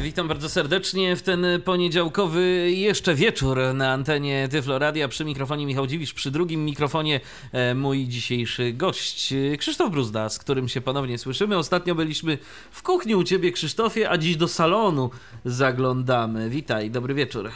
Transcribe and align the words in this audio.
Witam 0.00 0.28
bardzo 0.28 0.48
serdecznie 0.48 1.16
w 1.16 1.22
ten 1.22 1.46
poniedziałkowy 1.64 2.72
jeszcze 2.72 3.14
wieczór 3.14 3.58
na 3.74 3.92
antenie 3.92 4.48
Tyfloradia. 4.48 5.08
Przy 5.08 5.24
mikrofonie 5.24 5.66
Michał 5.66 5.86
Dziwisz, 5.86 6.14
przy 6.14 6.30
drugim 6.30 6.64
mikrofonie 6.64 7.20
e, 7.52 7.74
mój 7.74 8.08
dzisiejszy 8.08 8.72
gość 8.72 9.34
Krzysztof 9.58 9.90
Bruzda, 9.90 10.28
z 10.28 10.38
którym 10.38 10.68
się 10.68 10.80
ponownie 10.80 11.18
słyszymy. 11.18 11.56
Ostatnio 11.56 11.94
byliśmy 11.94 12.38
w 12.70 12.82
kuchni 12.82 13.14
u 13.14 13.24
Ciebie 13.24 13.52
Krzysztofie, 13.52 14.10
a 14.10 14.18
dziś 14.18 14.36
do 14.36 14.48
salonu 14.48 15.10
zaglądamy. 15.44 16.50
Witaj, 16.50 16.90
dobry 16.90 17.14
wieczór. 17.14 17.50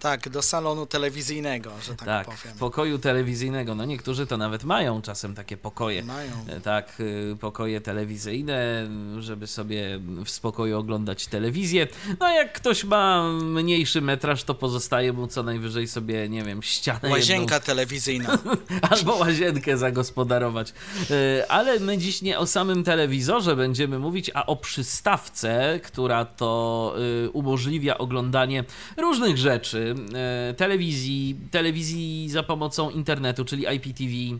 Tak, 0.00 0.28
do 0.28 0.42
salonu 0.42 0.86
telewizyjnego, 0.86 1.70
że 1.82 1.94
tak, 1.96 2.06
tak 2.06 2.24
powiem. 2.26 2.56
pokoju 2.58 2.98
telewizyjnego. 2.98 3.74
No 3.74 3.84
niektórzy 3.84 4.26
to 4.26 4.36
nawet 4.36 4.64
mają 4.64 5.02
czasem 5.02 5.34
takie 5.34 5.56
pokoje. 5.56 6.02
Mają. 6.02 6.30
E, 6.48 6.60
tak, 6.60 7.00
y, 7.00 7.36
pokoje 7.40 7.80
telewizyjne, 7.80 8.88
żeby 9.18 9.46
sobie 9.46 10.00
w 10.24 10.30
spokoju 10.30 10.78
oglądać 10.78 11.26
telewizję. 11.26 11.86
No 12.20 12.28
jak 12.28 12.52
ktoś 12.52 12.84
ma 12.84 13.32
mniejszy 13.32 14.00
metraż, 14.00 14.44
to 14.44 14.54
pozostaje 14.54 15.12
mu 15.12 15.26
co 15.26 15.42
najwyżej 15.42 15.88
sobie, 15.88 16.28
nie 16.28 16.42
wiem, 16.42 16.62
ścianę 16.62 17.10
Łazienka 17.10 17.54
jedną, 17.54 17.66
telewizyjna. 17.66 18.38
albo 18.90 19.16
łazienkę 19.16 19.76
zagospodarować. 19.76 20.72
E, 21.10 21.50
Ale 21.50 21.78
my 21.80 21.98
dziś 21.98 22.22
nie 22.22 22.38
o 22.38 22.46
samym 22.46 22.84
telewizorze 22.84 23.56
będziemy 23.56 23.98
mówić, 23.98 24.30
a 24.34 24.46
o 24.46 24.56
przystawce, 24.56 25.80
która 25.82 26.24
to 26.24 26.94
y, 27.26 27.30
umożliwia 27.30 27.98
oglądanie 27.98 28.64
różnych 28.96 29.38
rzeczy. 29.38 29.89
E, 30.14 30.54
Telewizji, 30.54 31.36
telewizji 31.50 32.28
za 32.30 32.42
pomocą 32.42 32.90
internetu, 32.90 33.44
czyli 33.44 33.66
IPTV, 33.76 34.38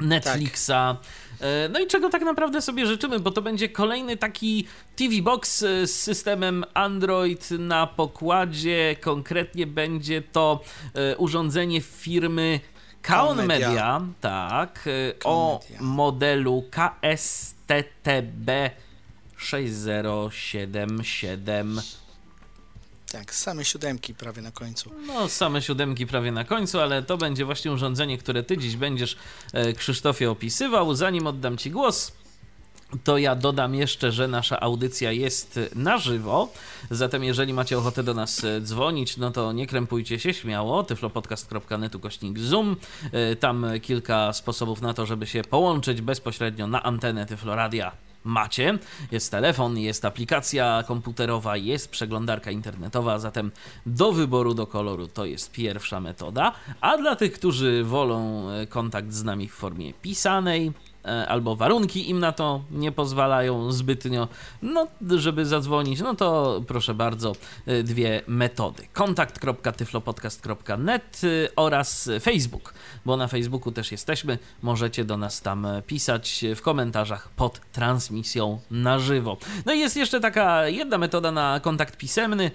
Netflixa. 0.00 0.70
E, 1.40 1.68
No 1.68 1.80
i 1.80 1.86
czego 1.86 2.10
tak 2.10 2.22
naprawdę 2.22 2.62
sobie 2.62 2.86
życzymy, 2.86 3.20
bo 3.20 3.30
to 3.30 3.42
będzie 3.42 3.68
kolejny 3.68 4.16
taki 4.16 4.66
TV 4.96 5.22
Box 5.22 5.62
e, 5.62 5.86
z 5.86 6.02
systemem 6.02 6.64
Android 6.74 7.50
na 7.50 7.86
pokładzie. 7.86 8.96
Konkretnie 9.00 9.66
będzie 9.66 10.22
to 10.22 10.60
urządzenie 11.18 11.80
firmy 11.80 12.60
Kaon 13.02 13.46
Media. 13.46 13.68
Media, 13.68 14.00
tak, 14.20 14.88
Kaon 15.18 15.34
o 15.36 15.60
Media. 15.70 15.82
modelu 15.82 16.64
KSTTB 16.70 18.50
6077. 19.36 21.80
Tak, 23.12 23.34
same 23.34 23.64
siódemki 23.64 24.14
prawie 24.14 24.42
na 24.42 24.50
końcu. 24.50 24.90
No, 25.06 25.28
same 25.28 25.62
siódemki 25.62 26.06
prawie 26.06 26.32
na 26.32 26.44
końcu, 26.44 26.80
ale 26.80 27.02
to 27.02 27.18
będzie 27.18 27.44
właśnie 27.44 27.72
urządzenie, 27.72 28.18
które 28.18 28.42
ty 28.42 28.58
dziś 28.58 28.76
będziesz, 28.76 29.16
e, 29.52 29.72
Krzysztofie, 29.72 30.30
opisywał. 30.30 30.94
Zanim 30.94 31.26
oddam 31.26 31.58
ci 31.58 31.70
głos, 31.70 32.12
to 33.04 33.18
ja 33.18 33.34
dodam 33.34 33.74
jeszcze, 33.74 34.12
że 34.12 34.28
nasza 34.28 34.60
audycja 34.60 35.12
jest 35.12 35.60
na 35.74 35.98
żywo, 35.98 36.52
zatem 36.90 37.24
jeżeli 37.24 37.52
macie 37.52 37.78
ochotę 37.78 38.02
do 38.02 38.14
nas 38.14 38.44
e, 38.44 38.60
dzwonić, 38.60 39.16
no 39.16 39.30
to 39.30 39.52
nie 39.52 39.66
krępujcie 39.66 40.18
się 40.18 40.34
śmiało, 40.34 40.84
tyflopodcast.net 40.84 41.94
ukośnik 41.94 42.38
zoom, 42.38 42.76
E, 43.12 43.36
tam 43.36 43.66
kilka 43.82 44.32
sposobów 44.32 44.82
na 44.82 44.94
to, 44.94 45.06
żeby 45.06 45.26
się 45.26 45.42
połączyć 45.42 46.00
bezpośrednio 46.00 46.66
na 46.66 46.82
antenę 46.82 47.26
Tyfloradia 47.26 48.11
macie. 48.24 48.78
Jest 49.10 49.30
telefon, 49.30 49.78
jest 49.78 50.04
aplikacja 50.04 50.84
komputerowa, 50.86 51.56
jest 51.56 51.90
przeglądarka 51.90 52.50
internetowa, 52.50 53.18
zatem 53.18 53.50
do 53.86 54.12
wyboru, 54.12 54.54
do 54.54 54.66
koloru 54.66 55.08
to 55.08 55.24
jest 55.24 55.52
pierwsza 55.52 56.00
metoda. 56.00 56.52
A 56.80 56.98
dla 56.98 57.16
tych, 57.16 57.32
którzy 57.32 57.84
wolą 57.84 58.50
e, 58.50 58.66
kontakt 58.66 59.12
z 59.12 59.24
nami 59.24 59.48
w 59.48 59.54
formie 59.54 59.92
pisanej, 59.92 60.72
albo 61.28 61.56
warunki 61.56 62.10
im 62.10 62.20
na 62.20 62.32
to 62.32 62.62
nie 62.70 62.92
pozwalają 62.92 63.72
zbytnio, 63.72 64.28
no 64.62 64.86
żeby 65.16 65.46
zadzwonić, 65.46 66.00
no 66.00 66.14
to 66.14 66.60
proszę 66.66 66.94
bardzo, 66.94 67.32
e, 67.66 67.82
dwie 67.82 68.22
metody. 68.26 68.82
kontakt.tyflopodcast.net 68.92 71.20
e, 71.24 71.28
oraz 71.56 72.10
Facebook, 72.20 72.74
bo 73.04 73.16
na 73.16 73.28
Facebooku 73.28 73.72
też 73.72 73.92
jesteśmy, 73.92 74.38
możecie 74.62 75.04
do 75.04 75.16
nas 75.16 75.40
tam 75.40 75.66
e, 75.66 75.82
pisać 75.82 76.44
w 76.56 76.62
komentarzach 76.62 77.28
pod 77.28 77.60
transmisją 77.72 78.60
na 78.70 78.98
żywo. 78.98 79.36
No 79.66 79.72
i 79.72 79.80
jest 79.80 79.96
jeszcze 79.96 80.20
taka 80.20 80.68
jedna 80.68 80.98
metoda 80.98 81.32
na 81.32 81.60
kontakt 81.60 81.96
pisemny 81.96 82.50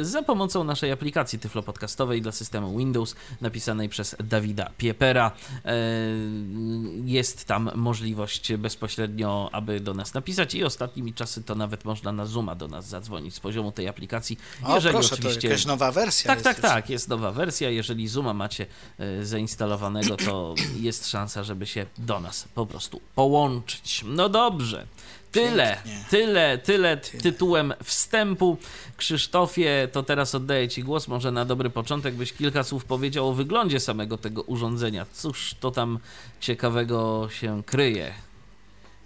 e, 0.00 0.04
za 0.04 0.22
pomocą 0.22 0.64
naszej 0.64 0.92
aplikacji 0.92 1.38
tyflopodcastowej 1.38 2.22
dla 2.22 2.32
systemu 2.32 2.78
Windows, 2.78 3.14
napisanej 3.40 3.88
przez 3.88 4.16
Dawida 4.24 4.70
Piepera. 4.78 5.30
E, 5.64 5.74
Jest 7.04 7.44
tam 7.44 7.67
możliwość 7.74 8.52
bezpośrednio, 8.56 9.48
aby 9.52 9.80
do 9.80 9.94
nas 9.94 10.14
napisać 10.14 10.54
i 10.54 10.64
ostatnimi 10.64 11.14
czasy 11.14 11.42
to 11.42 11.54
nawet 11.54 11.84
można 11.84 12.12
na 12.12 12.26
Zooma 12.26 12.54
do 12.54 12.68
nas 12.68 12.88
zadzwonić 12.88 13.34
z 13.34 13.40
poziomu 13.40 13.72
tej 13.72 13.88
aplikacji. 13.88 14.38
O, 14.64 14.74
Jeżeli 14.74 14.94
proszę, 14.94 15.14
oczywiście... 15.14 15.40
to 15.40 15.46
jakaś 15.46 15.66
nowa 15.66 15.92
wersja 15.92 16.28
Tak, 16.28 16.36
jest 16.38 16.44
tak, 16.44 16.56
już. 16.56 16.62
tak, 16.66 16.90
jest 16.90 17.08
nowa 17.08 17.32
wersja. 17.32 17.70
Jeżeli 17.70 18.08
Zooma 18.08 18.34
macie 18.34 18.66
e, 18.98 19.24
zainstalowanego, 19.24 20.16
to 20.16 20.54
jest 20.80 21.08
szansa, 21.08 21.44
żeby 21.44 21.66
się 21.66 21.86
do 21.98 22.20
nas 22.20 22.48
po 22.54 22.66
prostu 22.66 23.00
połączyć. 23.14 24.04
No 24.06 24.28
dobrze. 24.28 24.86
Tyle, 25.32 25.74
Pięknie. 25.84 26.04
tyle, 26.10 26.58
tyle 26.58 26.96
tytułem 26.96 27.74
wstępu. 27.84 28.56
Krzysztofie, 28.96 29.88
to 29.92 30.02
teraz 30.02 30.34
oddaję 30.34 30.68
Ci 30.68 30.82
głos. 30.82 31.08
Może 31.08 31.32
na 31.32 31.44
dobry 31.44 31.70
początek 31.70 32.14
byś 32.14 32.32
kilka 32.32 32.64
słów 32.64 32.84
powiedział 32.84 33.28
o 33.28 33.32
wyglądzie 33.32 33.80
samego 33.80 34.18
tego 34.18 34.42
urządzenia. 34.42 35.06
Cóż 35.12 35.54
to 35.60 35.70
tam 35.70 35.98
ciekawego 36.40 37.28
się 37.40 37.62
kryje? 37.66 38.14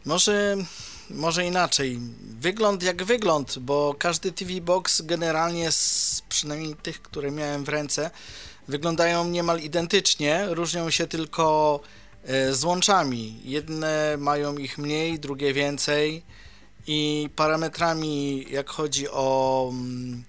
Może, 0.04 0.56
może 1.10 1.44
inaczej. 1.46 1.98
Wygląd 2.40 2.82
jak 2.82 3.04
wygląd, 3.04 3.58
bo 3.58 3.94
każdy 3.98 4.32
TV 4.32 4.60
Box 4.60 5.02
generalnie, 5.02 5.72
z, 5.72 6.22
przynajmniej 6.28 6.74
tych, 6.74 7.02
które 7.02 7.30
miałem 7.30 7.64
w 7.64 7.68
ręce, 7.68 8.10
wyglądają 8.68 9.24
niemal 9.28 9.60
identycznie. 9.60 10.46
Różnią 10.50 10.90
się 10.90 11.06
tylko 11.06 11.80
e, 12.24 12.54
złączami. 12.54 13.40
Jedne 13.44 14.16
mają 14.18 14.56
ich 14.56 14.78
mniej, 14.78 15.18
drugie 15.18 15.52
więcej. 15.52 16.22
I 16.86 17.28
parametrami, 17.36 18.46
jak 18.50 18.70
chodzi 18.70 19.08
o 19.08 19.68
mm, 19.72 20.24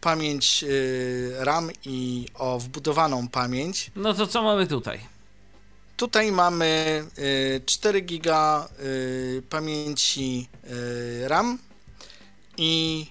pamięć 0.00 0.64
y, 0.64 1.32
RAM 1.38 1.70
i 1.84 2.26
o 2.34 2.58
wbudowaną 2.58 3.28
pamięć, 3.28 3.90
No 3.96 4.14
to 4.14 4.26
co 4.26 4.42
mamy 4.42 4.66
tutaj? 4.66 5.00
Tutaj 5.96 6.32
mamy 6.32 7.04
y, 7.18 7.62
4 7.66 8.00
giga 8.00 8.68
y, 8.80 9.42
pamięci 9.50 10.48
y, 10.70 11.28
RAM 11.28 11.58
i 12.56 13.06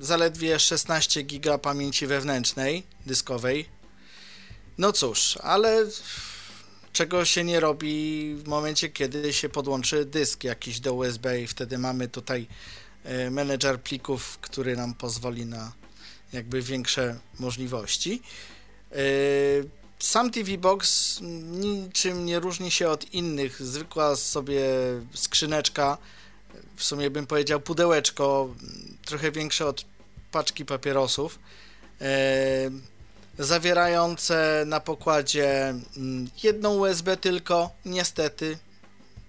zaledwie 0.00 0.58
16 0.58 1.22
giga 1.22 1.58
pamięci 1.58 2.06
wewnętrznej, 2.06 2.82
dyskowej. 3.06 3.68
No 4.78 4.92
cóż, 4.92 5.38
ale 5.42 5.86
czego 6.92 7.24
się 7.24 7.44
nie 7.44 7.60
robi 7.60 8.34
w 8.34 8.48
momencie, 8.48 8.88
kiedy 8.88 9.32
się 9.32 9.48
podłączy 9.48 10.04
dysk 10.04 10.44
jakiś 10.44 10.80
do 10.80 10.94
USB 10.94 11.40
i 11.40 11.46
wtedy 11.46 11.78
mamy 11.78 12.08
tutaj 12.08 12.46
y, 13.26 13.30
menedżer 13.30 13.80
plików, 13.80 14.38
który 14.38 14.76
nam 14.76 14.94
pozwoli 14.94 15.46
na 15.46 15.72
jakby 16.32 16.62
większe 16.62 17.18
możliwości. 17.38 18.22
Y, 18.92 19.68
sam 19.98 20.30
TV 20.30 20.58
Box 20.58 21.18
niczym 21.60 22.26
nie 22.26 22.40
różni 22.40 22.70
się 22.70 22.88
od 22.88 23.14
innych. 23.14 23.62
Zwykła 23.62 24.16
sobie 24.16 24.60
skrzyneczka, 25.14 25.98
w 26.76 26.84
sumie 26.84 27.10
bym 27.10 27.26
powiedział 27.26 27.60
pudełeczko, 27.60 28.54
trochę 29.04 29.32
większe 29.32 29.66
od 29.66 29.84
paczki 30.30 30.64
papierosów, 30.64 31.38
e, 32.00 32.70
zawierające 33.40 34.64
na 34.66 34.80
pokładzie 34.80 35.74
mm, 35.96 36.30
jedną 36.42 36.74
USB 36.74 37.16
tylko, 37.16 37.70
niestety, 37.84 38.58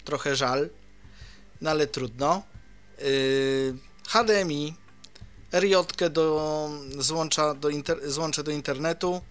trochę 0.06 0.36
żal, 0.36 0.70
no 1.62 1.70
ale 1.70 1.88
trudno. 1.88 2.44
E, 3.00 3.04
HDMI, 4.08 4.74
RJ 5.54 5.76
do 6.12 6.70
złącza 6.98 7.54
do, 7.54 7.70
inter, 7.70 8.12
złącze 8.12 8.44
do 8.44 8.52
internetu, 8.52 9.22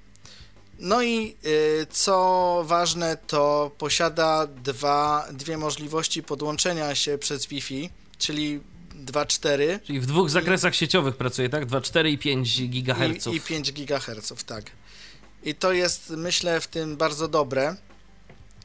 no 0.79 1.03
i 1.03 1.37
y, 1.44 1.87
co 1.91 2.62
ważne, 2.67 3.17
to 3.26 3.71
posiada 3.79 4.47
dwa, 4.47 5.26
dwie 5.33 5.59
możliwości 5.59 6.23
podłączenia 6.23 6.94
się 6.94 7.19
przez 7.19 7.47
Wi-Fi, 7.47 7.91
czyli 8.19 8.61
2.4 9.05 9.81
Czyli 9.87 10.00
w 10.00 10.06
dwóch 10.06 10.31
zakresach 10.31 10.75
sieciowych 10.75 11.17
pracuje, 11.17 11.49
tak? 11.49 11.67
2,4 11.67 12.08
i 12.08 12.19
5 12.19 12.62
GHz. 12.69 13.26
i, 13.26 13.37
i 13.37 13.41
5 13.41 13.73
GHz, 13.73 14.44
tak. 14.47 14.64
I 15.43 15.55
to 15.55 15.73
jest, 15.73 16.11
myślę, 16.11 16.61
w 16.61 16.67
tym 16.67 16.97
bardzo 16.97 17.29
dobre, 17.29 17.76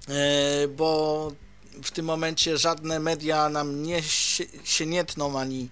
e, 0.07 0.67
bo 0.67 1.31
w 1.83 1.91
tym 1.91 2.05
momencie 2.05 2.57
żadne 2.57 2.99
media 2.99 3.49
nam 3.49 3.83
nie 3.83 4.03
się, 4.03 4.43
się 4.63 4.85
nie 4.85 5.05
tną 5.05 5.39
ani 5.39 5.69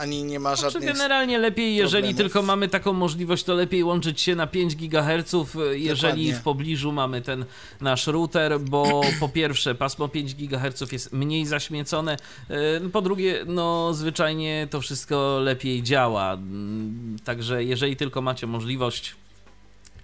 ani 0.00 0.24
nie 0.24 0.40
ma 0.40 0.56
Znaczy 0.56 0.72
żadnych... 0.72 0.92
generalnie 0.92 1.38
lepiej, 1.38 1.76
jeżeli 1.76 2.02
problemów. 2.02 2.16
tylko 2.18 2.42
mamy 2.42 2.68
taką 2.68 2.92
możliwość, 2.92 3.44
to 3.44 3.54
lepiej 3.54 3.84
łączyć 3.84 4.20
się 4.20 4.34
na 4.34 4.46
5 4.46 4.76
GHz, 4.76 5.32
jeżeli 5.72 6.00
Dokładnie. 6.00 6.34
w 6.34 6.42
pobliżu 6.42 6.92
mamy 6.92 7.22
ten 7.22 7.44
nasz 7.80 8.06
router, 8.06 8.60
bo 8.60 9.00
po 9.20 9.28
pierwsze 9.28 9.74
pasmo 9.74 10.08
5 10.08 10.34
GHz 10.34 10.92
jest 10.92 11.12
mniej 11.12 11.46
zaśmiecone, 11.46 12.16
e, 12.50 12.80
po 12.92 13.02
drugie, 13.02 13.44
no 13.46 13.94
zwyczajnie 13.94 14.68
to 14.70 14.80
wszystko 14.80 15.38
lepiej 15.40 15.82
działa. 15.82 16.32
Mm, 16.32 17.16
Także 17.24 17.64
jeżeli 17.64 17.96
tylko 17.96 18.22
macie 18.22 18.46
możliwość 18.46 19.14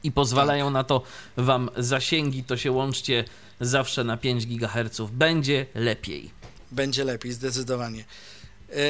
i 0.03 0.13
pozwalają 0.13 0.71
na 0.71 0.85
to 0.85 1.03
wam 1.37 1.71
zasięgi, 1.77 2.45
to 2.45 2.57
się 2.57 2.73
łączcie 2.73 3.25
zawsze 3.61 4.05
na 4.05 4.17
5 4.17 4.47
GHz. 4.47 5.01
Będzie 5.13 5.67
lepiej. 5.75 6.31
Będzie 6.73 7.05
lepiej, 7.05 7.33
zdecydowanie. 7.33 8.05
E, 8.77 8.81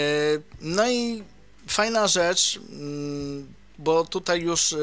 No 0.61 0.91
i 0.91 1.23
fajna 1.69 2.06
rzecz, 2.06 2.61
mm, 2.71 3.55
bo 3.79 4.05
tutaj 4.05 4.41
już 4.41 4.73
e, 4.73 4.77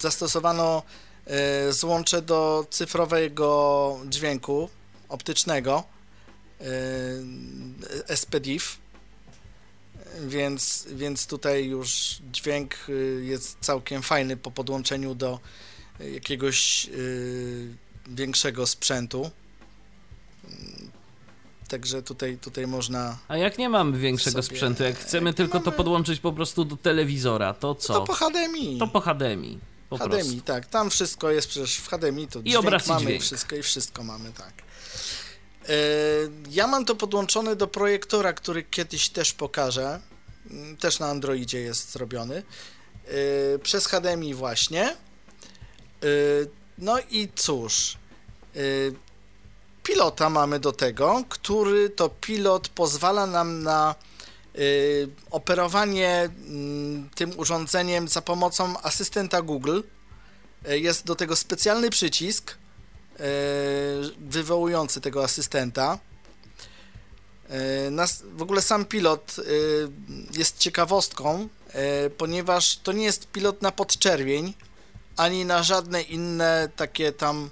zastosowano 0.00 0.82
e, 1.26 1.72
złącze 1.72 2.22
do 2.22 2.66
cyfrowego 2.70 4.00
dźwięku 4.08 4.68
optycznego 5.08 5.84
SPDIF, 8.14 8.78
więc, 10.26 10.86
więc 10.90 11.26
tutaj 11.26 11.66
już 11.66 12.18
dźwięk 12.32 12.76
jest 13.20 13.56
całkiem 13.60 14.02
fajny 14.02 14.36
po 14.36 14.50
podłączeniu 14.50 15.14
do 15.14 15.40
jakiegoś 16.00 16.90
większego 18.08 18.66
sprzętu. 18.66 19.30
Także 21.68 22.02
tutaj, 22.02 22.38
tutaj 22.38 22.66
można. 22.66 23.18
A 23.28 23.36
jak 23.36 23.58
nie 23.58 23.68
mamy 23.68 23.98
większego 23.98 24.42
Sobie- 24.42 24.56
sprzętu, 24.56 24.82
jak 24.82 24.98
chcemy 24.98 25.30
jak 25.30 25.36
tylko 25.36 25.58
to 25.60 25.64
mamy- 25.64 25.76
podłączyć 25.76 26.20
po 26.20 26.32
prostu 26.32 26.64
do 26.64 26.76
telewizora, 26.76 27.54
to 27.54 27.74
co? 27.74 27.94
To 27.94 28.00
po 28.04 28.12
HDMI. 28.14 28.78
To 28.78 28.86
po 28.88 29.00
HDMI. 29.00 29.58
Po 29.88 29.96
HDMI, 29.98 30.10
prostu. 30.22 30.40
tak. 30.40 30.66
Tam 30.66 30.90
wszystko 30.90 31.30
jest 31.30 31.48
przecież 31.48 31.76
w 31.76 31.88
HDMI, 31.88 32.28
to 32.28 32.42
dźwięk 32.42 32.58
obraz 32.58 32.86
i 32.86 32.88
mamy 32.88 33.00
dźwięk. 33.00 33.20
i 33.20 33.24
wszystko 33.24 33.56
i 33.56 33.62
wszystko 33.62 34.02
mamy, 34.04 34.32
tak. 34.32 34.52
E, 35.68 35.72
Ja 36.50 36.66
mam 36.66 36.84
to 36.84 36.94
podłączone 36.94 37.56
do 37.56 37.66
projektora, 37.66 38.32
który 38.32 38.62
kiedyś 38.62 39.08
też 39.08 39.32
pokażę. 39.32 40.00
Mm, 40.50 40.76
Też 40.76 40.98
na 40.98 41.06
Androidzie 41.06 41.60
jest 41.60 41.92
zrobiony. 41.92 42.42
E, 43.54 43.58
Przez 43.58 43.86
HDMI 43.86 44.34
właśnie. 44.34 44.84
E, 44.88 44.96
No 46.78 46.96
i 47.10 47.28
cóż. 47.36 47.96
Pilota 49.88 50.30
mamy 50.30 50.60
do 50.60 50.72
tego, 50.72 51.24
który 51.28 51.90
to 51.90 52.08
pilot 52.08 52.68
pozwala 52.68 53.26
nam 53.26 53.62
na 53.62 53.94
y, 54.58 55.08
operowanie 55.30 56.30
mm, 56.48 57.08
tym 57.14 57.38
urządzeniem 57.38 58.08
za 58.08 58.22
pomocą 58.22 58.80
asystenta 58.82 59.42
Google. 59.42 59.80
Y, 60.68 60.78
Jest 60.78 61.04
do 61.06 61.14
tego 61.14 61.36
specjalny 61.36 61.90
przycisk 61.90 62.50
y, 62.50 62.54
wywołujący 64.18 65.00
tego 65.00 65.24
asystenta. 65.24 65.98
W 68.36 68.42
ogóle 68.42 68.62
sam 68.62 68.84
pilot 68.84 69.36
jest 70.36 70.58
ciekawostką, 70.58 71.48
ponieważ 72.18 72.76
to 72.76 72.92
nie 72.92 73.04
jest 73.04 73.26
pilot 73.26 73.62
na 73.62 73.72
podczerwień, 73.72 74.54
ani 75.16 75.44
na 75.44 75.62
żadne 75.62 76.02
inne 76.02 76.68
takie 76.76 77.12
tam 77.12 77.50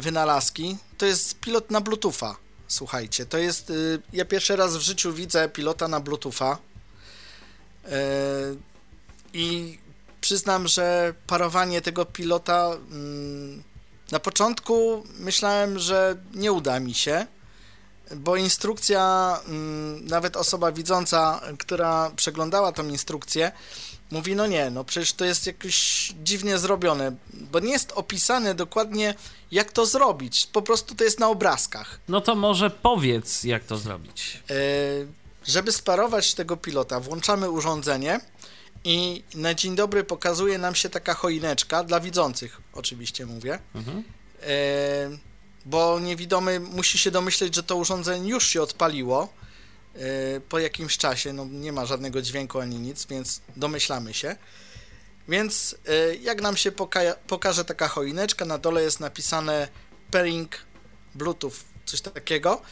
wynalazki. 0.00 0.76
To 0.98 1.06
jest 1.06 1.40
pilot 1.40 1.70
na 1.70 1.80
Bluetootha. 1.80 2.36
Słuchajcie, 2.68 3.26
to 3.26 3.38
jest. 3.38 3.70
y, 3.70 4.02
Ja 4.12 4.24
pierwszy 4.24 4.56
raz 4.56 4.76
w 4.76 4.80
życiu 4.80 5.12
widzę 5.12 5.48
pilota 5.48 5.88
na 5.88 6.00
Bluetootha. 6.00 6.58
Y, 7.86 7.90
I 9.32 9.78
przyznam, 10.20 10.68
że 10.68 11.14
parowanie 11.26 11.80
tego 11.80 12.04
pilota. 12.04 12.70
mm, 12.90 13.62
Na 14.12 14.18
początku 14.20 15.04
myślałem, 15.18 15.78
że 15.78 16.16
nie 16.34 16.52
uda 16.52 16.80
mi 16.80 16.94
się, 16.94 17.26
bo 18.16 18.36
instrukcja, 18.36 19.36
mm, 19.48 20.06
nawet 20.06 20.36
osoba 20.36 20.72
widząca, 20.72 21.40
która 21.58 22.10
przeglądała 22.16 22.72
tą 22.72 22.88
instrukcję, 22.88 23.52
mówi: 24.12 24.36
No 24.36 24.46
nie, 24.46 24.70
no 24.70 24.84
przecież 24.84 25.12
to 25.12 25.24
jest 25.24 25.46
jakoś 25.46 26.08
dziwnie 26.22 26.58
zrobione, 26.58 27.16
bo 27.34 27.60
nie 27.60 27.72
jest 27.72 27.92
opisane 27.92 28.54
dokładnie, 28.54 29.14
jak 29.52 29.72
to 29.72 29.86
zrobić. 29.86 30.46
Po 30.46 30.62
prostu 30.62 30.94
to 30.94 31.04
jest 31.04 31.20
na 31.20 31.28
obrazkach. 31.28 32.00
No 32.08 32.20
to 32.20 32.34
może 32.34 32.70
powiedz, 32.70 33.44
jak 33.44 33.64
to 33.64 33.76
zrobić. 33.78 34.42
E, 34.50 34.54
Żeby 35.46 35.72
sparować 35.72 36.34
tego 36.34 36.56
pilota, 36.56 37.00
włączamy 37.00 37.50
urządzenie 37.50 38.20
i 38.84 39.22
na 39.34 39.54
dzień 39.54 39.76
dobry 39.76 40.04
pokazuje 40.04 40.58
nam 40.58 40.74
się 40.74 40.88
taka 40.88 41.14
choineczka, 41.14 41.84
dla 41.84 42.00
widzących 42.00 42.60
oczywiście 42.74 43.26
mówię, 43.26 43.58
Mhm. 43.74 44.04
e, 44.42 44.52
bo 45.66 46.00
niewidomy 46.00 46.60
musi 46.60 46.98
się 46.98 47.10
domyśleć, 47.10 47.54
że 47.54 47.62
to 47.62 47.76
urządzenie 47.76 48.30
już 48.30 48.46
się 48.46 48.62
odpaliło 48.62 49.32
po 50.48 50.58
jakimś 50.58 50.98
czasie, 50.98 51.32
no 51.32 51.44
nie 51.44 51.72
ma 51.72 51.86
żadnego 51.86 52.22
dźwięku 52.22 52.60
ani 52.60 52.78
nic, 52.78 53.06
więc 53.06 53.40
domyślamy 53.56 54.14
się. 54.14 54.36
Więc 55.28 55.76
e, 55.86 56.14
jak 56.14 56.40
nam 56.40 56.56
się 56.56 56.72
poka- 56.72 57.14
pokaże 57.26 57.64
taka 57.64 57.88
choineczka, 57.88 58.44
na 58.44 58.58
dole 58.58 58.82
jest 58.82 59.00
napisane 59.00 59.68
pairing 60.10 60.56
Bluetooth, 61.14 61.52
coś 61.84 62.00
takiego 62.00 62.62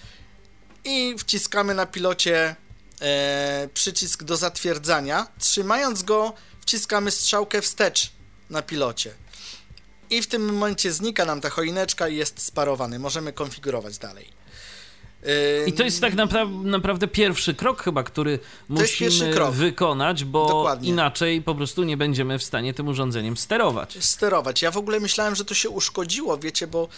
i 0.84 1.14
wciskamy 1.18 1.74
na 1.74 1.86
pilocie 1.86 2.56
e, 3.00 3.68
przycisk 3.74 4.22
do 4.24 4.36
zatwierdzania. 4.36 5.26
Trzymając 5.38 6.02
go, 6.02 6.32
wciskamy 6.60 7.10
strzałkę 7.10 7.62
wstecz 7.62 8.12
na 8.50 8.62
pilocie. 8.62 9.14
I 10.10 10.22
w 10.22 10.26
tym 10.26 10.54
momencie 10.54 10.92
znika 10.92 11.24
nam 11.24 11.40
ta 11.40 11.50
choineczka 11.50 12.08
i 12.08 12.16
jest 12.16 12.42
sparowany. 12.42 12.98
Możemy 12.98 13.32
konfigurować 13.32 13.98
dalej. 13.98 14.39
I 15.66 15.72
to 15.72 15.82
jest 15.82 16.00
tak 16.00 16.14
napra- 16.14 16.64
naprawdę 16.64 17.08
pierwszy 17.08 17.54
krok 17.54 17.82
chyba, 17.82 18.02
który 18.02 18.38
musimy 18.68 19.50
wykonać, 19.50 20.24
bo 20.24 20.46
Dokładnie. 20.48 20.88
inaczej 20.88 21.42
po 21.42 21.54
prostu 21.54 21.82
nie 21.82 21.96
będziemy 21.96 22.38
w 22.38 22.42
stanie 22.42 22.74
tym 22.74 22.88
urządzeniem 22.88 23.36
sterować. 23.36 24.04
sterować. 24.04 24.62
Ja 24.62 24.70
w 24.70 24.76
ogóle 24.76 25.00
myślałem, 25.00 25.34
że 25.34 25.44
to 25.44 25.54
się 25.54 25.70
uszkodziło, 25.70 26.38
wiecie, 26.38 26.66
bo 26.66 26.88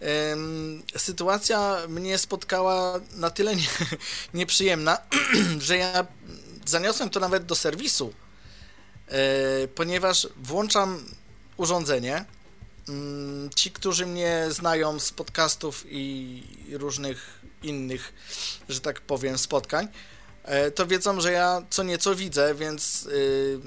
em, 0.00 0.82
sytuacja 0.96 1.76
mnie 1.88 2.18
spotkała 2.18 3.00
na 3.16 3.30
tyle 3.30 3.56
nie, 3.56 3.66
nieprzyjemna, 4.34 4.98
że 5.66 5.76
ja 5.76 6.06
zaniosłem 6.66 7.10
to 7.10 7.20
nawet 7.20 7.46
do 7.46 7.54
serwisu, 7.54 8.12
e, 9.08 9.18
ponieważ 9.68 10.28
włączam 10.36 11.04
urządzenie. 11.56 12.24
Ci, 13.54 13.70
którzy 13.70 14.06
mnie 14.06 14.46
znają 14.50 14.98
z 15.00 15.10
podcastów 15.12 15.84
i 15.88 16.42
różnych 16.72 17.37
innych, 17.62 18.12
że 18.68 18.80
tak 18.80 19.00
powiem, 19.00 19.38
spotkań, 19.38 19.88
e, 20.44 20.70
to 20.70 20.86
wiedzą, 20.86 21.20
że 21.20 21.32
ja 21.32 21.62
co 21.70 21.82
nieco 21.82 22.14
widzę, 22.14 22.54
więc 22.54 23.06
y, 23.06 23.60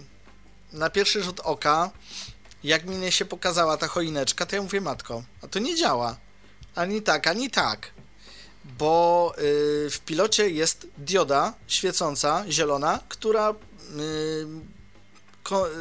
na 0.74 0.90
pierwszy 0.90 1.24
rzut 1.24 1.40
oka 1.40 1.92
jak 2.64 2.86
mi 2.86 3.12
się 3.12 3.26
pokazała 3.26 3.78
ta 3.78 3.88
choineczka, 3.88 4.46
to 4.46 4.56
ja 4.56 4.62
mówię, 4.62 4.82
matko, 4.82 5.24
a 5.44 5.48
to 5.48 5.60
nie 5.60 5.76
działa. 5.76 6.18
Ani 6.76 7.02
tak, 7.02 7.28
ani 7.28 7.50
tak. 7.50 7.92
Bo 8.66 9.34
y, 9.38 9.90
w 9.90 10.00
pilocie 10.00 10.50
jest 10.50 10.88
dioda 10.98 11.54
świecąca, 11.68 12.44
zielona, 12.50 13.00
która 13.10 13.52
y, 13.52 13.54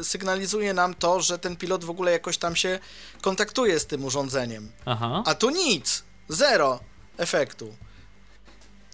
sygnalizuje 0.03 0.73
nam 0.73 0.93
to, 0.93 1.21
że 1.21 1.39
ten 1.39 1.55
pilot 1.55 1.83
w 1.83 1.89
ogóle 1.89 2.11
jakoś 2.11 2.37
tam 2.37 2.55
się 2.55 2.79
kontaktuje 3.21 3.79
z 3.79 3.85
tym 3.85 4.05
urządzeniem. 4.05 4.71
Aha. 4.85 5.23
A 5.25 5.35
tu 5.35 5.49
nic, 5.49 6.03
zero 6.29 6.79
efektu. 7.17 7.75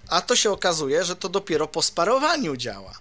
A 0.10 0.22
to 0.22 0.36
się 0.36 0.52
okazuje, 0.52 1.04
że 1.04 1.16
to 1.16 1.30
dopiero 1.30 1.68
po 1.68 1.82
sparowaniu 1.82 2.56
działa. 2.56 2.94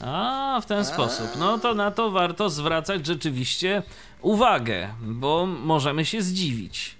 A, 0.00 0.60
w 0.62 0.66
ten 0.66 0.84
sposób. 0.84 1.26
No 1.38 1.58
to 1.58 1.74
na 1.74 1.90
to 1.90 2.10
warto 2.10 2.50
zwracać 2.50 3.06
rzeczywiście 3.06 3.82
uwagę, 4.20 4.94
bo 5.00 5.46
możemy 5.46 6.04
się 6.04 6.22
zdziwić. 6.22 6.96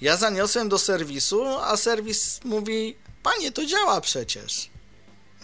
Ja 0.00 0.16
zaniosłem 0.16 0.68
do 0.68 0.78
serwisu, 0.78 1.46
a 1.58 1.76
serwis 1.76 2.40
mówi: 2.44 2.96
Panie, 3.22 3.52
to 3.52 3.66
działa 3.66 4.00
przecież. 4.00 4.70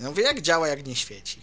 Ja 0.01 0.09
mówię: 0.09 0.23
Jak 0.23 0.41
działa, 0.41 0.69
jak 0.69 0.87
nie 0.87 0.97
świeci? 0.97 1.41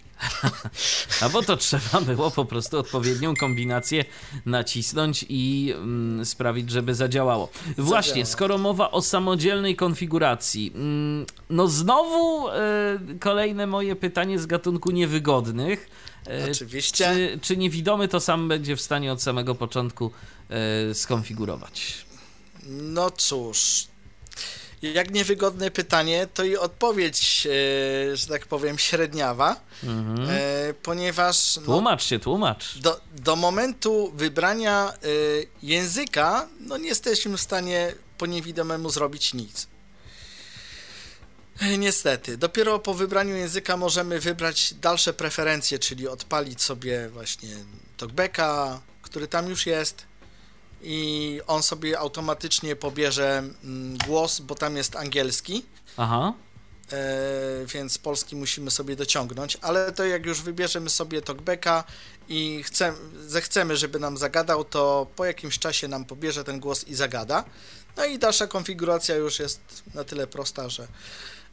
A 1.20 1.28
bo 1.28 1.42
to 1.42 1.56
trzeba 1.56 2.00
było 2.00 2.30
po 2.30 2.44
prostu 2.44 2.78
odpowiednią 2.78 3.36
kombinację 3.36 4.04
nacisnąć 4.46 5.26
i 5.28 5.72
mm, 5.76 6.24
sprawić, 6.24 6.70
żeby 6.70 6.94
zadziałało. 6.94 7.48
Właśnie, 7.78 8.10
Zadziała. 8.12 8.26
skoro 8.26 8.58
mowa 8.58 8.90
o 8.90 9.02
samodzielnej 9.02 9.76
konfiguracji, 9.76 10.72
mm, 10.74 11.26
no 11.50 11.68
znowu 11.68 12.48
e, 12.48 12.52
kolejne 13.20 13.66
moje 13.66 13.96
pytanie 13.96 14.38
z 14.38 14.46
gatunku 14.46 14.90
niewygodnych. 14.90 15.90
E, 16.26 16.50
Oczywiście. 16.50 17.04
Czy, 17.04 17.38
czy 17.42 17.56
niewidomy 17.56 18.08
to 18.08 18.20
sam 18.20 18.48
będzie 18.48 18.76
w 18.76 18.80
stanie 18.80 19.12
od 19.12 19.22
samego 19.22 19.54
początku 19.54 20.10
e, 20.50 20.94
skonfigurować? 20.94 22.06
No 22.66 23.10
cóż. 23.10 23.91
Jak 24.82 25.10
niewygodne 25.10 25.70
pytanie, 25.70 26.26
to 26.34 26.44
i 26.44 26.56
odpowiedź, 26.56 27.46
e, 28.12 28.16
że 28.16 28.26
tak 28.26 28.46
powiem, 28.46 28.78
średniawa, 28.78 29.60
Mhm. 29.84 30.28
e, 30.30 30.74
ponieważ 30.82 31.56
no, 31.56 31.62
Tłumacz 31.62 32.04
się, 32.04 32.18
tłumacz. 32.18 32.78
do, 32.78 33.00
do 33.12 33.36
momentu 33.36 34.12
wybrania 34.14 34.92
e, 34.92 34.96
języka, 35.62 36.48
no 36.60 36.76
nie 36.76 36.88
jesteśmy 36.88 37.36
w 37.36 37.40
stanie 37.40 37.94
po 38.18 38.26
niewidomemu 38.26 38.90
zrobić 38.90 39.34
nic. 39.34 39.66
Niestety, 41.78 42.36
dopiero 42.36 42.78
po 42.78 42.94
wybraniu 42.94 43.36
języka 43.36 43.76
możemy 43.76 44.20
wybrać 44.20 44.74
dalsze 44.74 45.12
preferencje, 45.12 45.78
czyli 45.78 46.08
odpalić 46.08 46.62
sobie 46.62 47.08
właśnie 47.08 47.48
talkbacka, 47.96 48.80
który 49.02 49.28
tam 49.28 49.48
już 49.48 49.66
jest 49.66 50.04
i 50.82 51.40
on 51.46 51.62
sobie 51.62 51.98
automatycznie 51.98 52.76
pobierze 52.76 53.38
mm, 53.64 53.98
głos, 54.06 54.40
bo 54.40 54.54
tam 54.54 54.76
jest 54.76 54.96
angielski, 54.96 55.64
Aha. 55.96 56.32
e, 56.92 57.66
więc 57.66 57.98
polski 57.98 58.36
musimy 58.36 58.70
sobie 58.70 58.96
dociągnąć, 58.96 59.58
ale 59.60 59.92
to 59.92 60.04
jak 60.04 60.26
już 60.26 60.42
wybierzemy 60.42 60.90
sobie 60.90 61.22
talkbacka 61.22 61.84
i 62.28 62.62
chcemy, 62.62 62.98
zechcemy, 63.26 63.76
żeby 63.76 63.98
nam 63.98 64.16
zagadał, 64.16 64.64
to 64.64 65.06
po 65.16 65.24
jakimś 65.24 65.58
czasie 65.58 65.88
nam 65.88 66.04
pobierze 66.04 66.44
ten 66.44 66.60
głos 66.60 66.84
i 66.84 66.94
zagada. 66.94 67.44
No 67.96 68.04
i 68.04 68.18
dalsza 68.18 68.46
konfiguracja 68.46 69.14
już 69.14 69.38
jest 69.38 69.60
na 69.94 70.04
tyle 70.04 70.26
prosta, 70.26 70.68
że, 70.68 70.88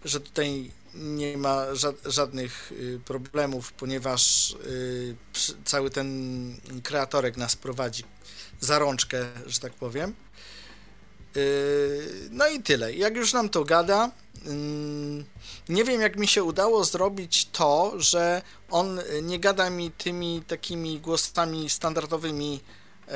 że 0.06 0.20
tutaj 0.20 0.72
nie 0.94 1.38
ma 1.38 1.66
ża- 1.74 2.12
żadnych 2.12 2.72
y, 2.72 3.00
problemów, 3.06 3.74
ponieważ 3.74 4.52
y, 4.52 5.16
cały 5.66 5.90
ten 5.90 6.58
kreatorek 6.84 7.38
nas 7.38 7.56
prowadzi 7.56 8.04
za 8.60 8.80
rączkę, 8.80 9.26
że 9.46 9.60
tak 9.60 9.74
powiem. 9.74 10.14
Y, 11.38 12.30
No 12.32 12.48
i 12.48 12.60
tyle. 12.64 12.94
Jak 12.94 13.16
już 13.16 13.34
nam 13.34 13.50
to 13.50 13.64
gada, 13.64 14.12
ym, 14.48 15.26
nie 15.70 15.84
wiem 15.84 16.02
jak 16.02 16.18
mi 16.18 16.28
się 16.28 16.44
udało 16.44 16.84
zrobić 16.84 17.46
to, 17.52 17.94
że 17.98 18.42
on 18.70 19.00
nie 19.22 19.40
gada 19.40 19.70
mi 19.70 19.92
tymi 19.92 20.42
takimi 20.48 21.00
głosami 21.00 21.70
standardowymi 21.70 22.60
e, 23.08 23.12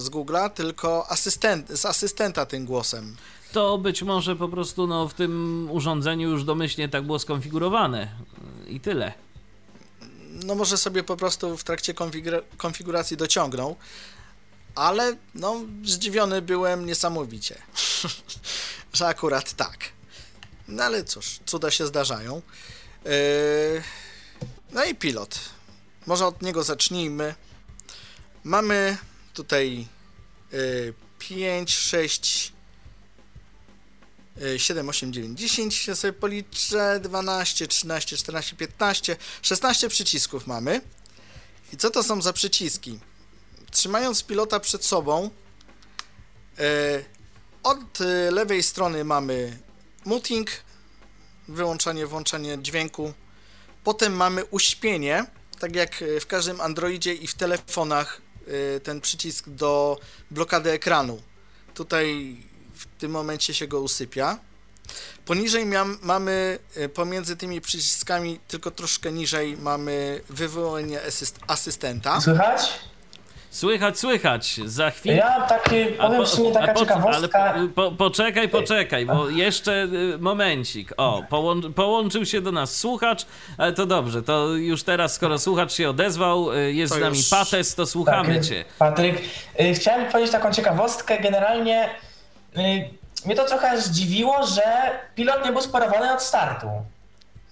z 0.00 0.10
Google'a, 0.10 0.50
tylko 0.50 1.10
asystent, 1.10 1.68
z 1.70 1.86
asystenta 1.86 2.46
tym 2.46 2.66
głosem. 2.66 3.16
To 3.52 3.78
być 3.78 4.02
może 4.02 4.36
po 4.36 4.48
prostu 4.48 4.86
no, 4.86 5.08
w 5.08 5.14
tym 5.14 5.68
urządzeniu 5.70 6.30
już 6.30 6.44
domyślnie 6.44 6.88
tak 6.88 7.02
było 7.04 7.18
skonfigurowane. 7.18 8.08
I 8.66 8.80
tyle. 8.80 9.12
No 10.30 10.54
może 10.54 10.76
sobie 10.78 11.02
po 11.02 11.16
prostu 11.16 11.56
w 11.56 11.64
trakcie 11.64 11.94
konfigur- 11.94 12.42
konfiguracji 12.56 13.16
dociągnął, 13.16 13.76
ale 14.74 15.16
no 15.34 15.60
zdziwiony 15.84 16.42
byłem 16.42 16.86
niesamowicie, 16.86 17.62
że 18.92 19.06
akurat 19.06 19.52
tak. 19.52 19.78
No 20.68 20.84
ale 20.84 21.04
cóż, 21.04 21.40
cuda 21.46 21.70
się 21.70 21.86
zdarzają. 21.86 22.42
Yy, 23.04 23.82
No 24.72 24.84
i 24.84 24.94
pilot. 24.94 25.38
Może 26.06 26.26
od 26.26 26.42
niego 26.42 26.64
zacznijmy. 26.64 27.34
Mamy 28.44 28.96
tutaj 29.34 29.86
yy, 30.52 30.94
5, 31.18 31.74
6, 31.74 32.52
7, 34.56 34.88
8, 34.88 35.12
9, 35.12 35.40
10, 35.40 35.88
ja 35.88 35.94
sobie 35.94 36.12
policzę, 36.12 37.00
12, 37.00 37.68
13, 37.68 38.16
14, 38.16 38.56
15, 38.56 39.16
16 39.42 39.88
przycisków 39.88 40.46
mamy. 40.46 40.80
I 41.72 41.76
co 41.76 41.90
to 41.90 42.02
są 42.02 42.22
za 42.22 42.32
przyciski? 42.32 42.98
Trzymając 43.72 44.22
pilota 44.22 44.60
przed 44.60 44.84
sobą, 44.84 45.30
e, 46.58 47.04
od 47.62 48.00
e, 48.00 48.30
lewej 48.30 48.62
strony 48.62 49.04
mamy 49.04 49.58
muting, 50.04 50.50
wyłączanie, 51.48 52.06
włączanie 52.06 52.58
dźwięku. 52.62 53.12
Potem 53.84 54.12
mamy 54.12 54.44
uśpienie, 54.44 55.26
tak 55.58 55.76
jak 55.76 56.02
e, 56.02 56.20
w 56.20 56.26
każdym 56.26 56.60
Androidzie 56.60 57.14
i 57.14 57.26
w 57.26 57.34
telefonach 57.34 58.20
ten 58.82 59.00
przycisk 59.00 59.48
do 59.48 59.98
blokady 60.30 60.70
ekranu. 60.70 61.22
Tutaj 61.74 62.36
w 62.74 62.86
tym 63.00 63.10
momencie 63.10 63.54
się 63.54 63.66
go 63.66 63.80
usypia. 63.80 64.38
Poniżej 65.24 65.66
mamy 66.02 66.58
pomiędzy 66.94 67.36
tymi 67.36 67.60
przyciskami, 67.60 68.40
tylko 68.48 68.70
troszkę 68.70 69.12
niżej, 69.12 69.56
mamy 69.56 70.20
wywołanie 70.28 71.02
asyst, 71.02 71.38
asystenta. 71.46 72.20
Słychać? 72.20 72.80
Słychać, 73.52 73.98
słychać. 73.98 74.60
Za 74.66 74.90
chwilę. 74.90 75.16
Ja 75.16 75.40
taki, 75.40 75.84
powiem 75.86 76.16
po- 76.20 76.24
w 76.24 76.28
sumie 76.28 76.52
taka 76.52 76.72
po- 76.74 76.80
ciekawostka. 76.80 77.38
Ale 77.38 77.68
po, 77.68 77.90
po, 77.90 77.92
poczekaj, 77.96 78.48
poczekaj, 78.48 79.06
bo 79.06 79.28
jeszcze 79.28 79.72
y, 80.14 80.18
momencik. 80.18 80.92
O, 80.96 81.22
połą, 81.30 81.60
połączył 81.72 82.26
się 82.26 82.40
do 82.40 82.52
nas 82.52 82.76
słuchacz, 82.76 83.26
ale 83.58 83.72
to 83.72 83.86
dobrze, 83.86 84.22
to 84.22 84.48
już 84.48 84.82
teraz, 84.82 85.14
skoro 85.14 85.38
słuchacz 85.38 85.72
się 85.72 85.90
odezwał, 85.90 86.52
y, 86.52 86.72
jest 86.72 86.92
To 86.92 86.98
z 86.98 87.02
nami 87.02 87.16
już- 87.16 87.28
Pates, 87.28 87.74
to 87.74 87.86
słuchamy 87.86 88.34
Tak, 88.34 88.44
cię. 88.44 88.64
Patryk, 88.78 89.16
y, 89.60 89.74
chciałem 89.74 90.12
powiedzieć 90.12 90.32
taką 90.32 90.52
ciekawostkę. 90.52 91.18
Generalnie 91.20 91.88
mnie 93.26 93.36
to 93.36 93.44
trochę 93.44 93.80
zdziwiło, 93.80 94.46
że 94.46 94.62
pilot 95.14 95.44
nie 95.44 95.52
był 95.52 95.60
sparowany 95.62 96.12
od 96.12 96.22
startu. 96.22 96.66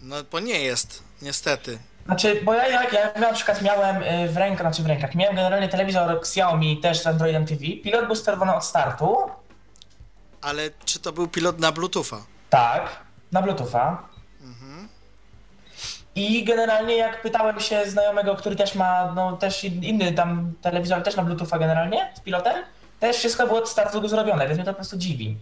No 0.01 0.17
bo 0.33 0.41
nie 0.41 0.61
jest, 0.61 1.03
niestety. 1.23 1.79
Znaczy, 2.11 2.41
bo 2.45 2.55
ja, 2.55 2.69
ja, 2.69 2.83
ja 2.91 3.21
na 3.21 3.33
przykład 3.33 3.63
miałem 3.63 4.03
y, 4.03 4.29
w 4.29 4.37
rękach, 4.37 4.61
znaczy 4.61 4.83
w 4.83 4.87
rękach, 4.87 5.15
miałem 5.15 5.37
generalnie 5.37 5.69
telewizor 5.69 6.11
Xiaomi 6.19 6.81
też 6.81 7.03
z 7.03 7.07
Androidem 7.07 7.47
TV. 7.47 7.61
Pilot 7.85 8.07
był 8.07 8.17
sterowany 8.17 8.55
od 8.55 8.65
startu, 8.65 9.17
Ale 10.43 10.63
czy 10.85 11.01
to 11.01 11.13
był 11.13 11.29
pilot 11.29 11.59
na 11.59 11.73
Bluetootha? 11.73 12.17
tak, 12.51 12.83
na 13.33 13.43
Bluetootha. 13.43 14.03
I 16.15 16.45
generalnie 16.45 16.97
jak 16.97 17.23
pytałem 17.23 17.61
się 17.61 17.91
znajomego, 17.91 18.37
który 18.37 18.57
też 18.57 18.75
ma, 18.75 19.13
no 19.17 19.37
też 19.37 19.65
inny 19.65 20.13
tam 20.13 20.53
telewizor, 20.63 21.03
też 21.03 21.17
na 21.17 21.23
Bluetootha 21.23 21.59
generalnie, 21.59 22.13
z 22.15 22.21
pilotem, 22.21 22.65
też 23.01 23.17
wszystko 23.17 23.47
było 23.47 23.59
od 23.59 23.69
startu 23.69 24.09
zrobione, 24.09 24.47
więc 24.47 24.57
mnie 24.57 24.65
to 24.65 24.71
po 24.73 24.77
prostu 24.77 24.97
dziwi. 24.97 25.37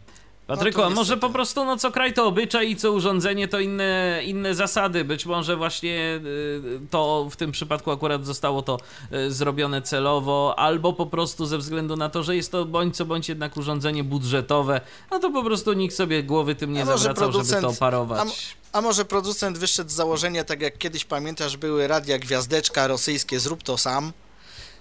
Patryku, 0.48 0.80
No 0.80 0.90
może 0.90 1.16
po 1.16 1.30
prostu, 1.30 1.64
no 1.64 1.76
co 1.76 1.90
kraj 1.90 2.12
to 2.12 2.26
obyczaj 2.26 2.70
i 2.70 2.76
co 2.76 2.92
urządzenie 2.92 3.48
to 3.48 3.60
inne, 3.60 4.20
inne 4.24 4.54
zasady. 4.54 5.04
Być 5.04 5.26
może 5.26 5.56
właśnie 5.56 6.20
y, 6.24 6.80
to 6.90 7.28
w 7.30 7.36
tym 7.36 7.52
przypadku 7.52 7.90
akurat 7.90 8.26
zostało 8.26 8.62
to 8.62 8.78
y, 9.12 9.32
zrobione 9.32 9.82
celowo, 9.82 10.54
albo 10.56 10.92
po 10.92 11.06
prostu 11.06 11.46
ze 11.46 11.58
względu 11.58 11.96
na 11.96 12.08
to, 12.08 12.22
że 12.22 12.36
jest 12.36 12.52
to 12.52 12.64
bądź 12.64 12.96
co 12.96 13.04
bądź 13.04 13.28
jednak 13.28 13.56
urządzenie 13.56 14.04
budżetowe, 14.04 14.80
no 15.10 15.18
to 15.18 15.30
po 15.30 15.42
prostu 15.42 15.72
nikt 15.72 15.94
sobie 15.94 16.22
głowy 16.22 16.54
tym 16.54 16.72
nie 16.72 16.86
zawracał, 16.86 17.32
żeby 17.32 17.60
to 17.62 17.72
parować. 17.80 18.20
a 18.20 18.24
A 18.72 18.80
może 18.80 19.04
producent 19.04 19.58
wyszedł 19.58 19.90
z 19.90 19.92
założenia, 19.92 20.44
tak 20.44 20.62
jak 20.62 20.78
kiedyś 20.78 21.04
pamiętasz, 21.04 21.56
były 21.56 21.88
radia 21.88 22.18
gwiazdeczka 22.18 22.86
rosyjskie, 22.86 23.40
zrób 23.40 23.62
to 23.62 23.78
sam. 23.78 24.12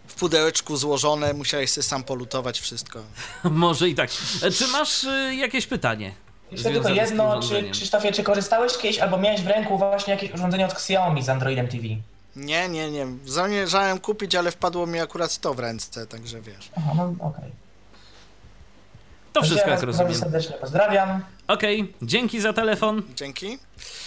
W 0.07 0.15
pudełeczku 0.15 0.77
złożone, 0.77 1.33
musiałeś 1.33 1.71
sobie 1.71 1.83
sam 1.83 2.03
polutować 2.03 2.59
wszystko. 2.59 2.99
Może 3.43 3.89
i 3.89 3.95
tak. 3.95 4.09
E, 4.43 4.51
Czy 4.51 4.67
masz 4.67 5.03
y, 5.03 5.35
jakieś 5.35 5.67
pytanie? 5.67 6.11
Jeszcze 6.51 6.71
tylko 6.71 6.89
jedno, 6.89 7.39
czy? 7.41 7.69
Krzysztofie, 7.71 8.11
czy 8.11 8.23
korzystałeś 8.23 8.77
kiedyś 8.77 8.99
albo 8.99 9.17
miałeś 9.17 9.41
w 9.41 9.47
ręku 9.47 9.77
właśnie 9.77 10.13
jakieś 10.13 10.33
urządzenie 10.33 10.65
od 10.65 10.71
Xiaomi 10.71 11.23
z 11.23 11.29
Androidem 11.29 11.67
TV? 11.67 11.83
Nie, 12.35 12.69
nie, 12.69 12.91
nie. 12.91 13.07
Zamierzałem 13.25 13.99
kupić, 13.99 14.35
ale 14.35 14.51
wpadło 14.51 14.87
mi 14.87 14.99
akurat 14.99 15.37
to 15.37 15.53
w 15.53 15.59
ręce, 15.59 16.07
także 16.07 16.41
wiesz. 16.41 16.69
Aha, 16.77 16.91
no 16.95 17.27
okej. 17.27 17.51
To 19.37 19.43
wszystko, 19.43 19.69
ja 19.69 19.75
jak 19.75 19.83
rozumiem. 19.83 20.15
serdecznie 20.15 20.55
pozdrawiam. 20.61 21.21
Okej, 21.47 21.93
dzięki 22.01 22.41
za 22.41 22.53
telefon. 22.53 23.01
Dzięki. 23.15 23.57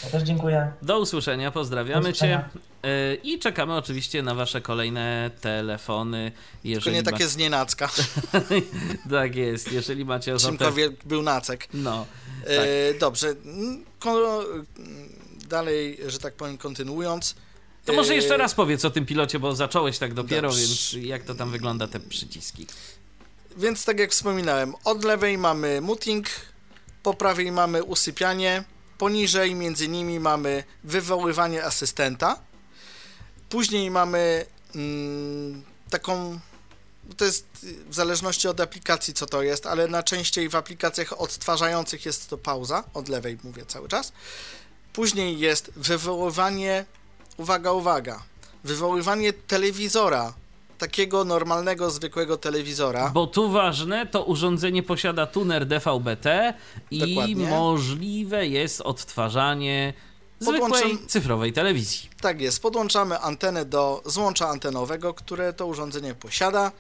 Ja 0.05 0.11
też 0.11 0.23
dziękuję. 0.23 0.73
Do 0.83 1.01
usłyszenia, 1.01 1.51
pozdrawiamy 1.51 2.03
Do 2.03 2.09
usłyszenia. 2.09 2.49
cię. 2.83 2.89
Y, 2.89 3.15
I 3.23 3.39
czekamy 3.39 3.75
oczywiście 3.77 4.23
na 4.23 4.35
wasze 4.35 4.61
kolejne 4.61 5.31
telefony. 5.41 6.33
Tylko 6.33 6.69
Jeżeli 6.69 6.97
nie 6.97 7.03
takie 7.03 7.29
z 7.29 7.37
nienacka. 7.37 7.91
ma... 8.33 8.41
tak 9.21 9.37
jest, 9.37 9.73
jeżeli 9.73 10.05
macie 10.05 10.35
ochotę. 10.35 10.49
Czymkolwiek 10.49 11.05
był 11.05 11.23
nacek. 11.23 11.69
No, 11.75 12.07
E, 12.47 12.95
dobrze. 12.95 13.29
Mm, 13.45 13.85
Ko- 13.99 14.45
dalej, 15.49 15.99
że 16.07 16.19
tak 16.19 16.35
powiem, 16.35 16.59
kontynuując. 16.59 17.35
to 17.85 17.93
może 17.93 18.13
E, 18.13 18.17
jeszcze 18.17 18.37
raz 18.37 18.55
powiedz 18.55 18.85
o 18.85 18.91
tym 18.91 19.07
pilocie, 19.07 19.39
bo 19.39 19.55
zacząłeś 19.55 19.99
tak 19.99 20.15
dopiero, 20.15 20.49
Dobrze. 20.49 20.67
więc 20.67 20.93
jak 20.93 21.23
to 21.23 21.35
tam 21.35 21.51
wygląda, 21.51 21.87
te 21.89 22.01
przyciski. 22.01 22.67
Więc 23.57 23.85
tak 23.85 23.99
jak 23.99 24.11
wspominałem, 24.11 24.75
od 24.85 25.05
lewej 25.05 25.39
mamy 25.39 25.81
muting, 25.81 26.27
po 27.03 27.15
prawej 27.15 27.53
mamy 27.53 27.83
usypianie, 27.83 28.65
poniżej 28.99 29.55
między 29.55 29.89
nimi 29.89 30.21
mamy 30.21 30.65
wywoływanie 30.85 31.65
asystenta, 31.65 32.41
później 33.49 33.91
mamy 33.91 34.47
mm, 34.75 35.65
taką, 35.91 36.41
to 37.17 37.25
jest 37.25 37.47
w 37.89 37.95
zależności 37.95 38.49
od 38.49 38.61
aplikacji 38.61 39.15
co 39.15 39.27
to 39.27 39.43
jest, 39.43 39.67
ale 39.67 39.89
najczęściej 39.89 40.49
w 40.49 40.55
aplikacjach 40.55 41.21
odtwarzających 41.21 42.07
jest 42.07 42.31
to 42.31 42.39
pauza, 42.39 42.85
od 42.95 43.09
lewej 43.09 43.39
mówię 43.45 43.67
cały 43.67 43.89
czas. 43.89 44.13
Później 44.93 45.39
jest 45.39 45.71
wywoływanie, 45.77 46.85
uwaga, 47.37 47.73
uwaga, 47.73 48.23
wywoływanie 48.65 49.33
telewizora 49.33 50.35
takiego 50.81 51.25
normalnego, 51.25 51.91
zwykłego 51.91 52.37
telewizora. 52.37 53.11
Bo 53.15 53.27
tu 53.27 53.51
ważne, 53.51 54.07
to 54.07 54.25
urządzenie 54.25 54.83
posiada 54.83 55.27
tuner 55.27 55.67
DVB-T 55.67 56.55
i 56.91 57.15
Dokładnie. 57.15 57.49
możliwe 57.49 58.47
jest 58.47 58.81
odtwarzanie 58.81 59.95
zwykłej 60.39 60.99
cyfrowej 61.07 61.53
telewizji. 61.53 62.11
Tak 62.21 62.41
jest, 62.41 62.63
podłączamy 62.63 63.19
antenę 63.19 63.65
do 63.65 64.03
złącza 64.07 64.49
antenowego, 64.49 65.15
które 65.15 65.53
to 65.53 65.67
urządzenie 65.67 66.15
posiada. 66.15 66.73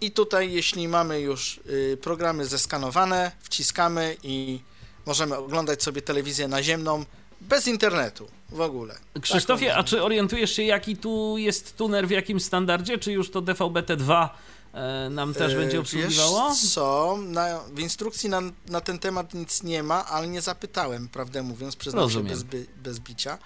I 0.00 0.10
tutaj, 0.10 0.52
jeśli 0.52 0.88
mamy 0.88 1.20
już 1.20 1.60
y, 1.66 1.98
programy 2.02 2.46
zeskanowane, 2.46 3.32
wciskamy 3.40 4.16
i 4.22 4.60
możemy 5.06 5.36
oglądać 5.36 5.82
sobie 5.82 6.02
telewizję 6.02 6.48
naziemną 6.48 7.04
bez 7.48 7.66
internetu 7.66 8.28
w 8.48 8.60
ogóle. 8.60 8.94
Krzysztofie, 9.20 9.66
Tak, 9.68 9.78
a 9.78 9.82
czy 9.84 10.02
orientujesz 10.02 10.52
się, 10.56 10.62
jaki 10.62 10.96
tu 10.96 11.38
jest 11.38 11.76
tuner, 11.76 12.08
w 12.08 12.10
jakim 12.10 12.40
standardzie? 12.40 12.98
Czy 12.98 13.12
już 13.12 13.30
to 13.30 13.42
DVB-T2 13.42 14.28
e, 14.72 15.10
nam 15.10 15.34
też 15.34 15.52
E, 15.52 15.56
będzie 15.56 15.80
obsługiwało? 15.80 16.50
Wiesz 16.50 16.70
co, 16.70 17.18
na, 17.26 17.60
w 17.72 17.78
instrukcji 17.78 18.28
na, 18.30 18.40
na 18.68 18.80
ten 18.80 18.98
temat 18.98 19.34
nic 19.34 19.62
nie 19.62 19.82
ma, 19.82 20.06
ale 20.06 20.28
nie 20.28 20.40
zapytałem, 20.40 21.08
prawdę 21.08 21.42
mówiąc, 21.42 21.76
przyznam 21.76 22.00
się 22.00 22.04
Rozumiem. 22.04 22.28
bez, 22.28 22.42
by- 22.42 22.66
bez 22.76 22.98
bicia 22.98 23.38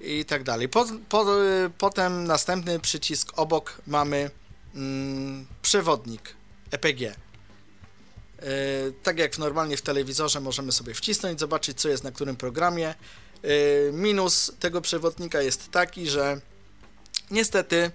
i 0.00 0.24
tak 0.24 0.42
dalej. 0.44 0.68
Po, 0.68 0.86
po, 1.08 1.42
y, 1.44 1.70
potem 1.78 2.24
następny 2.24 2.80
przycisk 2.80 3.32
obok 3.38 3.82
mamy 3.86 4.30
mm, 4.74 5.46
przewodnik 5.62 6.34
EPG. 6.70 7.14
E, 8.40 8.44
tak 9.02 9.18
jak 9.18 9.38
normalnie 9.38 9.76
w 9.76 9.82
telewizorze 9.82 10.40
możemy 10.40 10.72
sobie 10.72 10.94
wcisnąć, 10.94 11.40
zobaczyć 11.40 11.80
co 11.80 11.88
jest 11.88 12.04
na 12.04 12.12
którym 12.12 12.36
programie. 12.36 12.88
E, 12.88 12.96
minus 13.92 14.52
tego 14.60 14.80
przewodnika 14.80 15.42
jest 15.42 15.70
taki, 15.70 16.08
że 16.08 16.40
niestety, 17.30 17.90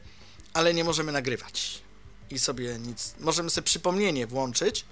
ale 0.53 0.73
nie 0.73 0.83
możemy 0.83 1.11
nagrywać 1.11 1.81
i 2.29 2.39
sobie 2.39 2.79
nic. 2.79 3.15
Możemy 3.19 3.49
sobie 3.49 3.65
przypomnienie 3.65 4.27
włączyć, 4.27 4.85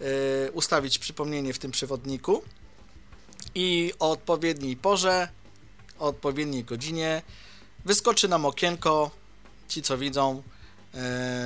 yy, 0.00 0.06
ustawić 0.52 0.98
przypomnienie 0.98 1.52
w 1.52 1.58
tym 1.58 1.70
przewodniku 1.70 2.42
i 3.54 3.92
o 3.98 4.10
odpowiedniej 4.10 4.76
porze, 4.76 5.28
o 5.98 6.06
odpowiedniej 6.06 6.64
godzinie 6.64 7.22
wyskoczy 7.84 8.28
nam 8.28 8.46
okienko, 8.46 9.10
ci 9.68 9.82
co 9.82 9.98
widzą 9.98 10.42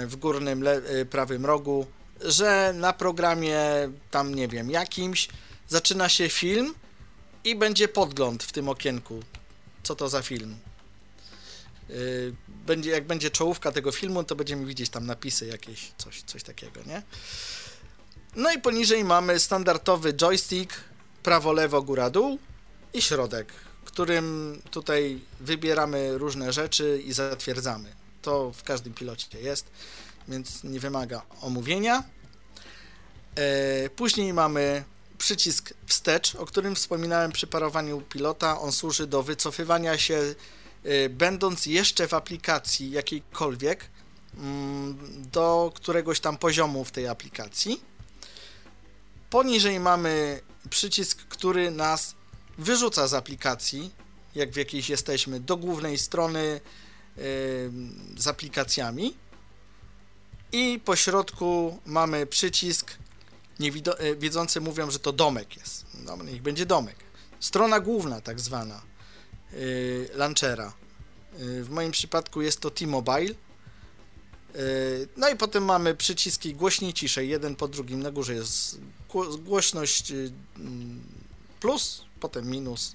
w 0.07 0.17
górnym 0.17 0.65
prawym 1.11 1.47
rogu, 1.47 1.87
że 2.21 2.73
na 2.77 2.93
programie 2.93 3.61
tam 4.11 4.35
nie 4.35 4.49
wiem 4.49 4.71
jakimś 4.71 5.29
zaczyna 5.69 6.09
się 6.09 6.29
film 6.29 6.75
i 7.45 7.57
będzie 7.57 7.89
podgląd 7.89 8.43
w 8.43 8.53
tym 8.53 8.69
okienku. 8.69 9.23
Co 9.83 9.97
to 9.97 10.09
za 10.09 10.23
film? 10.23 10.57
Yy, 11.89 12.35
będzie, 12.49 12.91
jak 12.91 13.07
będzie 13.07 13.31
czołówka 13.31 13.73
tego 13.73 13.93
filmu, 13.93 14.25
to 14.25 14.37
będziemy 14.37 14.67
widzieć 14.67 14.91
tam 14.91 15.07
napisy 15.07 15.47
jakieś, 15.47 15.93
coś, 15.99 16.23
coś 16.23 16.43
takiego, 16.43 16.81
nie? 16.87 17.03
No 18.37 18.53
i 18.53 18.59
poniżej 18.59 19.05
mamy 19.05 19.41
standardowy 19.41 20.13
joystick, 20.15 20.75
prawo, 21.23 21.53
lewo, 21.53 21.83
góra, 21.83 22.11
dół 22.11 22.39
i 22.93 23.03
środek, 23.03 23.53
którym 23.85 24.61
tutaj 24.71 25.21
wybieramy 25.41 26.19
różne 26.19 26.53
rzeczy 26.53 27.03
i 27.05 27.13
zatwierdzamy. 27.13 27.93
To 28.23 28.53
w 28.53 28.63
każdym 28.63 28.95
pilocie 28.95 29.41
jest, 29.41 29.67
więc 30.29 30.65
nie 30.65 30.81
wymaga 30.81 31.23
omówienia. 31.41 32.05
E, 33.35 33.91
Później 33.91 34.33
mamy 34.33 34.85
przycisk 35.19 35.75
wstecz, 35.87 36.35
o 36.35 36.47
którym 36.47 36.75
wspominałem 36.75 37.33
przy 37.33 37.47
parowaniu 37.47 38.01
pilota. 38.01 38.61
On 38.61 38.73
służy 38.73 39.07
do 39.07 39.23
wycofywania 39.23 39.99
się 39.99 40.35
y, 40.87 41.09
będąc 41.09 41.67
jeszcze 41.67 42.09
w 42.09 42.15
aplikacji 42.15 42.91
jakiejkolwiek 42.91 43.85
mm, 44.37 44.97
do 45.33 45.73
któregoś 45.75 46.21
tam 46.21 46.39
poziomu 46.39 46.85
w 46.85 46.91
tej 46.91 47.09
aplikacji. 47.09 47.81
Poniżej 49.31 49.81
mamy 49.81 50.41
przycisk, 50.71 51.19
który 51.29 51.71
nas 51.71 52.15
wyrzuca 52.59 53.09
z 53.09 53.15
aplikacji, 53.15 53.91
jak 54.35 54.53
w 54.53 54.57
jakiejś 54.57 54.89
jesteśmy, 54.89 55.41
do 55.41 55.57
głównej 55.57 55.99
strony 55.99 56.61
y, 57.19 57.71
z 58.17 58.27
aplikacjami. 58.27 59.15
I 60.57 60.81
po 60.85 60.97
środku 60.97 61.79
mamy 61.87 62.27
przycisk, 62.27 62.91
y, 64.01 64.17
wiedzący 64.17 64.61
mówią, 64.61 64.91
że 64.91 64.99
to 64.99 65.13
domek 65.13 65.57
jest. 65.57 65.87
No, 66.05 66.17
niech 66.17 66.43
będzie 66.43 66.67
domek. 66.67 66.97
Strona 67.41 67.81
główna, 67.81 68.21
tak 68.21 68.41
zwana 68.41 68.83
y, 69.53 70.09
launchera. 70.15 70.73
Y, 71.41 71.65
W 71.65 71.71
moim 71.71 71.93
przypadku 71.93 72.43
jest 72.43 72.61
to 72.61 72.71
T-Mobile. 72.71 73.35
Y, 74.57 75.09
No 75.17 75.29
i 75.29 75.37
potem 75.37 75.65
mamy 75.65 75.95
przyciski 75.95 76.55
głośniej, 76.55 76.93
ciszej, 76.95 77.29
jeden 77.29 77.57
po 77.57 77.69
drugim. 77.69 78.03
Na 78.03 78.11
górze 78.11 78.35
jest 78.35 78.79
gło- 79.09 79.37
głośność 79.39 80.11
y, 80.11 80.33
mm, 80.57 81.03
plus, 81.61 82.03
potem 82.21 82.51
minus. 82.51 82.95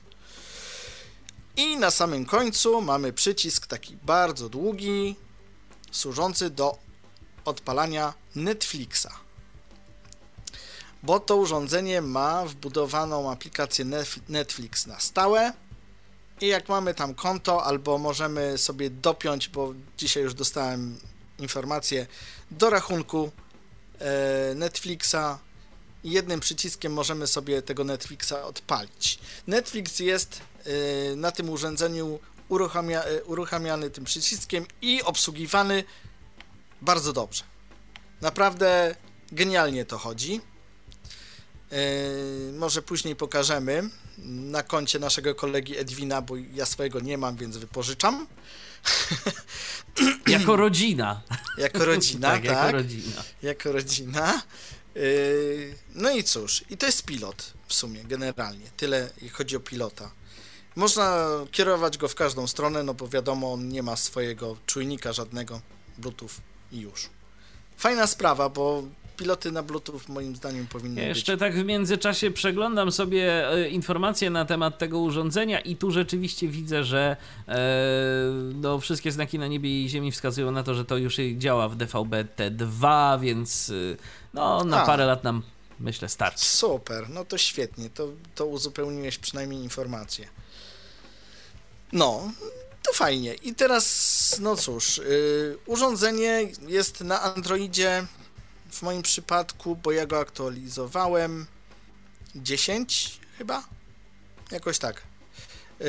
I 1.57 1.77
na 1.77 1.91
samym 1.91 2.25
końcu 2.25 2.81
mamy 2.81 3.13
przycisk 3.13 3.67
taki 3.67 3.97
bardzo 3.97 4.49
długi, 4.49 5.15
służący 5.91 6.49
do 6.49 6.77
odpalania 7.45 8.13
Netflixa. 8.35 9.09
Bo 11.03 11.19
to 11.19 11.35
urządzenie 11.35 12.01
ma 12.01 12.45
wbudowaną 12.45 13.31
aplikację 13.31 13.85
Netflix 14.29 14.87
na 14.87 14.99
stałe. 14.99 15.53
I 16.41 16.47
jak 16.47 16.69
mamy 16.69 16.93
tam 16.93 17.15
konto, 17.15 17.63
albo 17.63 17.97
możemy 17.97 18.57
sobie 18.57 18.89
dopiąć, 18.89 19.49
bo 19.49 19.73
dzisiaj 19.97 20.23
już 20.23 20.33
dostałem 20.33 20.99
informację, 21.39 22.07
do 22.51 22.69
rachunku 22.69 23.31
e, 23.99 24.55
Netflixa, 24.55 25.39
jednym 26.03 26.39
przyciskiem 26.39 26.93
możemy 26.93 27.27
sobie 27.27 27.61
tego 27.61 27.83
Netflixa 27.83 28.33
odpalić. 28.33 29.19
Netflix 29.47 29.99
jest 29.99 30.41
e, 31.11 31.15
na 31.15 31.31
tym 31.31 31.49
urządzeniu 31.49 32.19
uruchamia, 32.49 33.03
e, 33.03 33.23
uruchamiany 33.23 33.89
tym 33.89 34.03
przyciskiem 34.03 34.65
i 34.81 35.03
obsługiwany 35.03 35.83
bardzo 36.81 37.13
dobrze. 37.13 37.43
Naprawdę 38.21 38.95
genialnie 39.31 39.85
to 39.85 39.97
chodzi. 39.97 40.41
Yy, 41.71 42.53
może 42.57 42.81
później 42.81 43.15
pokażemy 43.15 43.89
na 44.25 44.63
koncie 44.63 44.99
naszego 44.99 45.35
kolegi 45.35 45.77
Edwina, 45.77 46.21
bo 46.21 46.35
ja 46.53 46.65
swojego 46.65 46.99
nie 46.99 47.17
mam, 47.17 47.37
więc 47.37 47.57
wypożyczam. 47.57 48.27
Jako 50.27 50.55
rodzina. 50.55 51.21
Jako 51.57 51.85
rodzina, 51.85 52.29
tak, 52.29 52.43
tak. 52.43 52.53
jako 52.53 52.71
rodzina. 52.71 53.23
jako 53.41 53.71
rodzina. 53.71 54.41
Yy, 54.95 55.75
no 55.95 56.11
i 56.11 56.23
cóż, 56.23 56.63
i 56.69 56.77
to 56.77 56.85
jest 56.85 57.05
pilot 57.05 57.53
w 57.67 57.73
sumie, 57.73 58.03
generalnie. 58.03 58.65
Tyle, 58.77 59.09
jeśli 59.15 59.29
chodzi 59.29 59.55
o 59.55 59.59
pilota. 59.59 60.11
Można 60.75 61.29
kierować 61.51 61.97
go 61.97 62.07
w 62.07 62.15
każdą 62.15 62.47
stronę, 62.47 62.83
no 62.83 62.93
bo 62.93 63.07
wiadomo, 63.07 63.53
on 63.53 63.69
nie 63.69 63.83
ma 63.83 63.95
swojego 63.95 64.57
czujnika 64.65 65.13
żadnego, 65.13 65.61
Bluetooth 65.97 66.50
i 66.71 66.79
już. 66.79 67.09
Fajna 67.77 68.07
sprawa, 68.07 68.49
bo 68.49 68.83
piloty 69.17 69.51
na 69.51 69.63
Bluetooth 69.63 69.99
moim 70.07 70.35
zdaniem 70.35 70.67
powinny 70.67 71.01
Ja 71.01 71.07
być. 71.07 71.17
jeszcze 71.17 71.37
tak 71.37 71.53
w 71.55 71.65
międzyczasie 71.65 72.31
przeglądam 72.31 72.91
sobie 72.91 73.49
e, 73.49 73.69
informacje 73.69 74.29
na 74.29 74.45
temat 74.45 74.77
tego 74.77 74.99
urządzenia 74.99 75.59
i 75.59 75.75
tu 75.75 75.91
rzeczywiście 75.91 76.47
widzę, 76.47 76.83
że 76.83 77.17
e, 77.47 77.57
no, 78.55 78.79
wszystkie 78.79 79.11
znaki 79.11 79.39
na 79.39 79.47
niebie 79.47 79.83
i 79.83 79.89
ziemi 79.89 80.11
wskazują 80.11 80.51
na 80.51 80.63
to, 80.63 80.73
że 80.73 80.85
to 80.85 80.97
już 80.97 81.17
działa 81.37 81.69
w 81.69 81.77
DVB-T2, 81.77 83.19
więc 83.21 83.69
e, 83.69 83.73
no, 84.33 84.63
na 84.63 84.83
A. 84.83 84.85
parę 84.85 85.05
lat 85.05 85.23
nam 85.23 85.43
myślę 85.79 86.09
starczy. 86.09 86.45
Super, 86.45 87.09
no 87.09 87.25
to 87.25 87.37
świetnie, 87.37 87.89
to, 87.89 88.07
to 88.35 88.45
uzupełniłeś 88.45 89.17
przynajmniej 89.17 89.63
informację. 89.63 90.27
No, 91.93 92.31
to 92.83 92.93
fajnie. 92.93 93.33
I 93.33 93.55
teraz, 93.55 94.35
no 94.39 94.55
cóż, 94.55 94.97
yy, 94.97 95.57
urządzenie 95.65 96.47
jest 96.67 97.01
na 97.01 97.21
Androidzie 97.21 98.05
w 98.71 98.81
moim 98.81 99.01
przypadku, 99.01 99.75
bo 99.75 99.91
ja 99.91 100.05
go 100.05 100.19
aktualizowałem 100.19 101.45
10 102.35 103.19
chyba? 103.37 103.63
Jakoś 104.51 104.79
tak. 104.79 105.01
Yy, 105.79 105.87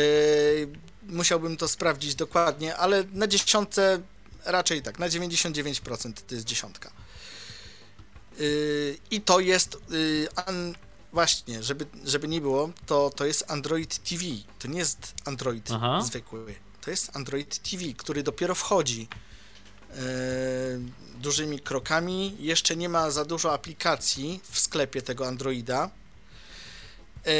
musiałbym 1.02 1.56
to 1.56 1.68
sprawdzić 1.68 2.14
dokładnie, 2.14 2.76
ale 2.76 3.04
na 3.12 3.26
dziesiątce 3.26 4.00
raczej 4.44 4.82
tak, 4.82 4.98
na 4.98 5.08
99% 5.08 6.12
to 6.12 6.34
jest 6.34 6.46
dziesiątka. 6.46 6.90
Yy, 8.38 8.98
I 9.10 9.20
to 9.20 9.40
jest 9.40 9.76
an, 10.46 10.74
właśnie, 11.12 11.62
żeby, 11.62 11.86
żeby 12.04 12.28
nie 12.28 12.40
było, 12.40 12.70
to, 12.86 13.10
to 13.10 13.24
jest 13.24 13.50
Android 13.50 13.98
TV. 13.98 14.24
To 14.58 14.68
nie 14.68 14.78
jest 14.78 15.14
Android 15.24 15.68
Aha. 15.72 16.02
zwykły. 16.04 16.54
To 16.82 16.90
jest 16.90 17.16
Android 17.16 17.58
TV, 17.58 17.84
który 17.96 18.22
dopiero 18.22 18.54
wchodzi 18.54 19.08
yy, 19.90 19.96
dużymi 21.14 21.60
krokami. 21.60 22.36
Jeszcze 22.38 22.76
nie 22.76 22.88
ma 22.88 23.10
za 23.10 23.24
dużo 23.24 23.52
aplikacji 23.52 24.40
w 24.50 24.58
sklepie 24.58 25.02
tego 25.02 25.26
Androida. 25.26 25.90
Yy, 27.26 27.32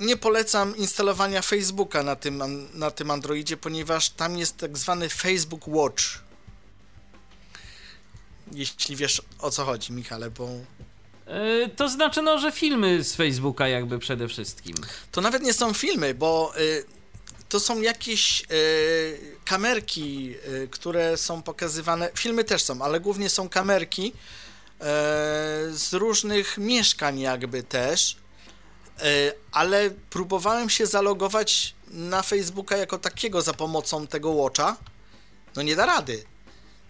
nie 0.00 0.16
polecam 0.16 0.76
instalowania 0.76 1.42
Facebooka 1.42 2.02
na 2.02 2.16
tym, 2.16 2.42
na 2.74 2.90
tym 2.90 3.10
Androidzie, 3.10 3.56
ponieważ 3.56 4.10
tam 4.10 4.38
jest 4.38 4.56
tak 4.56 4.78
zwany 4.78 5.08
Facebook 5.08 5.68
Watch. 5.68 6.04
Jeśli 8.52 8.96
wiesz 8.96 9.22
o 9.38 9.50
co 9.50 9.64
chodzi, 9.64 9.92
Michale, 9.92 10.30
bo 10.30 10.48
Yy, 11.26 11.68
to 11.76 11.88
znaczy, 11.88 12.22
no, 12.22 12.38
że 12.38 12.52
filmy 12.52 13.04
z 13.04 13.14
Facebooka 13.14 13.68
jakby 13.68 13.98
przede 13.98 14.28
wszystkim. 14.28 14.76
to 15.12 15.20
nawet 15.20 15.42
nie 15.42 15.52
są 15.52 15.72
filmy, 15.72 16.14
bo 16.14 16.52
to 17.54 17.60
są 17.60 17.80
jakieś 17.80 18.40
y, 18.40 19.36
kamerki, 19.44 20.34
y, 20.48 20.68
które 20.70 21.16
są 21.16 21.42
pokazywane. 21.42 22.10
Filmy 22.14 22.44
też 22.44 22.62
są, 22.62 22.82
ale 22.82 23.00
głównie 23.00 23.28
są 23.28 23.48
kamerki 23.48 24.06
y, 24.06 24.12
z 25.76 25.92
różnych 25.92 26.58
mieszkań, 26.58 27.20
jakby 27.20 27.62
też. 27.62 28.16
Ale 29.52 29.90
próbowałem 30.10 30.70
się 30.70 30.86
zalogować 30.86 31.74
na 31.88 32.22
Facebooka 32.22 32.76
jako 32.76 32.98
takiego 32.98 33.42
za 33.42 33.52
pomocą 33.52 34.06
tego 34.06 34.30
Watcha. 34.30 34.76
No 35.56 35.62
nie 35.62 35.76
da 35.76 35.86
rady. 35.86 36.24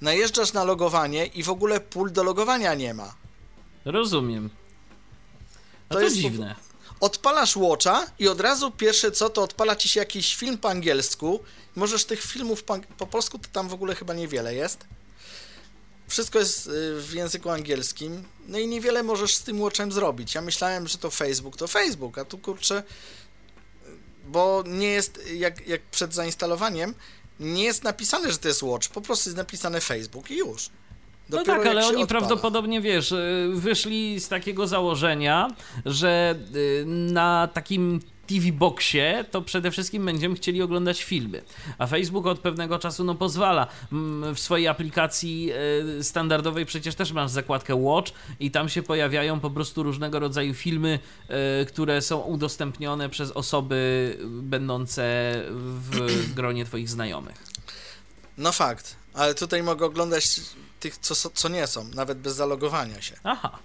Najeżdżasz 0.00 0.53
na 0.53 0.64
logowanie 0.64 1.27
i 1.27 1.42
w 1.42 1.50
ogóle 1.50 1.81
pól 1.81 2.12
do 2.12 2.22
logowania 2.22 2.74
nie 2.74 2.94
ma. 2.94 3.14
Rozumiem. 3.85 4.50
To 5.88 5.94
to, 5.94 6.00
jest 6.00 6.16
dziwne. 6.16 6.55
Odpalasz 7.04 7.56
Watcha 7.56 8.06
i 8.18 8.28
od 8.28 8.40
razu 8.40 8.70
pierwsze 8.70 9.10
co, 9.10 9.30
to 9.30 9.42
odpala 9.42 9.76
ci 9.76 9.88
się 9.88 10.00
jakiś 10.00 10.36
film 10.36 10.58
po 10.58 10.68
angielsku. 10.70 11.40
Możesz 11.76 12.04
tych 12.04 12.22
filmów 12.22 12.64
po, 12.64 12.78
po 12.98 13.06
polsku 13.06 13.38
to 13.38 13.48
tam 13.52 13.68
w 13.68 13.74
ogóle 13.74 13.94
chyba 13.94 14.14
niewiele 14.14 14.54
jest. 14.54 14.84
Wszystko 16.08 16.38
jest 16.38 16.66
y, 16.66 16.70
w 17.00 17.12
języku 17.14 17.50
angielskim. 17.50 18.24
No 18.46 18.58
i 18.58 18.68
niewiele 18.68 19.02
możesz 19.02 19.34
z 19.34 19.42
tym 19.42 19.60
Watchem 19.60 19.92
zrobić. 19.92 20.34
Ja 20.34 20.40
myślałem, 20.40 20.88
że 20.88 20.98
to 20.98 21.10
Facebook, 21.10 21.56
to 21.56 21.66
Facebook, 21.68 22.18
a 22.18 22.24
tu 22.24 22.38
kurczę, 22.38 22.82
bo 24.26 24.64
nie 24.66 24.88
jest, 24.88 25.20
jak, 25.34 25.66
jak 25.66 25.82
przed 25.82 26.14
zainstalowaniem, 26.14 26.94
nie 27.40 27.64
jest 27.64 27.84
napisane, 27.84 28.32
że 28.32 28.38
to 28.38 28.48
jest 28.48 28.62
Watch, 28.62 28.88
po 28.88 29.00
prostu 29.00 29.28
jest 29.28 29.36
napisane 29.36 29.80
Facebook 29.80 30.30
i 30.30 30.36
już. 30.36 30.70
No 31.28 31.38
Dopiero 31.38 31.56
tak, 31.56 31.64
jak 31.64 31.76
ale 31.76 31.87
oni 31.87 32.02
odpala. 32.02 32.06
prawdopodobnie, 32.20 32.80
wiesz, 32.80 33.12
y, 33.12 33.50
wyszli 33.54 34.20
z 34.20 34.28
takiego 34.28 34.66
założenia, 34.66 35.48
że 35.87 36.34
y, 36.56 36.84
na 36.87 37.48
takim 37.52 38.00
TV 38.26 38.52
Boxie 38.52 39.24
to 39.30 39.42
przede 39.42 39.70
wszystkim 39.70 40.04
będziemy 40.04 40.34
chcieli 40.34 40.62
oglądać 40.62 41.02
filmy. 41.04 41.42
A 41.78 41.87
Facebook 41.87 42.26
od 42.26 42.38
pewnego 42.38 42.78
czasu 42.78 43.04
no 43.04 43.14
pozwala. 43.14 43.66
Mm, 43.92 44.34
W 44.34 44.40
swojej 44.40 44.68
aplikacji 44.68 45.50
y, 45.98 46.04
standardowej 46.04 46.66
przecież 46.66 46.94
też 46.94 47.12
masz 47.12 47.30
zakładkę 47.30 47.74
Watch 47.74 48.12
i 48.40 48.50
tam 48.50 48.68
się 48.68 48.82
pojawiają 48.82 49.40
po 49.40 49.50
prostu 49.50 49.82
różnego 49.82 50.18
rodzaju 50.18 50.54
filmy, 50.54 50.98
które 51.68 52.02
są 52.02 52.20
udostępnione 52.20 53.08
przez 53.08 53.30
osoby 53.30 54.16
będące 54.26 55.02
w 55.50 56.06
gronie 56.37 56.64
twoich 56.64 56.88
znajomych. 56.88 57.37
No 58.38 58.52
fakt, 58.52 58.96
ale 59.14 59.34
tutaj 59.34 59.62
mogę 59.62 59.87
oglądać 59.87 60.40
tych, 60.85 60.99
co, 60.99 61.14
co 61.31 61.49
nie 61.49 61.66
są, 61.66 61.85
nawet 61.85 62.18
bez 62.18 62.35
zalogowania 62.35 63.03
się. 63.03 63.16
Aha, 63.25 63.59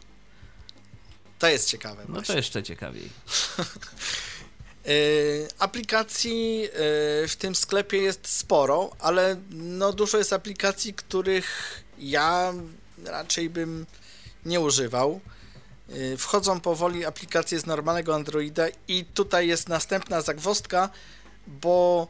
To 1.40 1.48
jest 1.48 1.68
ciekawe. 1.70 2.04
no 2.08 2.14
właśnie. 2.14 2.34
to 2.34 2.38
jeszcze 2.38 2.64
ciekawiej. 2.64 3.10
Yy, 4.86 5.48
aplikacji 5.68 6.60
yy, 6.62 6.70
w 7.28 7.36
tym 7.38 7.56
sklepie 7.56 7.98
jest 7.98 8.28
sporo, 8.28 8.90
ale 9.00 9.36
no 9.50 9.94
dużo 9.94 10.18
jest 10.18 10.34
aplikacji, 10.34 10.94
których 10.94 11.48
ja 11.98 12.54
raczej 13.06 13.50
bym 13.50 13.86
nie 14.46 14.60
używał. 14.60 15.22
Yy, 15.90 16.18
wchodzą 16.18 16.60
powoli 16.60 17.06
aplikacje 17.06 17.60
z 17.60 17.66
normalnego 17.66 18.16
Androida 18.16 18.66
i 18.88 19.06
tutaj 19.06 19.48
jest 19.48 19.70
następna 19.70 20.22
zagwozdka, 20.22 20.90
bo 21.48 22.08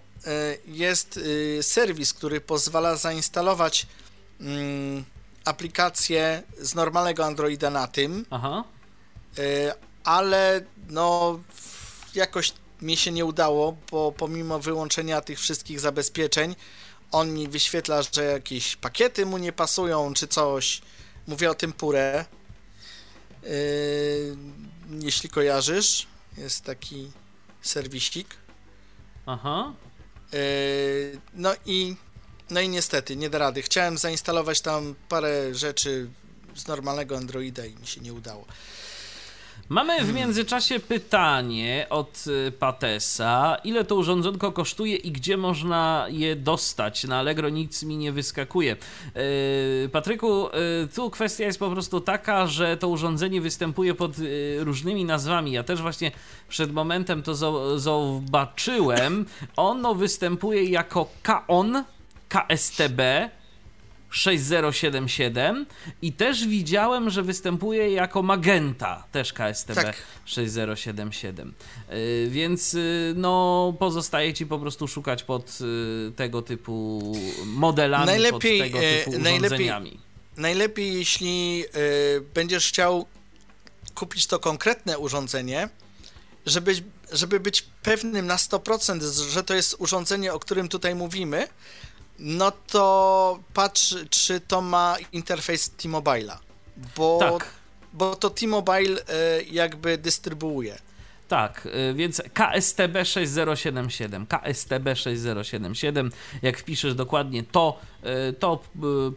jest 0.68 1.20
serwis, 1.62 2.14
który 2.14 2.42
pozwala 2.42 2.96
zainstalować 2.96 3.88
mm, 4.40 5.06
aplikację 5.46 6.44
z 6.62 6.76
normalnego 6.76 7.26
Androida 7.26 7.70
na 7.70 7.88
tym, 7.88 8.26
Aha. 8.30 8.64
Y, 9.40 9.72
ale 10.04 10.62
no 10.90 11.40
jakoś 12.16 12.54
mi 12.82 12.98
się 12.98 13.12
nie 13.12 13.26
udało, 13.26 13.78
bo 13.92 14.12
pomimo 14.12 14.60
wyłączenia 14.60 15.22
tych 15.22 15.40
wszystkich 15.40 15.80
zabezpieczeń, 15.80 16.56
on 17.12 17.34
mi 17.34 17.48
wyświetla, 17.48 18.02
że 18.02 18.24
jakieś 18.24 18.76
pakiety 18.76 19.26
mu 19.26 19.38
nie 19.38 19.52
pasują, 19.52 20.14
czy 20.14 20.28
coś. 20.28 20.82
Mówię 21.28 21.52
o 21.52 21.56
tym 21.56 21.74
purę. 21.74 22.26
Y, 23.44 24.38
jeśli 25.00 25.30
kojarzysz, 25.30 26.08
jest 26.38 26.64
taki 26.64 27.12
serwisik. 27.62 28.38
Aha. 29.26 29.74
Y, 30.34 31.20
no 31.34 31.54
i 31.66 31.96
no 32.52 32.62
i 32.62 32.70
niestety, 32.70 33.16
nie 33.16 33.30
da 33.30 33.38
rady. 33.38 33.62
Chciałem 33.62 33.98
zainstalować 33.98 34.62
tam 34.62 34.96
parę 35.10 35.56
rzeczy 35.56 36.10
z 36.56 36.68
normalnego 36.68 37.18
Androida 37.18 37.66
i 37.66 37.76
mi 37.76 37.88
się 37.88 38.02
nie 38.02 38.14
udało. 38.14 38.46
Mamy 39.70 40.04
w 40.04 40.14
międzyczasie 40.14 40.80
pytanie 40.80 41.88
od 41.90 42.24
y, 42.28 42.52
Patesa. 42.52 43.58
Ile 43.64 43.84
to 43.84 43.96
urządzonko 43.96 44.52
kosztuje 44.52 44.96
i 44.96 45.12
gdzie 45.12 45.38
można 45.38 46.06
je 46.10 46.36
dostać? 46.36 47.04
Na 47.04 47.20
Allegro 47.20 47.50
nic 47.50 47.84
mi 47.84 47.98
nie 47.98 48.12
wyskakuje. 48.12 48.76
Yy, 49.84 49.90
Patryku, 49.90 50.50
yy, 50.82 50.88
tu 50.96 51.10
kwestia 51.10 51.46
jest 51.46 51.60
po 51.60 51.70
prostu 51.70 52.02
taka, 52.02 52.48
że 52.48 52.78
to 52.78 52.88
urządzenie 52.88 53.42
występuje 53.42 53.94
pod 53.94 54.18
yy, 54.20 54.64
różnymi 54.64 55.06
nazwami. 55.06 55.52
Ja 55.52 55.64
też 55.64 55.82
właśnie 55.82 56.12
przed 56.48 56.74
momentem 56.74 57.24
to 57.24 57.34
zo- 57.34 57.80
zobaczyłem. 57.80 59.26
Ono 59.56 59.96
występuje 59.96 60.64
jako 60.64 61.10
KON, 61.24 61.84
KSTB, 62.30 63.02
6077 64.10 65.66
i 66.02 66.14
też 66.14 66.48
widziałem, 66.48 67.10
że 67.10 67.24
występuje 67.24 67.92
jako 67.92 68.22
Magenta, 68.24 69.04
też 69.12 69.34
KSTB 69.34 69.76
Tak. 69.76 69.96
6077. 70.26 71.54
Yy, 71.90 72.30
więc 72.30 72.74
yy, 72.74 73.14
no 73.16 73.74
pozostaje 73.80 74.34
ci 74.34 74.46
po 74.46 74.60
prostu 74.60 74.88
szukać 74.88 75.24
pod 75.24 75.60
yy, 75.62 76.12
tego 76.16 76.42
typu 76.42 77.02
modelami, 77.46 78.06
Najlepiej, 78.06 78.60
pod 78.60 78.68
tego 78.68 78.80
e, 78.86 79.04
typu 79.04 79.12
najlepiej- 79.12 79.38
urządzeniami. 79.46 80.00
Najlepiej, 80.38 80.94
jeśli 80.94 81.64
y, 82.18 82.22
będziesz 82.34 82.68
chciał 82.68 83.06
kupić 83.96 84.28
to 84.28 84.40
konkretne 84.40 85.00
urządzenie, 85.00 85.70
żeby, 86.46 86.76
żeby 87.12 87.40
być 87.40 87.62
pewnym 87.84 88.26
na 88.28 88.36
100%, 88.36 89.30
że 89.30 89.44
to 89.44 89.54
jest 89.54 89.76
urządzenie, 89.80 90.34
o 90.34 90.40
którym 90.40 90.68
tutaj 90.68 90.96
mówimy, 90.96 91.48
no 92.20 92.52
to 92.52 93.40
patrz, 93.54 93.96
czy 94.10 94.40
to 94.40 94.62
ma 94.62 94.96
interfejs 95.12 95.70
T-Mobile'a, 95.70 96.38
bo, 96.98 97.20
Tak. 97.20 97.50
bo 97.94 98.16
to 98.16 98.30
T-Mobile 98.30 99.02
y, 99.02 99.04
jakby 99.52 99.98
dystrybuuje. 99.98 100.78
Tak, 101.28 101.68
y, 101.90 101.94
więc 101.94 102.22
KSTB 102.34 103.06
6077, 103.06 104.26
KSTB 104.26 104.96
6077, 104.96 106.12
jak 106.42 106.58
wpiszesz 106.58 106.96
dokładnie 106.96 107.44
to, 107.44 107.80
y, 108.30 108.34
to 108.34 108.60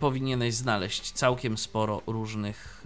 powinieneś 0.00 0.54
znaleźć 0.54 1.12
całkiem 1.12 1.58
sporo 1.58 2.02
różnych 2.06 2.84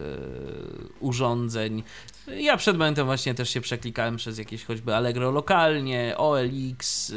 urządzeń. 1.01 1.83
Ja 2.27 2.57
przed 2.57 2.77
momentem 2.77 3.07
właśnie 3.07 3.35
też 3.35 3.51
się 3.51 3.61
przeklikałem 3.61 4.17
przez 4.17 4.39
jakieś 4.39 4.65
choćby 4.65 4.95
Allegro 4.95 5.31
lokalnie, 5.31 6.15
OLX 6.17 7.13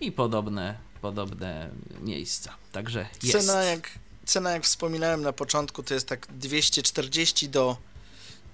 i 0.00 0.12
podobne, 0.12 0.91
podobne 1.02 1.70
miejsca. 2.00 2.54
Także 2.72 3.06
jest. 3.22 3.46
Cena 3.46 3.62
jak, 3.62 3.90
cena, 4.26 4.50
jak 4.50 4.64
wspominałem 4.64 5.22
na 5.22 5.32
początku, 5.32 5.82
to 5.82 5.94
jest 5.94 6.08
tak 6.08 6.26
240 6.30 7.48
do, 7.48 7.76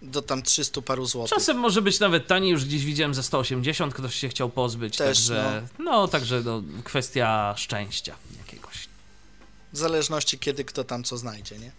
do 0.02 0.22
tam 0.22 0.42
300 0.42 0.82
paru 0.82 1.06
złotych. 1.06 1.38
Czasem 1.38 1.56
może 1.58 1.82
być 1.82 2.00
nawet 2.00 2.26
taniej, 2.26 2.50
już 2.50 2.64
gdzieś 2.64 2.84
widziałem 2.84 3.14
za 3.14 3.22
180, 3.22 3.94
ktoś 3.94 4.14
się 4.14 4.28
chciał 4.28 4.50
pozbyć, 4.50 4.96
Też, 4.96 5.18
także 5.18 5.66
no, 5.78 6.08
także 6.08 6.42
no, 6.44 6.62
kwestia 6.84 7.54
szczęścia 7.56 8.16
jakiegoś. 8.38 8.88
W 9.72 9.78
zależności 9.78 10.38
kiedy 10.38 10.64
kto 10.64 10.84
tam 10.84 11.04
co 11.04 11.16
znajdzie, 11.16 11.58
nie? 11.58 11.72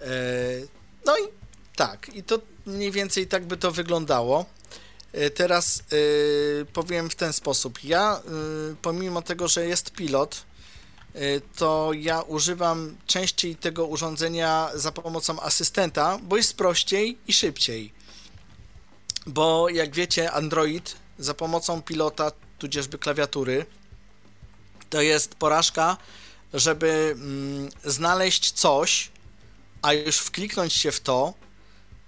E, 0.00 0.08
no 1.06 1.18
i 1.18 1.22
tak, 1.76 2.14
i 2.14 2.22
to 2.22 2.38
mniej 2.66 2.90
więcej 2.90 3.26
tak 3.26 3.46
by 3.46 3.56
to 3.56 3.70
wyglądało. 3.70 4.46
E, 5.12 5.30
teraz 5.30 5.78
e, 5.80 6.64
powiem 6.64 7.10
w 7.10 7.14
ten 7.14 7.32
sposób. 7.32 7.84
Ja, 7.84 8.16
e, 8.16 8.20
pomimo 8.82 9.22
tego, 9.22 9.48
że 9.48 9.66
jest 9.66 9.92
pilot, 9.92 10.44
to 11.56 11.90
ja 11.94 12.20
używam 12.20 12.96
częściej 13.06 13.56
tego 13.56 13.86
urządzenia 13.86 14.70
za 14.74 14.92
pomocą 14.92 15.40
asystenta, 15.40 16.18
bo 16.22 16.36
jest 16.36 16.56
prościej 16.56 17.18
i 17.28 17.32
szybciej. 17.32 17.92
Bo 19.26 19.68
jak 19.68 19.94
wiecie, 19.94 20.32
Android 20.32 20.96
za 21.18 21.34
pomocą 21.34 21.82
pilota, 21.82 22.32
tudzieżby 22.58 22.98
klawiatury, 22.98 23.66
to 24.90 25.02
jest 25.02 25.34
porażka, 25.34 25.96
żeby 26.54 27.14
mm, 27.14 27.68
znaleźć 27.84 28.52
coś, 28.52 29.10
a 29.82 29.92
już 29.92 30.16
wkliknąć 30.16 30.72
się 30.72 30.92
w 30.92 31.00
to, 31.00 31.34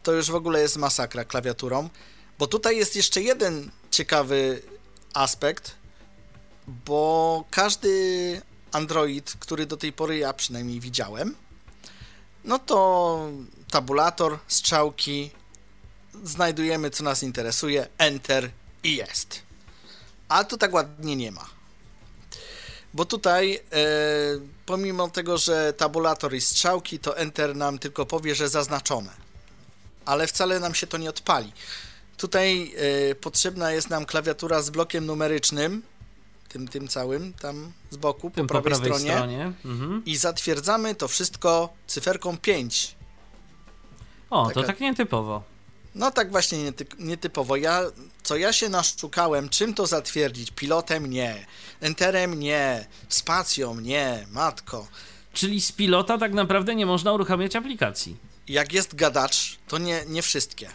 to 0.03 0.13
już 0.13 0.31
w 0.31 0.35
ogóle 0.35 0.61
jest 0.61 0.77
masakra 0.77 1.25
klawiaturą. 1.25 1.89
Bo 2.39 2.47
tutaj 2.47 2.77
jest 2.77 2.97
jeszcze 2.97 3.23
jeden 3.23 3.71
ciekawy 3.91 4.63
aspekt, 5.15 5.75
bo 6.67 7.45
każdy 7.51 8.43
Android, 8.73 9.37
który 9.39 9.67
do 9.67 9.77
tej 9.77 9.93
pory 9.93 10.19
ja 10.19 10.33
przynajmniej 10.33 10.81
widziałem, 10.81 11.37
no 12.45 12.59
to 12.59 13.31
tabulator, 13.71 14.39
strzałki, 14.49 15.31
znajdujemy 16.25 16.91
co 16.91 17.05
nas 17.05 17.23
interesuje, 17.23 17.89
enter 17.99 18.51
i 18.83 18.97
jest. 18.97 19.43
A 20.29 20.45
tu 20.45 20.59
tak 20.59 20.75
ładnie 20.75 21.17
nie 21.17 21.33
ma. 21.33 21.47
Bo 22.95 23.05
tutaj, 23.05 23.55
e, 23.55 23.61
pomimo 24.67 25.11
tego, 25.11 25.39
że 25.39 25.73
tabulator 25.73 26.35
i 26.35 26.41
strzałki, 26.41 26.99
to 26.99 27.19
enter 27.19 27.57
nam 27.57 27.79
tylko 27.79 28.07
powie, 28.07 28.35
że 28.35 28.49
zaznaczone. 28.49 29.11
Ale 30.05 30.27
wcale 30.27 30.61
nam 30.61 30.75
się 30.75 30.87
to 30.87 30.99
nie 30.99 31.11
odpali. 31.11 31.53
Tutaj 32.17 32.75
e, 33.11 33.15
potrzebna 33.15 33.73
jest 33.73 33.91
nam 33.91 34.05
klawiatura 34.05 34.63
z 34.63 34.71
blokiem 34.71 35.07
numerycznym, 35.07 35.83
tym, 36.49 36.69
tym 36.69 36.89
całym, 36.89 37.33
tam 37.33 37.73
z 37.91 37.97
boku, 37.97 38.31
po 38.31 38.45
prawej, 38.45 38.49
po 38.49 38.63
prawej 38.63 38.93
stronie. 38.93 39.13
stronie. 39.15 39.53
Mhm. 39.65 40.03
I 40.07 40.17
zatwierdzamy 40.17 40.95
to 40.95 41.09
wszystko 41.09 41.69
cyferką 41.87 42.39
5. 42.39 42.97
O, 44.31 44.49
to 44.49 44.55
Taka- 44.55 44.67
tak 44.67 44.81
nietypowo. 44.81 45.43
No 45.95 46.11
tak 46.11 46.31
właśnie 46.31 46.63
niety, 46.65 46.87
nietypowo. 46.99 47.57
Ja, 47.57 47.83
co 48.23 48.37
ja 48.37 48.53
się 48.53 48.69
naszczukałem, 48.69 49.49
czym 49.49 49.75
to 49.75 49.87
zatwierdzić? 49.87 50.51
Pilotem 50.51 51.11
nie, 51.11 51.47
enterem 51.81 52.39
nie, 52.41 52.87
spacją 53.09 53.81
nie, 53.81 54.27
matko. 54.31 54.87
Czyli 55.33 55.61
z 55.61 55.73
pilota 55.73 56.19
tak 56.19 56.33
naprawdę 56.35 56.75
nie 56.75 56.87
można 56.87 57.13
uruchamiać 57.13 57.57
aplikacji. 57.57 58.17
Jak 58.49 58.73
jest 58.73 58.95
gadacz, 58.95 59.59
to 59.69 59.79
nie, 59.79 60.05
nie 60.09 60.23
wszystkie. 60.23 60.71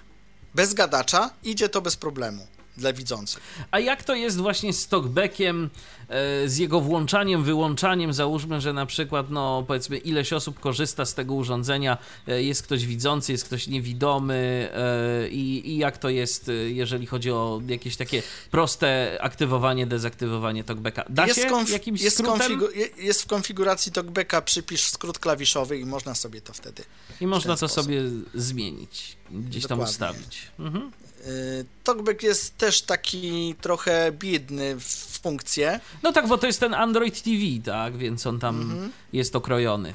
Bez 0.56 0.74
gadacza 0.74 1.30
idzie 1.44 1.70
to 1.70 1.82
bez 1.82 1.96
problemu 1.96 2.48
dla 2.78 2.94
widzących. 2.94 3.44
A 3.72 3.80
jak 3.80 4.04
to 4.04 4.16
jest 4.16 4.38
właśnie 4.38 4.74
z 4.74 4.88
talkbackiem, 4.88 5.70
e, 6.10 6.50
z 6.50 6.58
jego 6.58 6.82
włączaniem, 6.82 7.44
wyłączaniem? 7.44 8.14
Załóżmy, 8.14 8.62
że 8.62 8.74
na 8.74 8.86
przykład, 8.86 9.30
no 9.30 9.64
powiedzmy, 9.68 9.98
ileś 9.98 10.34
osób 10.34 10.60
korzysta 10.60 11.06
z 11.06 11.14
tego 11.14 11.34
urządzenia, 11.34 11.98
e, 12.28 12.44
jest 12.44 12.64
ktoś 12.64 12.86
widzący, 12.86 13.32
jest 13.32 13.44
ktoś 13.46 13.68
niewidomy 13.68 14.70
e, 14.74 15.30
i, 15.30 15.70
i 15.72 15.78
jak 15.78 15.98
to 15.98 16.10
jest, 16.10 16.52
jeżeli 16.68 17.06
chodzi 17.06 17.32
o 17.32 17.62
jakieś 17.68 17.96
takie 17.98 18.24
proste 18.52 19.18
aktywowanie, 19.22 19.88
dezaktywowanie 19.88 20.64
talkbacka? 20.64 21.06
Da 21.10 21.28
jest, 21.28 21.40
się 21.40 21.48
konf- 21.50 21.72
jakimś 21.72 22.02
jest, 22.02 22.24
konfigu- 22.24 22.76
je- 22.76 23.04
jest 23.06 23.22
w 23.22 23.26
konfiguracji 23.28 23.92
talkbacka, 23.92 24.42
przypisz 24.42 24.82
skrót 24.82 25.20
klawiszowy 25.20 25.80
i 25.80 25.86
można 25.86 26.16
sobie 26.16 26.42
to 26.42 26.54
wtedy. 26.54 26.84
I 27.22 27.28
można 27.28 27.54
to 27.58 27.68
sposób. 27.68 27.84
sobie 27.84 28.02
zmienić, 28.36 29.18
gdzieś 29.32 29.64
tam 29.68 29.80
Dokładnie. 29.80 29.92
ustawić. 29.92 30.42
Mhm. 30.60 30.92
Yy, 31.26 31.66
Talkback 31.84 32.24
jest 32.24 32.58
też 32.58 32.82
taki 32.82 33.56
trochę 33.62 34.12
biedny 34.12 34.76
w 34.80 35.20
funkcje, 35.24 35.80
No 36.04 36.12
tak, 36.12 36.28
bo 36.28 36.38
to 36.38 36.48
jest 36.48 36.60
ten 36.60 36.74
Android 36.74 37.22
TV, 37.24 37.38
tak, 37.66 37.98
więc 37.98 38.28
on 38.28 38.40
tam 38.40 38.62
Mhm. 38.62 38.92
jest 39.14 39.36
okrojony. 39.36 39.94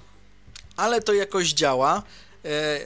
ale 0.77 1.01
to 1.03 1.13
jakoś 1.15 1.53
działa. 1.53 2.03
E, 2.45 2.81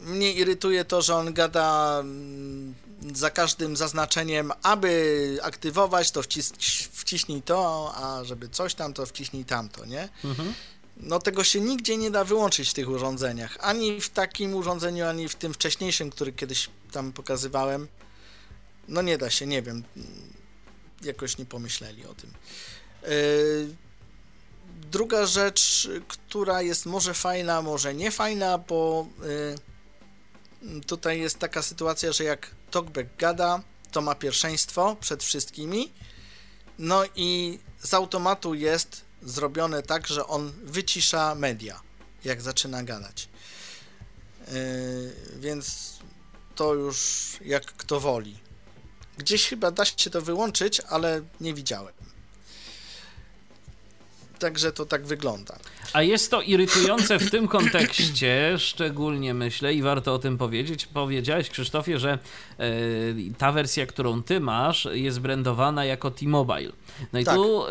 Mnie 0.00 0.32
irytuje 0.32 0.84
to, 0.84 1.02
że 1.02 1.14
on 1.16 1.32
gada 1.34 1.96
mm, 2.00 2.74
za 3.14 3.30
każdym 3.30 3.76
zaznaczeniem, 3.76 4.52
aby 4.62 5.38
aktywować, 5.42 6.10
to 6.10 6.20
wcis- 6.20 6.88
wciśnij 6.92 7.42
to, 7.42 7.92
a 7.96 8.24
żeby 8.24 8.48
coś 8.48 8.74
tam, 8.74 8.92
to 8.92 9.06
wciśnij 9.06 9.44
tamto, 9.44 9.84
nie? 9.84 10.08
Mhm. 10.24 10.54
No 10.96 11.18
tego 11.18 11.44
się 11.44 11.60
nigdzie 11.60 11.96
nie 11.96 12.10
da 12.10 12.24
wyłączyć 12.24 12.70
w 12.70 12.74
tych 12.74 12.88
urządzeniach. 12.88 13.56
Ani 13.60 14.00
w 14.00 14.10
takim 14.10 14.54
urządzeniu, 14.54 15.06
ani 15.06 15.28
w 15.28 15.34
tym 15.34 15.54
wcześniejszym, 15.54 16.10
który 16.10 16.32
kiedyś 16.32 16.70
tam 16.94 17.12
pokazywałem. 17.12 17.88
No 18.88 19.02
nie 19.02 19.18
da 19.18 19.30
się, 19.30 19.46
nie 19.46 19.62
wiem. 19.62 19.84
Jakoś 21.02 21.38
nie 21.38 21.46
pomyśleli 21.46 22.06
o 22.06 22.14
tym. 22.14 22.30
Yy, 23.02 23.76
Druga 24.90 25.26
rzecz, 25.26 25.88
która 26.08 26.62
jest 26.62 26.86
może 26.86 27.14
fajna, 27.14 27.62
może 27.62 27.94
nie 27.94 28.10
fajna, 28.10 28.58
bo 28.58 29.06
yy, 30.62 30.80
tutaj 30.80 31.20
jest 31.20 31.38
taka 31.38 31.62
sytuacja, 31.62 32.12
że 32.12 32.24
jak 32.24 32.50
TalkBack 32.70 33.16
gada, 33.18 33.62
to 33.90 34.00
ma 34.00 34.14
pierwszeństwo 34.14 34.96
przed 35.00 35.24
wszystkimi. 35.24 35.92
No 36.78 37.04
i 37.16 37.58
z 37.80 37.94
automatu 37.94 38.54
jest 38.54 39.04
zrobione 39.22 39.82
tak, 39.82 40.06
że 40.06 40.26
on 40.26 40.52
wycisza 40.64 41.34
media, 41.34 41.80
jak 42.24 42.42
zaczyna 42.42 42.82
gadać. 42.82 43.28
Yy, 44.48 44.54
więc 45.40 45.93
to 46.54 46.74
już 46.74 47.28
jak 47.44 47.64
kto 47.64 48.00
woli. 48.00 48.38
Gdzieś 49.18 49.48
chyba 49.48 49.70
da 49.70 49.84
się 49.84 50.10
to 50.10 50.22
wyłączyć, 50.22 50.80
ale 50.80 51.22
nie 51.40 51.54
widziałem. 51.54 51.94
Także 54.44 54.72
to 54.72 54.86
tak 54.86 55.06
wygląda. 55.06 55.56
A 55.92 56.02
jest 56.02 56.30
to 56.30 56.40
irytujące 56.42 57.18
w 57.18 57.30
tym 57.30 57.48
kontekście, 57.48 58.54
szczególnie 58.58 59.34
myślę, 59.34 59.74
i 59.74 59.82
warto 59.82 60.14
o 60.14 60.18
tym 60.18 60.38
powiedzieć. 60.38 60.86
Powiedziałeś, 60.86 61.50
Krzysztofie, 61.50 61.98
że 61.98 62.12
e, 62.58 62.66
ta 63.38 63.52
wersja, 63.52 63.86
którą 63.86 64.22
ty 64.22 64.40
masz, 64.40 64.88
jest 64.92 65.20
brandowana 65.20 65.84
jako 65.84 66.10
T-Mobile. 66.10 66.72
No 67.12 67.18
i 67.20 67.24
Tak. 67.24 67.34
tu 67.34 67.66
e, 67.66 67.70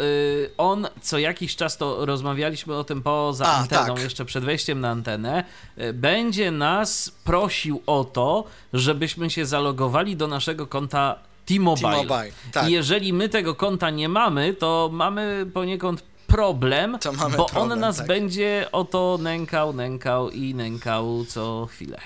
on 0.57 0.87
co 1.01 1.19
jakiś 1.19 1.55
czas 1.55 1.77
to 1.77 2.05
rozmawialiśmy 2.05 2.75
o 2.75 2.83
tym 2.83 3.01
poza 3.01 3.45
A, 3.45 3.57
anteną, 3.57 3.95
tak. 3.95 4.03
jeszcze 4.03 4.25
przed 4.25 4.43
wejściem 4.43 4.79
na 4.79 4.89
antenę, 4.89 5.43
e, 5.77 5.93
będzie 5.93 6.51
nas 6.51 7.11
prosił 7.23 7.83
o 7.85 8.03
to, 8.03 8.43
żebyśmy 8.73 9.29
się 9.29 9.45
zalogowali 9.45 10.15
do 10.15 10.27
naszego 10.27 10.67
konta 10.67 11.19
T-Mobile. 11.45 11.91
T-Mobile, 11.91 12.31
tak. 12.51 12.69
I 12.69 12.71
jeżeli 12.71 13.13
my 13.13 13.29
tego 13.29 13.55
konta 13.55 13.89
nie 13.89 14.09
mamy, 14.09 14.53
to 14.53 14.89
mamy 14.93 15.45
poniekąd 15.53 16.12
problem, 16.27 16.91
bo 17.37 17.45
problem, 17.45 17.71
on 17.71 17.79
nas 17.79 17.97
tak. 17.97 18.07
będzie 18.07 18.67
o 18.71 18.85
to 18.85 19.17
nękał, 19.21 19.73
nękał 19.73 20.29
i 20.29 20.55
nękał 20.55 21.25
co 21.25 21.67
chwilę. 21.71 22.01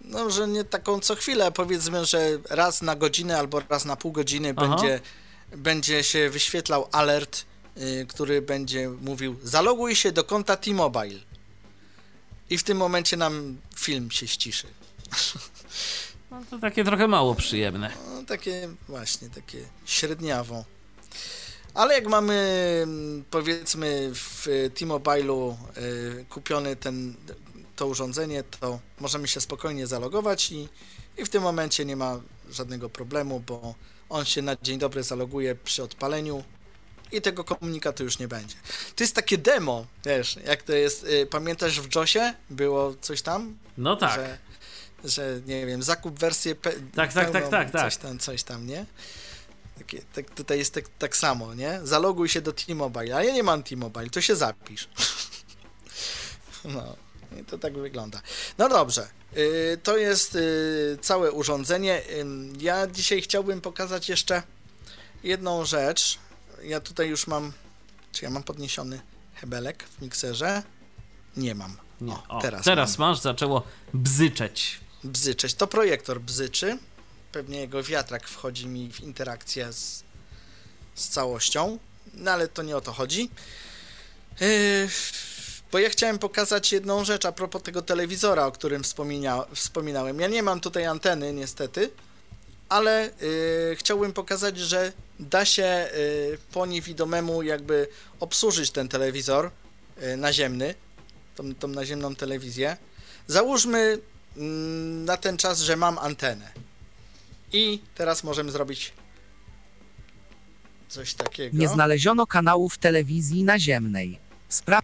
No, 0.00 0.30
że 0.30 0.48
nie 0.48 0.64
taką 0.64 1.00
co 1.00 1.14
chwilę, 1.14 1.52
powiedzmy, 1.52 2.04
że 2.04 2.38
raz 2.50 2.82
na 2.82 2.96
godzinę 2.96 3.38
albo 3.38 3.62
raz 3.68 3.84
na 3.84 3.96
pół 3.96 4.12
godziny 4.12 4.54
Aha. 4.56 4.68
będzie, 4.68 5.00
będzie 5.56 6.04
się 6.04 6.30
wyświetlał 6.30 6.88
alert, 6.92 7.44
y, 7.76 8.06
który 8.08 8.42
będzie 8.42 8.88
mówił 8.88 9.36
zaloguj 9.42 9.96
się 9.96 10.12
do 10.12 10.24
konta 10.24 10.56
T-Mobile. 10.56 11.20
I 12.50 12.58
w 12.58 12.64
tym 12.64 12.78
momencie 12.78 13.16
nam 13.16 13.56
film 13.76 14.10
się 14.10 14.28
ściszy. 14.28 14.66
No 16.30 16.42
to 16.50 16.58
takie 16.58 16.84
trochę 16.84 17.08
mało 17.08 17.34
przyjemne. 17.34 17.92
No, 18.14 18.22
takie 18.22 18.68
właśnie, 18.88 19.30
takie 19.30 19.58
średniawo. 19.84 20.64
Ale 21.78 21.94
jak 21.94 22.06
mamy 22.06 22.34
mm, 22.82 23.24
powiedzmy 23.30 24.10
w 24.14 24.46
T-Mobile'u 24.74 25.54
y, 25.76 26.24
kupiony 26.28 26.76
ten, 26.76 27.14
to 27.76 27.86
urządzenie, 27.86 28.42
to 28.42 28.80
możemy 29.00 29.28
się 29.28 29.40
spokojnie 29.40 29.86
zalogować 29.86 30.52
i, 30.52 30.68
i 31.18 31.24
w 31.24 31.28
tym 31.28 31.42
momencie 31.42 31.84
nie 31.84 31.96
ma 31.96 32.20
żadnego 32.50 32.90
problemu, 32.90 33.40
bo 33.40 33.74
on 34.08 34.24
się 34.24 34.42
na 34.42 34.56
dzień 34.62 34.78
dobry 34.78 35.02
zaloguje 35.02 35.54
przy 35.54 35.82
odpaleniu 35.82 36.44
i 37.12 37.20
tego 37.20 37.44
komunikatu 37.44 38.04
już 38.04 38.18
nie 38.18 38.28
będzie. 38.28 38.56
To 38.96 39.04
jest 39.04 39.14
takie 39.14 39.38
demo, 39.38 39.86
wiesz, 40.04 40.38
jak 40.46 40.62
to 40.62 40.72
jest, 40.72 41.04
y, 41.04 41.26
pamiętasz 41.26 41.80
w 41.80 41.94
JOSie 41.94 42.34
było 42.50 42.94
coś 43.00 43.22
tam? 43.22 43.58
No 43.76 43.96
tak. 43.96 44.14
Że, 44.14 44.38
że 45.04 45.40
nie 45.46 45.66
wiem, 45.66 45.82
zakup 45.82 46.18
wersję 46.18 46.54
pe- 46.54 46.80
Tak, 46.94 47.12
tak, 47.12 47.30
pełną, 47.30 47.50
tak, 47.50 47.70
tak, 47.70 47.82
coś 47.82 47.96
tak. 47.96 48.02
tam, 48.02 48.18
coś 48.18 48.42
tam, 48.42 48.66
nie? 48.66 48.86
Takie, 49.78 50.02
tak, 50.14 50.30
tutaj 50.30 50.58
jest 50.58 50.74
tak, 50.74 50.84
tak 50.98 51.16
samo, 51.16 51.54
nie? 51.54 51.80
Zaloguj 51.84 52.28
się 52.28 52.40
do 52.40 52.52
T-Mobile, 52.52 53.16
a 53.16 53.22
ja 53.24 53.32
nie 53.32 53.42
mam 53.42 53.62
T-Mobile, 53.62 54.10
to 54.10 54.20
się 54.20 54.36
zapisz. 54.36 54.88
No, 56.64 56.96
i 57.40 57.44
to 57.44 57.58
tak 57.58 57.78
wygląda. 57.78 58.20
No 58.58 58.68
dobrze, 58.68 59.08
y, 59.36 59.78
to 59.82 59.96
jest 59.96 60.34
y, 60.34 60.98
całe 61.00 61.32
urządzenie. 61.32 62.02
Ja 62.60 62.86
dzisiaj 62.86 63.22
chciałbym 63.22 63.60
pokazać 63.60 64.08
jeszcze 64.08 64.42
jedną 65.22 65.64
rzecz. 65.64 66.18
Ja 66.62 66.80
tutaj 66.80 67.08
już 67.08 67.26
mam, 67.26 67.52
czy 68.12 68.24
ja 68.24 68.30
mam 68.30 68.42
podniesiony 68.42 69.00
hebelek 69.34 69.84
w 69.84 70.02
mikserze? 70.02 70.62
Nie 71.36 71.54
mam. 71.54 71.76
Nie. 72.00 72.12
O, 72.12 72.24
O, 72.28 72.40
teraz, 72.40 72.64
teraz 72.64 72.98
mam 72.98 73.10
masz, 73.10 73.20
zaczęło 73.20 73.62
bzyczeć. 73.94 74.80
bzyczeć. 75.04 75.54
To 75.54 75.66
projektor 75.66 76.20
bzyczy. 76.20 76.78
Pewnie 77.32 77.60
jego 77.60 77.82
wiatrak 77.82 78.28
wchodzi 78.28 78.66
mi 78.66 78.92
w 78.92 79.00
interakcję 79.00 79.72
z, 79.72 80.04
z 80.94 81.08
całością, 81.08 81.78
no 82.14 82.30
ale 82.30 82.48
to 82.48 82.62
nie 82.62 82.76
o 82.76 82.80
to 82.80 82.92
chodzi. 82.92 83.30
Yy, 84.40 84.88
bo 85.72 85.78
ja 85.78 85.90
chciałem 85.90 86.18
pokazać 86.18 86.72
jedną 86.72 87.04
rzecz 87.04 87.24
a 87.24 87.32
propos 87.32 87.62
tego 87.62 87.82
telewizora, 87.82 88.46
o 88.46 88.52
którym 88.52 88.82
wspomina, 88.82 89.44
wspominałem. 89.54 90.20
Ja 90.20 90.28
nie 90.28 90.42
mam 90.42 90.60
tutaj 90.60 90.86
anteny, 90.86 91.32
niestety, 91.32 91.90
ale 92.68 93.10
yy, 93.20 93.76
chciałbym 93.76 94.12
pokazać, 94.12 94.58
że 94.58 94.92
da 95.20 95.44
się 95.44 95.88
yy, 95.92 96.38
po 96.52 96.66
niewidomemu 96.66 97.42
jakby 97.42 97.88
obsłużyć 98.20 98.70
ten 98.70 98.88
telewizor 98.88 99.50
yy, 100.00 100.16
naziemny, 100.16 100.74
tą, 101.36 101.54
tą 101.54 101.68
naziemną 101.68 102.16
telewizję. 102.16 102.76
Załóżmy 103.26 103.98
mm, 104.36 105.04
na 105.04 105.16
ten 105.16 105.36
czas, 105.36 105.60
że 105.60 105.76
mam 105.76 105.98
antenę. 105.98 106.67
I 107.52 107.80
teraz 107.94 108.24
możemy 108.24 108.52
zrobić 108.52 108.92
coś 110.88 111.14
takiego. 111.14 111.56
Nie 111.58 111.68
znaleziono 111.68 112.26
kanałów 112.26 112.78
telewizji 112.78 113.44
naziemnej. 113.44 114.18
Spra 114.48 114.80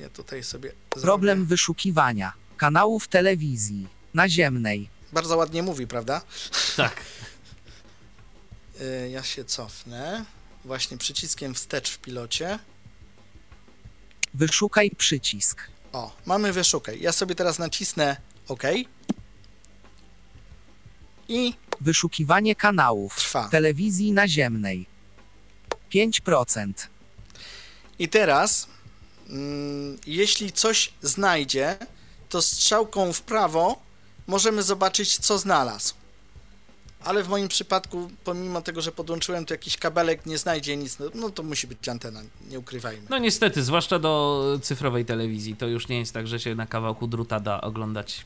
Ja 0.00 0.08
tutaj 0.08 0.44
sobie. 0.44 0.72
Problem 0.90 1.38
zrobię. 1.38 1.48
wyszukiwania 1.48 2.32
kanałów 2.56 3.08
telewizji 3.08 3.88
naziemnej. 4.14 4.88
Bardzo 5.12 5.36
ładnie 5.36 5.62
mówi, 5.62 5.86
prawda? 5.86 6.22
Tak. 6.76 7.00
Y, 8.80 9.10
Ja 9.10 9.22
się 9.22 9.44
cofnę. 9.44 10.24
Właśnie 10.64 10.98
przyciskiem 10.98 11.54
wstecz 11.54 11.90
w 11.90 11.98
pilocie. 11.98 12.58
Wyszukaj 14.34 14.90
przycisk. 14.90 15.60
O, 15.92 16.16
mamy 16.26 16.52
wyszukaj. 16.52 17.00
Ja 17.00 17.12
sobie 17.12 17.34
teraz 17.34 17.58
nacisnę 17.58 18.16
OK. 18.48 18.62
I 21.28 21.54
Wyszukiwanie 21.80 22.54
kanałów 22.54 23.16
trwa. 23.16 23.48
telewizji 23.48 24.12
naziemnej. 24.12 24.86
5%. 25.94 26.88
I 27.98 28.08
teraz, 28.08 28.66
mm, 29.28 29.98
jeśli 30.06 30.52
coś 30.52 30.92
znajdzie, 31.02 31.76
to 32.28 32.42
strzałką 32.42 33.12
w 33.12 33.20
prawo 33.20 33.82
możemy 34.26 34.62
zobaczyć, 34.62 35.18
co 35.18 35.38
znalazł. 35.38 35.94
Ale 37.04 37.22
w 37.22 37.28
moim 37.28 37.48
przypadku, 37.48 38.10
pomimo 38.24 38.62
tego, 38.62 38.80
że 38.80 38.92
podłączyłem 38.92 39.44
tu 39.44 39.54
jakiś 39.54 39.76
kabelek, 39.76 40.26
nie 40.26 40.38
znajdzie 40.38 40.76
nic, 40.76 40.98
no, 40.98 41.06
no 41.14 41.30
to 41.30 41.42
musi 41.42 41.66
być 41.66 41.88
antena, 41.88 42.20
nie 42.50 42.58
ukrywajmy. 42.58 43.02
No 43.10 43.18
niestety, 43.18 43.62
zwłaszcza 43.62 43.98
do 43.98 44.44
cyfrowej 44.62 45.04
telewizji, 45.04 45.56
to 45.56 45.66
już 45.66 45.88
nie 45.88 45.98
jest 45.98 46.12
tak, 46.14 46.26
że 46.26 46.40
się 46.40 46.54
na 46.54 46.66
kawałku 46.66 47.06
druta 47.06 47.40
da 47.40 47.60
oglądać 47.60 48.24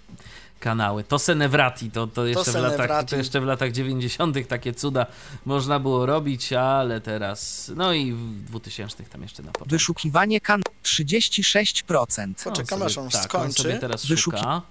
kanały. 0.62 1.04
To 1.04 1.18
Senevrati, 1.18 1.90
to, 1.90 2.06
to, 2.06 2.26
jeszcze, 2.26 2.52
w 2.52 2.54
latach, 2.54 3.04
to 3.04 3.16
jeszcze 3.16 3.40
w 3.40 3.44
latach 3.44 3.72
90. 3.72 4.48
takie 4.48 4.72
cuda 4.74 5.06
można 5.44 5.78
było 5.80 6.06
robić, 6.06 6.52
ale 6.52 7.00
teraz, 7.00 7.70
no 7.76 7.92
i 7.92 8.12
w 8.12 8.44
2000 8.44 9.04
tam 9.04 9.22
jeszcze 9.22 9.42
na 9.42 9.52
początku. 9.52 9.70
Wyszukiwanie 9.70 10.40
kan 10.40 10.62
36%. 10.84 12.28
No, 12.46 12.52
Poczekam, 12.52 12.82
aż 12.82 12.98
on 12.98 13.08
tak, 13.08 13.22
on 13.22 13.28
skończy. 13.28 13.62
sobie 13.62 13.78
teraz 13.78 14.06
Wyszuki- 14.06 14.16
szuka. 14.38 14.62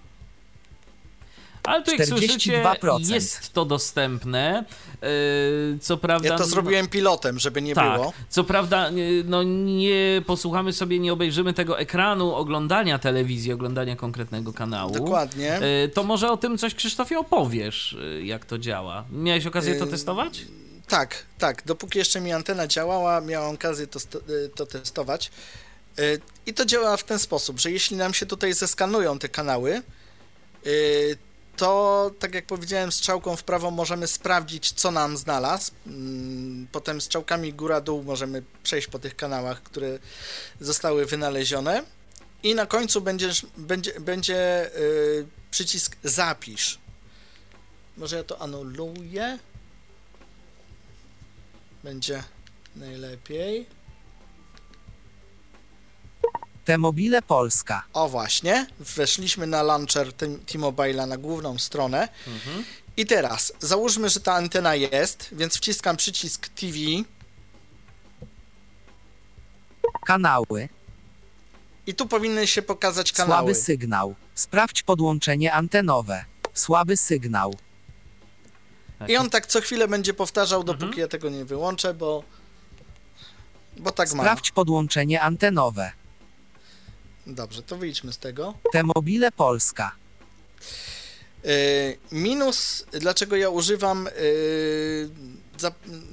Ale 1.64 1.84
tu 1.84 1.92
jak 1.92 2.06
słyszycie, 2.08 2.64
42%. 2.64 3.12
jest 3.12 3.54
to 3.54 3.66
dostępne. 3.66 4.66
Yy, 5.02 5.08
co 5.82 5.98
prawda... 5.98 6.28
Ja 6.30 6.38
to 6.38 6.46
zrobiłem 6.46 6.88
pilotem, 6.88 7.40
żeby 7.40 7.62
nie 7.62 7.76
tak, 7.76 7.94
było. 8.00 8.14
co 8.30 8.44
prawda, 8.44 8.90
nie- 8.90 9.24
no 9.26 9.44
nie 9.44 10.22
posłuchamy 10.26 10.74
sobie, 10.74 11.00
nie 11.00 11.14
obejrzymy 11.14 11.54
tego 11.54 11.80
ekranu 11.80 12.36
oglądania 12.36 13.00
telewizji, 13.00 13.54
oglądania 13.54 13.96
konkretnego 13.96 14.54
kanału. 14.54 14.94
Dokładnie. 14.94 15.60
Yy, 15.84 15.90
To 15.90 16.04
może 16.04 16.32
o 16.32 16.38
tym 16.38 16.58
coś, 16.58 16.76
Krzysztofie, 16.76 17.20
opowiesz, 17.20 17.96
yy, 18.00 18.26
jak 18.26 18.46
to 18.46 18.58
działa. 18.58 19.06
Miałeś 19.12 19.46
okazję 19.46 19.76
to 19.76 19.86
Yy, 19.86 19.92
testować? 19.92 20.46
Tak, 20.88 21.26
tak. 21.38 21.64
Dopóki 21.66 21.98
jeszcze 22.00 22.22
mi 22.22 22.32
antena 22.32 22.68
działała, 22.68 23.22
miałem 23.22 23.56
okazję 23.56 23.88
to, 23.88 24.00
to 24.56 24.66
testować. 24.66 25.32
I 26.46 26.54
to 26.54 26.66
działa 26.66 26.98
w 26.98 27.04
ten 27.04 27.20
sposób, 27.20 27.60
że 27.60 27.72
jeśli 27.72 27.98
nam 27.98 28.14
się 28.14 28.26
tutaj 28.26 28.54
zeskanują 28.54 29.20
te 29.20 29.30
kanały, 29.30 29.82
to 31.62 32.12
tak 32.20 32.36
jak 32.36 32.46
powiedziałem, 32.46 32.92
strzałką 32.92 33.36
w 33.36 33.44
prawo 33.44 33.72
możemy 33.72 34.08
sprawdzić, 34.08 34.72
co 34.72 34.92
nam 34.92 35.18
znalazł. 35.18 35.72
Mm, 35.88 36.68
Potem 36.72 37.02
strzałkami 37.02 37.54
góra-dół 37.54 38.04
możemy 38.04 38.44
przejść 38.64 38.88
po 38.88 39.00
tych 39.00 39.16
kanałach, 39.16 39.64
które 39.64 40.00
zostały 40.62 41.06
wynalezione. 41.06 41.84
I 42.44 42.56
na 42.56 42.66
końcu 42.66 43.02
będziesz, 43.02 43.46
będzie, 43.58 44.00
będzie 44.00 44.72
y, 44.78 45.28
przycisk 45.52 45.96
zapisz. 46.04 46.80
Może 47.98 48.18
ja 48.18 48.24
to 48.24 48.42
anuluję? 48.42 49.40
będzie 51.84 52.24
najlepiej. 52.76 53.66
T-Mobile 56.66 57.22
Polska. 57.22 57.84
O 57.94 58.10
właśnie, 58.10 58.68
weszliśmy 58.80 59.48
na 59.48 59.64
launcher 59.64 60.14
T-Mobile'a 60.14 61.08
na 61.08 61.18
główną 61.18 61.58
stronę. 61.58 62.08
I 62.98 63.06
teraz 63.06 63.54
załóżmy, 63.60 64.10
że 64.10 64.20
ta 64.20 64.34
antena 64.34 64.76
jest, 64.76 65.30
więc 65.32 65.58
wciskam 65.58 65.98
przycisk 65.98 66.50
TV. 66.50 66.78
Kanały. 70.06 70.70
I 71.88 71.94
tu 71.94 72.08
powinny 72.08 72.48
się 72.48 72.62
pokazać 72.62 73.12
kanały. 73.12 73.34
Słaby 73.34 73.56
sygnał. 73.56 74.16
Sprawdź 74.36 74.84
podłączenie 74.84 75.54
antenowe. 75.54 76.26
Słaby 76.54 76.98
sygnał. 76.98 77.56
I 79.08 79.18
on 79.18 79.30
tak 79.30 79.48
co 79.48 79.62
chwilę 79.62 79.88
będzie 79.88 80.14
powtarzał, 80.14 80.64
dopóki 80.64 81.00
ja 81.00 81.08
tego 81.08 81.30
nie 81.30 81.46
wyłączę, 81.46 81.94
bo. 81.94 82.24
Bo 83.78 83.92
tak 83.92 84.14
ma. 84.14 84.24
Sprawdź 84.24 84.52
podłączenie 84.52 85.22
antenowe. 85.22 85.92
Dobrze, 87.28 87.64
to 87.64 87.78
wyjdźmy 87.78 88.14
z 88.14 88.18
tego. 88.18 88.54
T-Mobile 88.72 89.32
Polska. 89.32 89.92
Yy, 91.44 91.52
minus, 92.12 92.86
dlaczego 92.92 93.36
ja 93.36 93.50
używam 93.50 94.10
yy, 94.22 95.10
za, 95.58 95.72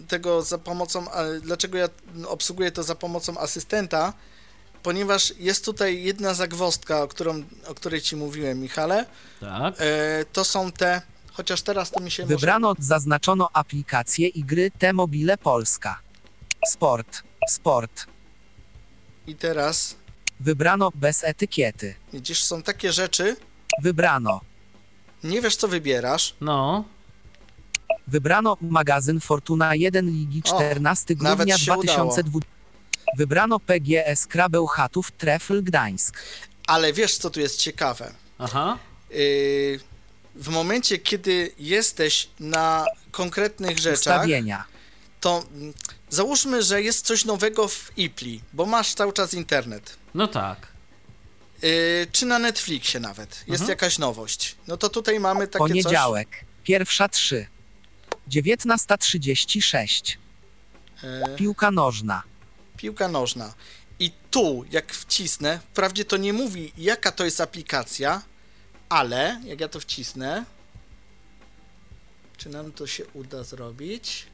tego 0.09 0.43
za 0.43 0.59
pomocą, 0.59 1.05
dlaczego 1.43 1.79
ja 1.79 1.89
obsługuję 2.27 2.73
to 2.73 2.83
za 2.83 2.95
pomocą 2.95 3.39
asystenta, 3.39 4.13
ponieważ 4.83 5.35
jest 5.39 5.65
tutaj 5.65 6.03
jedna 6.03 6.35
zagwozdka, 6.35 7.03
o, 7.03 7.09
którą, 7.09 7.43
o 7.67 7.75
której 7.75 8.01
ci 8.01 8.17
mówiłem, 8.17 8.61
Michale. 8.61 9.07
Tak. 9.41 9.81
Yy, 9.81 9.87
to 10.33 10.45
są 10.45 10.73
te, 10.73 11.03
chociaż 11.33 11.63
teraz 11.63 11.91
to 11.91 12.01
mi 12.01 12.11
się 12.11 12.27
Wybrano, 12.27 12.75
zaznaczono 12.79 13.49
aplikacje 13.53 14.29
i 14.29 14.45
gry 14.45 14.71
T-Mobile 14.71 15.39
Polska. 15.39 16.01
Sport. 16.67 17.23
Sport. 17.49 18.07
może... 18.07 18.19
I 19.27 19.35
teraz, 19.37 19.97
Wybrano 20.41 20.91
bez 20.95 21.25
etykiety. 21.25 21.95
widzisz, 22.13 22.43
są 22.43 22.63
takie 22.63 22.93
rzeczy, 22.93 23.37
Wybrano. 23.83 24.41
nie 25.25 25.41
wiesz 25.43 25.57
co 25.57 25.69
wybierasz, 25.69 26.35
No, 26.41 26.85
Wybrano 28.07 28.57
magazyn 28.61 29.21
Fortuna 29.21 29.75
1 29.75 30.07
Ligi 30.11 30.43
O, 30.45 30.49
14 30.49 31.15
nawet 31.21 31.37
grudnia 31.39 31.59
się 31.59 31.73
udało. 31.73 31.85
2020. 32.13 32.49
Wybrano 33.17 33.61
PGS 33.61 34.27
Krabełchatów 34.27 35.11
Trefl 35.13 35.63
Gdańsk. 35.63 36.19
ale 36.67 36.93
wiesz 36.93 37.17
co 37.19 37.31
tu 37.31 37.41
jest 37.41 37.61
ciekawe. 37.61 38.13
aha. 38.39 38.79
Yy, 39.11 39.81
w 40.35 40.49
momencie, 40.49 40.99
kiedy 40.99 41.53
jesteś 41.59 42.29
na 42.41 42.85
konkretnych 43.11 43.79
rzeczach, 43.79 43.99
Ustawienia. 44.17 44.65
to 45.21 45.45
mm, 45.55 45.73
załóżmy, 46.11 46.63
że 46.63 46.83
jest 46.83 47.07
coś 47.07 47.25
nowego 47.25 47.69
w 47.69 47.93
IPLI, 47.99 48.41
bo 48.53 48.67
masz 48.67 48.95
cały 48.95 49.13
czas 49.13 49.35
internet. 49.35 49.97
No 50.15 50.29
tak. 50.29 50.67
Yy, 51.63 52.07
czy 52.13 52.27
na 52.27 52.39
Netflixie 52.39 53.01
nawet 53.01 53.31
jest 53.31 53.49
Mhm. 53.51 53.69
jakaś 53.69 53.99
nowość. 53.99 54.57
No 54.67 54.77
to 54.77 54.89
tutaj 54.89 55.21
mamy 55.21 55.47
takie 55.49 55.59
Poniedziałek. 55.59 56.45
Pierwsza 56.65 57.09
3. 57.09 57.47
19.36. 58.29 60.03
coś. 60.03 60.19
Yy, 61.03 61.37
Piłka 61.37 61.71
nożna. 61.71 62.23
piłka 62.77 63.09
nożna. 63.09 63.55
I 63.99 64.11
tu, 64.31 64.65
jak 64.71 64.93
wcisnę, 64.93 65.61
wprawdzie 65.71 66.05
to 66.05 66.17
nie 66.17 66.33
mówi, 66.33 66.73
jaka 66.79 67.13
to 67.13 67.25
jest 67.25 67.41
aplikacja, 67.41 68.23
ale 68.89 69.41
jak 69.45 69.61
ja 69.61 69.69
to 69.69 69.81
wcisnę, 69.81 70.45
czy 72.37 72.49
nam 72.49 72.73
to 72.73 72.87
się 72.87 73.07
uda 73.07 73.45
zrobić? 73.45 74.27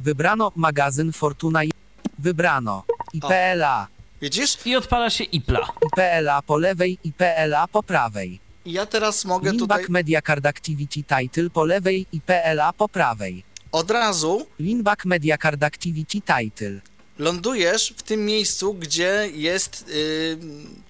Wybrano 0.00 0.52
magazyn 0.56 1.12
Fortuna. 1.12 1.64
i- 1.64 1.70
Wybrano. 2.18 2.84
IPLA. 3.14 3.88
Widzisz? 4.22 4.58
I 4.66 4.76
odpala 4.76 5.10
się 5.10 5.24
IPLA. 5.24 5.66
IPLA 5.86 6.42
po 6.42 6.58
lewej, 6.58 6.98
IPLA 7.04 7.68
po 7.68 7.82
prawej. 7.82 8.40
I 8.64 8.72
ja 8.72 8.86
teraz 8.86 9.24
mogę 9.24 9.50
tutaj 9.50 9.58
Linback 9.58 9.88
Media 9.88 10.22
Card 10.22 10.46
Activity 10.46 11.02
Title 11.02 11.50
po 11.50 11.64
lewej, 11.64 12.06
IPLA 12.12 12.72
po 12.72 12.88
prawej. 12.88 13.44
od 13.72 13.90
razu 13.90 14.46
Linback 14.58 15.04
Media 15.04 15.38
Card 15.38 15.62
Activity 15.62 16.20
Title. 16.20 16.80
lądujesz 17.18 17.94
w 17.96 18.02
tym 18.02 18.24
miejscu, 18.26 18.74
gdzie 18.74 19.28
jest 19.34 19.88
yy, 19.88 20.38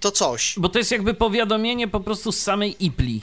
to 0.00 0.10
coś. 0.10 0.54
Bo 0.58 0.68
to 0.68 0.78
jest 0.78 0.90
jakby 0.90 1.14
powiadomienie 1.14 1.88
po 1.88 2.00
prostu 2.00 2.32
z 2.32 2.38
samej 2.40 2.84
IPLI. 2.84 3.22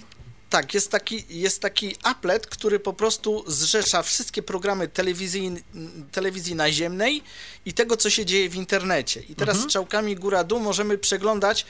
Tak, 0.50 0.74
jest 0.74 0.92
taki, 0.92 1.26
jest 1.30 1.62
taki 1.62 1.96
applet, 2.04 2.48
który 2.48 2.80
po 2.80 2.94
prostu 2.94 3.44
zrzesza 3.48 4.04
wszystkie 4.04 4.44
programy 4.44 4.88
telewizji, 4.88 5.64
telewizji 6.12 6.56
naziemnej 6.56 7.24
i 7.66 7.74
tego, 7.74 7.98
co 7.98 8.10
się 8.10 8.26
dzieje 8.26 8.50
w 8.50 8.56
internecie. 8.56 9.22
I 9.22 9.36
teraz 9.36 9.58
strzałkami 9.58 10.16
góra-dół 10.16 10.60
możemy 10.60 10.98
przeglądać, 10.98 11.66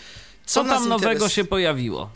co, 0.46 0.64
Co 0.64 0.70
tam 0.70 0.90
nowego 0.90 1.30
się 1.30 1.46
pojawiło? 1.46 2.10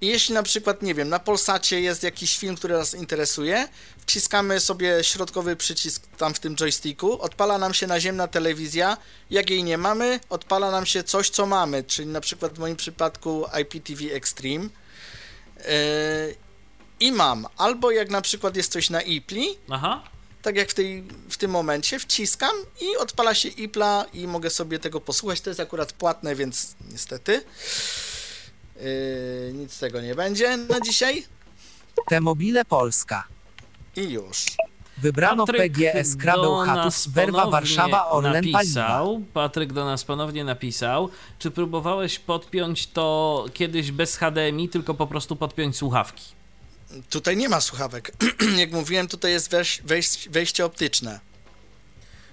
I 0.00 0.06
jeśli 0.06 0.34
na 0.34 0.42
przykład, 0.42 0.82
nie 0.82 0.94
wiem, 0.94 1.08
na 1.08 1.18
Polsacie 1.18 1.80
jest 1.80 2.02
jakiś 2.02 2.38
film, 2.38 2.56
który 2.56 2.74
nas 2.74 2.94
interesuje, 2.94 3.68
wciskamy 3.98 4.60
sobie 4.60 5.04
środkowy 5.04 5.56
przycisk 5.56 6.06
tam 6.16 6.34
w 6.34 6.38
tym 6.38 6.56
joysticku, 6.56 7.22
odpala 7.22 7.58
nam 7.58 7.74
się 7.74 7.86
naziemna 7.86 8.28
telewizja, 8.28 8.96
jak 9.30 9.50
jej 9.50 9.64
nie 9.64 9.78
mamy, 9.78 10.20
odpala 10.30 10.70
nam 10.70 10.86
się 10.86 11.02
coś, 11.02 11.30
co 11.30 11.46
mamy, 11.46 11.84
czyli 11.84 12.08
na 12.08 12.20
przykład 12.20 12.54
w 12.54 12.58
moim 12.58 12.76
przypadku 12.76 13.44
IPTV 13.60 14.14
Extreme. 14.14 14.68
Yy, 15.68 16.36
I 17.00 17.12
mam, 17.12 17.46
albo 17.56 17.90
jak 17.90 18.10
na 18.10 18.20
przykład 18.22 18.56
jest 18.56 18.72
coś 18.72 18.90
na 18.90 19.02
IPLI, 19.02 19.58
Aha. 19.70 20.02
tak 20.42 20.56
jak 20.56 20.70
w, 20.70 20.74
tej, 20.74 21.04
w 21.28 21.36
tym 21.36 21.50
momencie, 21.50 21.98
wciskam 21.98 22.54
i 22.80 22.96
odpala 22.96 23.34
się 23.34 23.48
IPLA 23.48 24.04
i 24.12 24.26
mogę 24.26 24.50
sobie 24.50 24.78
tego 24.78 25.00
posłuchać. 25.00 25.40
To 25.40 25.50
jest 25.50 25.60
akurat 25.60 25.92
płatne, 25.92 26.34
więc 26.36 26.74
niestety 26.90 27.32
yy, 28.76 29.52
nic 29.54 29.72
z 29.72 29.78
tego 29.78 30.00
nie 30.00 30.14
będzie 30.14 30.56
na 30.56 30.80
dzisiaj. 30.80 31.26
T-Mobile 32.08 32.64
Polska. 32.64 33.24
I 33.96 34.02
już. 34.02 34.46
Wybrano 35.02 35.46
Patryk 35.46 35.72
PGS 35.72 36.16
Krabeł 36.16 36.66
nas 36.66 37.08
Werwa 37.08 37.46
Warszawa, 37.46 38.08
Orlen 38.10 38.32
Paliwa. 38.32 38.58
napisał, 38.58 39.22
Patryk 39.32 39.72
do 39.72 39.84
nas 39.84 40.04
ponownie 40.04 40.44
napisał, 40.44 41.08
czy 41.38 41.50
próbowałeś 41.50 42.18
podpiąć 42.18 42.86
to 42.86 43.44
kiedyś 43.54 43.90
bez 43.92 44.16
HDMI, 44.16 44.68
tylko 44.68 44.94
po 44.94 45.06
prostu 45.06 45.36
podpiąć 45.36 45.76
słuchawki? 45.76 46.24
Tutaj 47.10 47.36
nie 47.36 47.48
ma 47.48 47.60
słuchawek. 47.60 48.12
jak 48.58 48.72
mówiłem, 48.72 49.08
tutaj 49.08 49.32
jest 49.32 49.50
wejś, 49.50 49.82
wejś, 49.84 50.28
wejście 50.28 50.64
optyczne. 50.64 51.20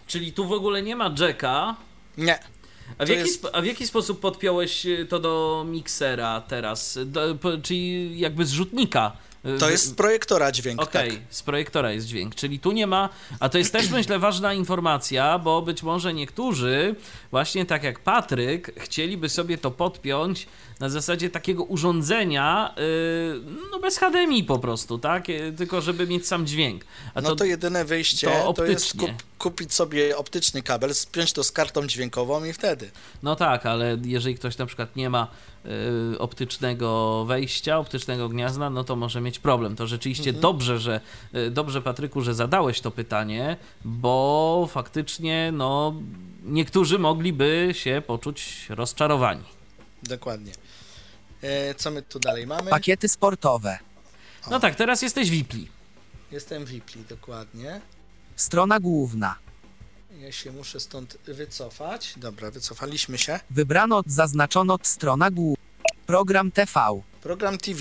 Czyli 0.07 0.33
tu 0.33 0.47
w 0.47 0.51
ogóle 0.51 0.81
nie 0.81 0.95
ma 0.95 1.15
jacka. 1.19 1.75
Nie. 2.17 2.39
A 2.97 3.05
w, 3.05 3.09
jaki, 3.09 3.21
jest- 3.21 3.47
a 3.53 3.61
w 3.61 3.65
jaki 3.65 3.87
sposób 3.87 4.19
podpiąłeś 4.19 4.85
y, 4.85 5.05
to 5.09 5.19
do 5.19 5.65
miksera 5.67 6.41
teraz? 6.41 6.99
Do, 7.05 7.35
po, 7.35 7.57
czyli 7.57 8.19
jakby 8.19 8.45
z 8.45 8.51
rzutnika? 8.51 9.11
Y, 9.11 9.26
To 9.59 9.69
jest 9.69 9.85
z 9.85 9.93
projektora 9.93 10.51
dźwięk, 10.51 10.81
Okej, 10.81 11.11
tak. 11.11 11.19
z 11.29 11.43
projektora 11.43 11.91
jest 11.91 12.07
dźwięk, 12.07 12.35
czyli 12.35 12.59
tu 12.59 12.71
nie 12.71 12.87
ma, 12.87 13.09
a 13.39 13.49
to 13.49 13.57
jest 13.57 13.71
też 13.71 13.89
myślę 13.99 14.19
ważna 14.19 14.53
informacja, 14.53 15.39
bo 15.39 15.61
być 15.61 15.83
może 15.83 16.13
niektórzy, 16.13 16.95
właśnie 17.31 17.65
tak 17.65 17.83
jak 17.83 17.99
Patryk, 17.99 18.71
chcieliby 18.77 19.29
sobie 19.29 19.57
to 19.57 19.71
podpiąć 19.71 20.47
na 20.79 20.89
zasadzie 20.89 21.29
takiego 21.29 21.63
urządzenia, 21.63 22.73
yy, 22.77 23.41
no 23.71 23.79
bez 23.79 23.97
HDMI 23.97 24.43
po 24.43 24.59
prostu, 24.59 24.97
tak? 24.97 25.29
Yy, 25.29 25.53
Tylko 25.57 25.81
żeby 25.81 26.07
mieć 26.07 26.27
sam 26.27 26.45
dźwięk. 26.45 26.85
A 27.13 27.21
No 27.21 27.35
to, 27.35 27.45
jedyne 27.45 27.85
wyjście 27.85 28.27
to 28.27 28.53
to, 28.53 28.65
jest 28.65 28.97
kup, 28.97 29.09
kupić 29.37 29.73
sobie 29.73 30.17
optyczny 30.17 30.61
kabel, 30.61 30.95
spiąć 30.95 31.33
to 31.33 31.43
z 31.43 31.51
kartą 31.51 31.87
dźwiękową 31.87 32.43
i 32.43 32.53
wtedy. 32.53 32.91
No 33.23 33.35
tak, 33.35 33.65
ale 33.65 33.97
jeżeli 34.05 34.35
ktoś 34.35 34.57
na 34.57 34.65
przykład 34.65 34.95
nie 34.95 35.09
ma 35.09 35.27
optycznego 36.19 37.25
wejścia, 37.25 37.77
optycznego 37.77 38.29
gniazda, 38.29 38.69
no 38.69 38.83
to 38.83 38.95
może 38.95 39.21
mieć 39.21 39.39
problem. 39.39 39.75
To 39.75 39.87
rzeczywiście 39.87 40.33
dobrze, 40.33 40.79
że 40.79 41.01
y, 41.35 41.51
dobrze 41.51 41.81
Patryku, 41.81 42.21
że 42.21 42.33
zadałeś 42.33 42.81
to 42.81 42.91
pytanie, 42.91 43.57
bo 43.85 44.67
faktycznie 44.71 45.51
no 45.53 45.93
niektórzy 46.43 46.99
mogliby 46.99 47.69
się 47.73 48.01
poczuć 48.07 48.65
rozczarowani. 48.69 49.43
Dokładnie. 50.03 50.51
E, 51.41 51.75
co 51.75 51.91
my 51.91 52.01
tu 52.01 52.19
dalej 52.19 52.47
mamy? 52.47 52.69
Pakiety 52.69 53.09
sportowe. 53.09 53.79
No 54.51 54.59
tak, 54.59 54.75
teraz 54.75 55.01
jesteś 55.01 55.29
Wipli. 55.29 55.67
Jestem 56.31 56.65
Wipli, 56.65 57.03
dokładnie. 57.09 57.81
Strona 58.35 58.79
główna. 58.79 59.35
Ja 60.21 60.31
się 60.31 60.51
muszę 60.51 60.79
stąd 60.79 61.17
wycofać. 61.25 62.13
Dobra, 62.17 62.51
wycofaliśmy 62.51 63.17
się. 63.17 63.39
Wybrano, 63.49 64.03
zaznaczono 64.07 64.77
strona 64.83 65.31
główna. 65.31 65.63
Program 66.05 66.51
TV. 66.51 67.01
Program 67.21 67.57
TV. 67.57 67.79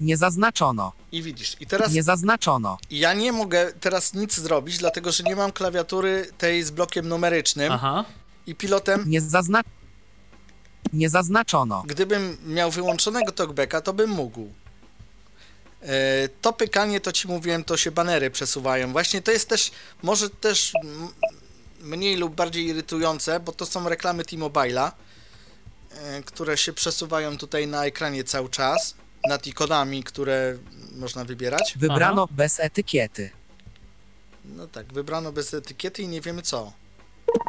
Nie 0.00 0.16
zaznaczono. 0.16 0.92
I 1.12 1.22
widzisz, 1.22 1.56
i 1.60 1.66
teraz 1.66 1.92
Nie 1.92 2.02
zaznaczono. 2.02 2.78
ja 2.90 3.14
nie 3.14 3.32
mogę 3.32 3.72
teraz 3.80 4.14
nic 4.14 4.34
zrobić, 4.34 4.78
dlatego 4.78 5.12
że 5.12 5.22
nie 5.24 5.36
mam 5.36 5.52
klawiatury 5.52 6.28
tej 6.38 6.62
z 6.62 6.70
blokiem 6.70 7.08
numerycznym 7.08 7.72
Aha. 7.72 8.04
i 8.46 8.54
pilotem. 8.54 9.04
Nie 9.06 9.20
zazna... 9.20 9.60
Nie 10.92 11.10
zaznaczono. 11.10 11.82
Gdybym 11.86 12.36
miał 12.46 12.70
wyłączonego 12.70 13.32
talkbacka, 13.32 13.80
to 13.80 13.92
bym 13.92 14.10
mógł. 14.10 14.48
E, 15.82 16.28
To 16.42 16.52
pykanie, 16.52 17.00
to 17.00 17.12
ci 17.12 17.28
mówiłem, 17.28 17.64
to 17.64 17.76
się 17.76 17.90
banery 17.90 18.30
przesuwają. 18.30 18.92
Właśnie 18.92 19.22
to 19.22 19.30
jest 19.32 19.48
też, 19.48 19.70
może 20.02 20.30
też 20.30 20.72
mniej 21.80 22.16
lub 22.16 22.34
bardziej 22.34 22.66
irytujące, 22.66 23.40
bo 23.40 23.52
to 23.52 23.66
są 23.66 23.88
reklamy 23.88 24.24
T-Mobile'a, 24.24 24.90
e, 25.90 26.22
które 26.22 26.56
się 26.56 26.72
przesuwają 26.72 27.38
tutaj 27.38 27.66
na 27.66 27.84
ekranie 27.84 28.24
cały 28.24 28.48
czas, 28.48 28.94
nad 29.28 29.46
ikonami, 29.46 30.02
które 30.04 30.58
można 30.96 31.24
wybierać. 31.24 31.74
Wybrano 31.76 32.28
bez 32.30 32.60
etykiety. 32.60 33.30
No 34.44 34.66
tak, 34.66 34.92
wybrano 34.92 35.32
bez 35.32 35.54
etykiety 35.54 36.02
i 36.02 36.08
nie 36.08 36.20
wiemy 36.20 36.42
co. 36.42 36.72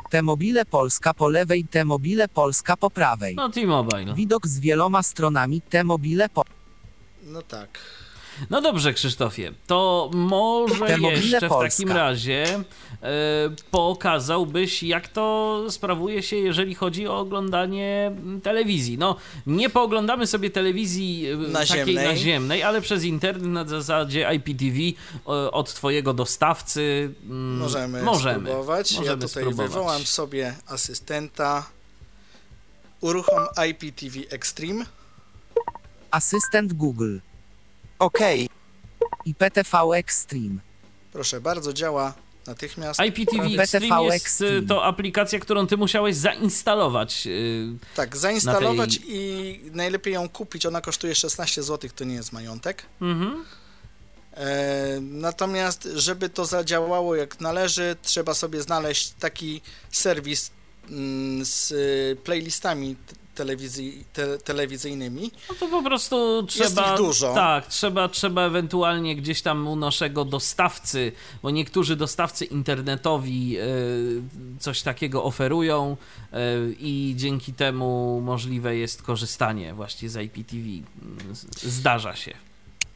T-Mobile 0.09 0.65
Polska 0.65 1.13
po 1.13 1.29
lewej, 1.29 1.65
T-Mobile 1.65 2.27
Polska 2.27 2.77
po 2.77 2.89
prawej. 2.89 3.35
No 3.35 3.49
T-Mobile. 3.49 4.13
Widok 4.15 4.47
z 4.47 4.59
wieloma 4.59 5.03
stronami 5.03 5.61
T-Mobile 5.61 6.29
po... 6.29 6.43
No 7.23 7.41
tak. 7.41 7.79
No 8.49 8.61
dobrze, 8.61 8.93
Krzysztofie, 8.93 9.51
to 9.67 10.09
może 10.13 10.97
jeszcze 10.99 11.45
w 11.45 11.49
Polska. 11.49 11.69
takim 11.83 11.91
razie 11.97 12.45
e, 12.53 12.59
pokazałbyś, 13.71 14.83
jak 14.83 15.07
to 15.07 15.63
sprawuje 15.69 16.23
się, 16.23 16.35
jeżeli 16.35 16.75
chodzi 16.75 17.07
o 17.07 17.17
oglądanie 17.19 18.11
telewizji. 18.43 18.97
No, 18.97 19.15
nie 19.47 19.69
pooglądamy 19.69 20.27
sobie 20.27 20.49
telewizji 20.49 21.25
e, 21.27 21.35
takiej 21.37 21.53
Naziemnej. 21.53 21.95
naziemnej, 22.07 22.63
ale 22.63 22.81
przez 22.81 23.03
internet 23.03 23.51
na 23.51 23.65
zasadzie 23.65 24.29
IPTV 24.35 24.77
e, 24.79 25.51
od 25.51 25.73
twojego 25.73 26.13
dostawcy 26.13 27.13
mm, 27.25 27.57
Możemy, 27.57 28.01
możemy. 28.03 28.49
spróbować. 28.49 28.91
ja 28.91 28.99
Możemy 28.99 29.21
tutaj 29.21 29.43
spróbować. 29.43 29.67
wywołam 29.67 30.01
sobie 30.03 30.55
asystenta. 30.67 31.69
Uruchom 33.01 33.43
IPTV 33.69 34.19
Extreme. 34.29 34.85
Asystent 36.11 36.73
Google. 36.73 37.17
Okej. 37.99 38.49
IPTV 39.25 39.77
Extreme. 39.93 40.55
Proszę 41.13 41.41
bardzo, 41.41 41.73
działa 41.73 42.13
natychmiast. 42.47 42.99
IPTV 42.99 43.43
PTV 43.43 43.61
Extreme 43.63 44.03
jest 44.03 44.15
Extreme. 44.25 44.67
to 44.67 44.83
aplikacja, 44.85 45.39
którą 45.39 45.67
ty 45.67 45.77
musiałeś 45.77 46.15
zainstalować. 46.15 47.27
e, 47.27 47.31
Tak, 47.95 48.17
zainstalować 48.17 48.99
na 48.99 49.05
i 49.05 49.61
najlepiej 49.73 50.13
ją 50.13 50.29
kupić. 50.29 50.65
Ona 50.65 50.81
kosztuje 50.81 51.15
16 51.15 51.63
zł, 51.63 51.89
to 51.95 52.03
nie 52.03 52.15
jest 52.15 52.31
majątek. 52.33 52.85
Mhm. 53.01 53.45
E, 54.33 54.99
natomiast, 55.01 55.89
żeby 55.95 56.29
to 56.29 56.45
zadziałało 56.45 57.15
jak 57.15 57.41
należy, 57.41 57.95
trzeba 58.01 58.33
sobie 58.33 58.61
znaleźć 58.61 59.13
taki 59.19 59.61
serwis 59.91 60.51
mm, 60.89 61.45
z 61.45 61.71
y, 61.71 62.17
playlistami 62.23 62.95
t- 63.37 63.43
telewizji, 63.43 64.03
te, 64.13 64.37
telewizyjnymi. 64.37 65.31
No 65.49 65.55
to 65.59 65.67
po 65.67 65.83
prostu 65.83 66.43
trzeba. 66.47 66.91
ich 66.91 66.97
dużo. 66.97 67.33
Tak, 67.33 67.67
trzeba, 67.67 68.09
trzeba 68.09 68.41
ewentualnie 68.41 69.15
gdzieś 69.15 69.41
tam 69.41 69.67
u 69.67 69.75
naszego 69.75 70.25
dostawcy, 70.25 71.11
bo 71.43 71.49
niektórzy 71.49 71.95
dostawcy 71.95 72.45
internetowi 72.45 73.57
e, 73.57 73.63
coś 74.59 74.81
takiego 74.81 75.23
oferują 75.23 75.97
e, 76.33 76.37
i 76.79 77.13
dzięki 77.17 77.53
temu 77.53 78.21
możliwe 78.23 78.75
jest 78.75 79.01
korzystanie 79.03 79.73
właśnie 79.73 80.09
z 80.09 80.15
IPTV. 80.21 80.63
Zdarza 81.63 82.15
się. 82.15 82.33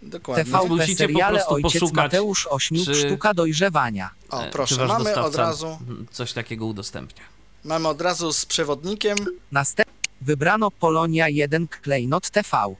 Dokładnie. 0.03 0.43
TVP 0.45 0.67
musicie 0.67 0.93
po 0.95 0.97
seriale 1.07 1.35
prostu 1.37 1.53
Ojciec 1.53 1.73
poszukać, 1.73 1.95
Mateusz 2.03 2.47
Ośmiu 2.47 2.85
czy- 2.85 2.95
Sztuka 2.95 3.33
Dojrzewania. 3.33 4.09
O, 4.29 4.43
E, 4.43 4.49
proszę, 4.51 4.85
mamy 4.85 5.15
od 5.15 5.35
razu, 5.35 5.77
Coś 6.11 6.33
takiego 6.33 6.65
udostępnia. 6.65 7.23
mamy 7.63 7.87
od 7.87 8.01
razu 8.01 8.33
z 8.33 8.45
przewodnikiem. 8.45 9.17
Następ... 9.51 9.89
Wybrano 10.21 10.71
Polonia 10.71 11.29
1 11.29 11.67
Klejnot 11.67 12.29
TV. 12.29 12.75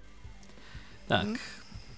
Tak. 1.07 1.27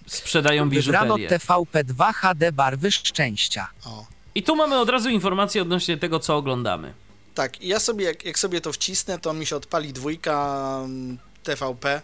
Sprzedają 0.08 0.70
Wybrano 0.70 1.16
biżuterię. 1.16 1.40
TVP2 1.40 2.14
HD 2.14 2.52
Barwy 2.52 2.92
Szczęścia. 2.92 3.68
O, 3.86 4.06
I 4.36 4.44
tu 4.44 4.56
mamy 4.56 4.80
od 4.80 4.90
razu 4.90 5.10
informację 5.10 5.62
odnośnie 5.62 5.98
tego, 5.98 6.20
co 6.20 6.36
oglądamy. 6.38 6.94
Tak, 7.36 7.62
i 7.62 7.68
ja 7.68 7.80
sobie, 7.80 8.06
jak, 8.06 8.26
jak 8.26 8.40
sobie 8.40 8.62
to 8.62 8.74
wcisnę, 8.74 9.20
to 9.20 9.34
mi 9.34 9.46
się 9.46 9.56
odpali 9.56 9.94
dwójka 9.94 10.80
mm, 10.86 11.18
TVP 11.44 12.02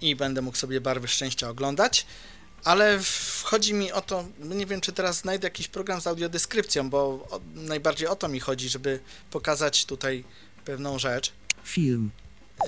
i 0.00 0.16
będę 0.16 0.42
mógł 0.42 0.56
sobie 0.56 0.80
barwy 0.80 1.08
szczęścia 1.08 1.48
oglądać. 1.48 2.06
Ale 2.64 2.98
wchodzi 3.02 3.74
mi 3.74 3.92
o 3.92 4.00
to, 4.00 4.24
no 4.38 4.54
nie 4.54 4.66
wiem, 4.66 4.80
czy 4.80 4.92
teraz 4.92 5.16
znajdę 5.16 5.46
jakiś 5.46 5.68
program 5.68 6.00
z 6.00 6.06
audiodeskrypcją, 6.06 6.90
bo 6.90 6.98
o, 6.98 7.40
najbardziej 7.54 8.08
o 8.08 8.16
to 8.16 8.28
mi 8.28 8.40
chodzi, 8.40 8.68
żeby 8.68 9.00
pokazać 9.30 9.84
tutaj 9.84 10.24
pewną 10.64 10.98
rzecz. 10.98 11.32
Film. 11.64 12.10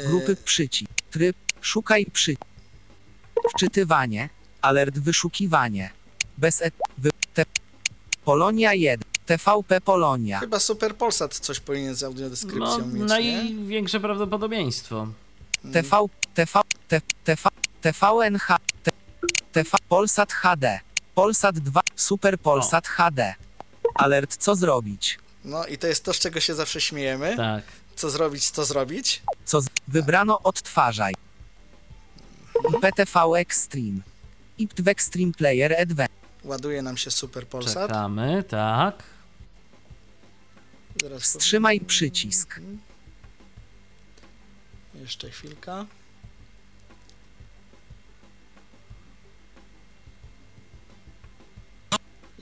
Grupy 0.07 0.37
przycisk. 0.37 0.91
Tryb. 1.11 1.37
Szukaj 1.61 2.07
przy. 2.07 2.37
Wczytywanie. 3.55 4.29
Alert 4.63 4.99
wyszukiwanie. 4.99 5.91
Bez 6.39 6.63
et. 6.63 6.75
Wy... 6.99 7.11
Te... 7.35 7.45
Polonia 8.25 8.75
1. 8.75 9.11
TVP 9.27 9.81
Polonia. 9.81 10.41
Chyba 10.41 10.61
Super 10.61 10.97
Polsat 10.97 11.39
coś 11.39 11.61
powinien 11.61 11.95
z 11.95 12.03
audiodeskrypcją 12.03 12.79
No, 12.79 12.87
mieć, 12.87 12.95
nie? 12.95 13.05
największe 13.05 14.01
prawdopodobieństwo. 14.01 15.09
Mm, 15.65 15.73
TV. 15.73 16.07
TV. 16.35 16.61
T, 16.89 17.01
TV. 17.25 17.49
TVNH. 17.81 18.47
T, 18.83 18.91
TV. 19.53 19.71
Polsat 19.89 20.33
HD. 20.33 20.81
Polsat 21.15 21.59
2. 21.59 21.81
Super 21.97 22.39
Polsat 22.39 22.89
HD. 22.89 23.35
Alert 23.95 24.37
co 24.37 24.55
zrobić? 24.57 25.19
No 25.45 25.67
i 25.67 25.79
to 25.79 25.87
jest 25.87 26.05
to, 26.05 26.13
z 26.13 26.19
czego 26.19 26.41
się 26.41 26.55
zawsze 26.55 26.81
śmiejemy. 26.81 27.37
Tak. 27.37 27.65
Co 28.01 28.11
zrobić, 28.11 28.51
co 28.51 28.65
zrobić. 28.65 29.23
Co 29.45 29.61
z... 29.61 29.67
Wybrano 29.89 30.43
odtwarzaj. 30.43 31.15
IPTV 32.69 33.21
Extreme. 33.37 34.01
IPTV 34.59 34.91
Extreme 34.91 35.33
Player 35.33 35.81
Advanced. 35.81 36.17
Ładuje 36.45 36.83
nam 36.83 36.97
się 36.97 37.11
Super 37.11 37.47
Polsat. 37.47 37.89
Czekamy, 37.89 38.45
tak. 38.49 39.03
Zaraz 41.03 41.23
Wstrzymaj 41.23 41.81
przycisk. 41.81 42.61
Jeszcze 44.95 45.31
chwilka. 45.31 45.87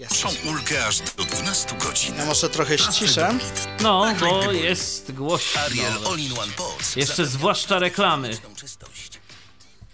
Są 0.07 0.29
ulgę 0.51 0.87
aż 0.87 1.01
do 1.01 1.25
12 1.25 1.75
godzin. 1.79 2.17
Ja 2.17 2.25
może 2.27 2.49
trochę 2.51 2.79
ściszę. 2.79 3.39
No, 3.81 4.15
bo 4.21 4.53
jest 4.53 5.13
głośno. 5.13 5.61
Ariel 5.61 6.07
All-in-One 6.07 6.53
Pot. 6.53 6.97
Jeszcze 6.97 7.27
zwłaszcza 7.27 7.79
reklamy. 7.79 8.35
Zapewne 8.35 8.57
czystość. 8.57 9.21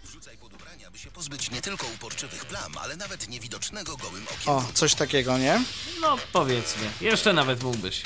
Wrzucaj 0.05 0.37
pod 0.39 0.55
ubrania, 0.55 0.91
by 0.91 0.99
się 0.99 1.11
pozbyć 1.11 1.51
nie 1.51 1.61
tylko 1.63 1.87
uporczywych 1.95 2.45
plam, 2.45 2.79
ale 2.79 2.97
nawet 2.97 3.29
niewidocznego 3.29 3.97
gołym 3.97 4.25
okiem. 4.25 4.53
O, 4.55 4.65
coś 4.75 4.95
takiego, 4.95 5.39
nie? 5.39 5.63
No, 6.01 6.17
powiedzmy. 6.33 6.91
Jeszcze 7.01 7.33
nawet 7.33 7.63
mógłbyś. 7.63 8.03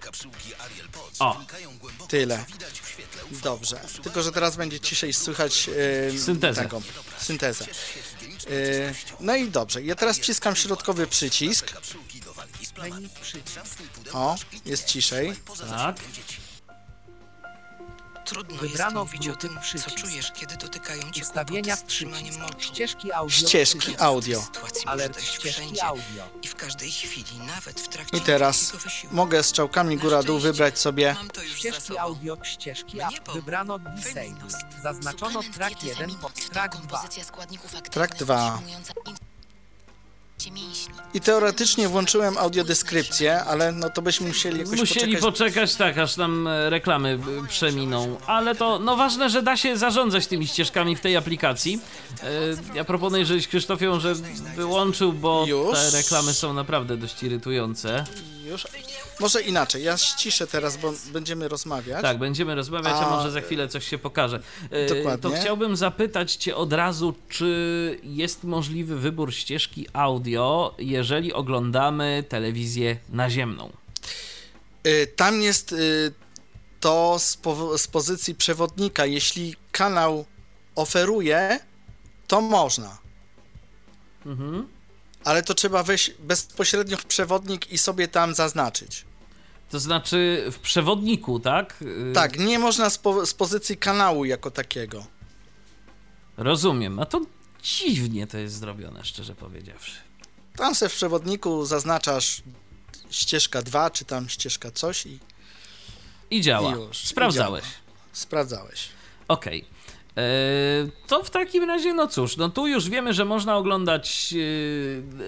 Kapsułki 0.00 0.54
Ariel 0.54 0.88
Pot 0.88 1.12
O. 1.18 1.40
głęboko, 1.80 2.10
Tyle. 2.10 2.44
co 2.46 2.52
widać 2.52 2.80
w 2.80 2.88
świetle 2.88 3.24
UV. 3.24 3.40
Dobrze. 3.42 3.80
Tylko, 4.02 4.22
że 4.22 4.32
teraz 4.32 4.56
będzie 4.56 4.80
ciszej 4.80 5.12
słychać 5.12 5.66
yy, 6.12 6.18
Syntezę. 6.20 6.62
Taką, 6.62 6.82
syntezę. 7.18 7.64
Yy, 8.48 8.94
no 9.20 9.36
i 9.36 9.50
dobrze. 9.50 9.82
Ja 9.82 9.94
teraz 9.94 10.18
wciskam 10.18 10.56
środkowy 10.56 11.06
przycisk. 11.06 11.72
O, 14.12 14.36
jest 14.66 14.84
ciszej. 14.84 15.34
Tak. 15.70 15.96
Trudno 18.28 18.56
Wybrano 18.56 19.00
jest 19.00 19.12
mówić 19.12 19.28
o 19.28 19.36
tym, 19.36 19.58
przycisk. 19.60 19.90
co 19.90 19.96
czujesz, 19.96 20.32
kiedy 20.32 20.56
dotykają 20.56 21.10
cię 21.10 21.22
ustawienia 21.22 21.76
wstrzymania 21.76 22.38
moczu. 22.38 22.60
Ścieżki 22.60 23.12
audio. 23.12 23.36
Ścieżki 23.36 23.96
audio. 23.98 24.46
Ale 24.86 25.08
ścieżki 25.20 25.80
audio. 25.80 26.28
I 26.42 26.48
w 26.48 26.54
każdej 26.54 26.90
chwili, 26.90 27.38
nawet 27.46 27.80
w 27.80 27.88
trakcie 27.88 28.16
I 28.16 28.20
teraz 28.20 28.72
mogę 29.10 29.42
z 29.42 29.52
czałkami 29.52 29.96
góra-dół 29.96 30.38
wybrać 30.38 30.78
sobie 30.78 31.16
ścieżki 31.56 31.98
audio, 31.98 32.36
ścieżki 32.42 33.00
audio. 33.00 33.32
Wybrano 33.32 33.78
Disable. 33.78 34.32
Zaznaczono 34.82 35.40
track 35.54 35.82
1, 35.82 36.10
track 36.50 36.76
2. 36.76 37.08
Track 37.90 38.16
2 38.16 38.60
i 41.14 41.20
teoretycznie 41.20 41.88
włączyłem 41.88 42.38
audiodeskrypcję, 42.38 43.44
ale 43.44 43.72
no 43.72 43.90
to 43.90 44.02
byśmy 44.02 44.26
musieli 44.28 44.58
jakoś 44.58 44.78
Musieli 44.78 45.00
poczekać. 45.16 45.20
poczekać, 45.32 45.74
tak, 45.74 45.98
aż 45.98 46.16
nam 46.16 46.46
e, 46.46 46.70
reklamy 46.70 47.18
e, 47.44 47.46
przeminą. 47.48 48.16
Ale 48.26 48.54
to, 48.54 48.78
no 48.78 48.96
ważne, 48.96 49.30
że 49.30 49.42
da 49.42 49.56
się 49.56 49.76
zarządzać 49.76 50.26
tymi 50.26 50.46
ścieżkami 50.46 50.96
w 50.96 51.00
tej 51.00 51.16
aplikacji. 51.16 51.80
E, 52.22 52.26
Ja 52.74 52.84
proponuję, 52.84 53.26
żebyś 53.26 53.48
Krzysztofią, 53.48 54.00
że 54.00 54.14
wyłączył, 54.56 55.12
bo 55.12 55.44
Już? 55.46 55.72
te 55.78 55.90
reklamy 55.90 56.34
są 56.34 56.52
naprawdę 56.54 56.96
dość 56.96 57.22
irytujące. 57.22 58.04
Już? 58.48 58.66
Może 59.20 59.42
inaczej, 59.42 59.84
ja 59.84 59.98
ściszę 59.98 60.46
teraz, 60.46 60.76
bo 60.76 60.92
będziemy 61.12 61.48
rozmawiać. 61.48 62.02
Tak, 62.02 62.18
będziemy 62.18 62.54
rozmawiać, 62.54 62.92
a 62.92 63.06
A- 63.06 63.16
może 63.16 63.30
za 63.30 63.40
chwilę 63.40 63.68
coś 63.68 63.88
się 63.88 63.98
pokaże. 63.98 64.40
E, 64.70 64.86
Dokładnie. 64.86 65.30
To 65.30 65.40
chciałbym 65.40 65.76
zapytać 65.76 66.34
Cię 66.34 66.56
od 66.56 66.72
razu, 66.72 67.14
czy 67.28 68.00
jest 68.02 68.44
możliwy 68.44 68.96
wybór 68.98 69.34
ścieżki 69.34 69.86
audio, 69.92 70.74
jeżeli 70.78 71.32
oglądamy 71.32 72.24
telewizję 72.28 72.98
naziemną? 73.08 73.72
Y, 74.86 75.06
Tam 75.16 75.42
jest 75.42 75.72
y, 75.72 76.12
to 76.80 77.16
z, 77.18 77.36
po, 77.36 77.78
z 77.78 77.86
pozycji 77.86 78.34
przewodnika. 78.34 79.06
Jeśli 79.06 79.56
kanał 79.72 80.24
oferuje, 80.74 81.60
to 82.26 82.40
można. 82.40 82.98
Mhm. 84.26 84.68
Ale 85.28 85.42
to 85.42 85.54
trzeba 85.54 85.82
wejść 85.82 86.10
bezpośrednio 86.18 86.96
w 86.96 87.04
przewodnik 87.04 87.72
i 87.72 87.78
sobie 87.78 88.08
tam 88.08 88.34
zaznaczyć. 88.34 89.04
To 89.70 89.80
znaczy 89.80 90.44
w 90.52 90.58
przewodniku, 90.58 91.40
tak? 91.40 91.82
Y, 91.82 92.12
Tak, 92.14 92.38
nie 92.38 92.58
można 92.58 92.90
z, 92.90 92.98
po, 92.98 93.26
z 93.26 93.34
pozycji 93.34 93.76
kanału 93.76 94.24
jako 94.24 94.50
takiego. 94.50 95.06
Rozumiem. 96.36 96.98
A 96.98 97.06
to 97.06 97.20
dziwnie 97.62 98.26
to 98.26 98.38
jest 98.38 98.58
zrobione, 98.58 99.04
szczerze 99.04 99.34
powiedziawszy. 99.34 99.92
Tam 100.56 100.74
se 100.74 100.88
w 100.88 100.92
przewodniku 100.92 101.64
zaznaczasz 101.66 102.42
ścieżka 103.10 103.62
2, 103.62 103.90
czy 103.90 104.04
tam 104.04 104.28
ścieżka 104.28 104.70
coś 104.70 105.06
i 105.06 105.18
I 106.30 106.40
działa. 106.40 106.70
I 106.70 106.80
już, 106.80 107.04
i 107.04 107.06
Sprawdzałeś. 107.06 107.64
sprawdzałeś. 108.12 108.88
Okej. 109.28 109.60
E, 109.60 109.64
To 111.06 111.22
w 111.22 111.30
takim 111.30 111.64
razie, 111.64 111.94
no 111.94 112.06
cóż, 112.06 112.36
no 112.36 112.48
tu 112.48 112.66
już 112.66 112.88
wiemy, 112.90 113.12
że 113.12 113.24
można 113.24 113.56
oglądać 113.56 114.34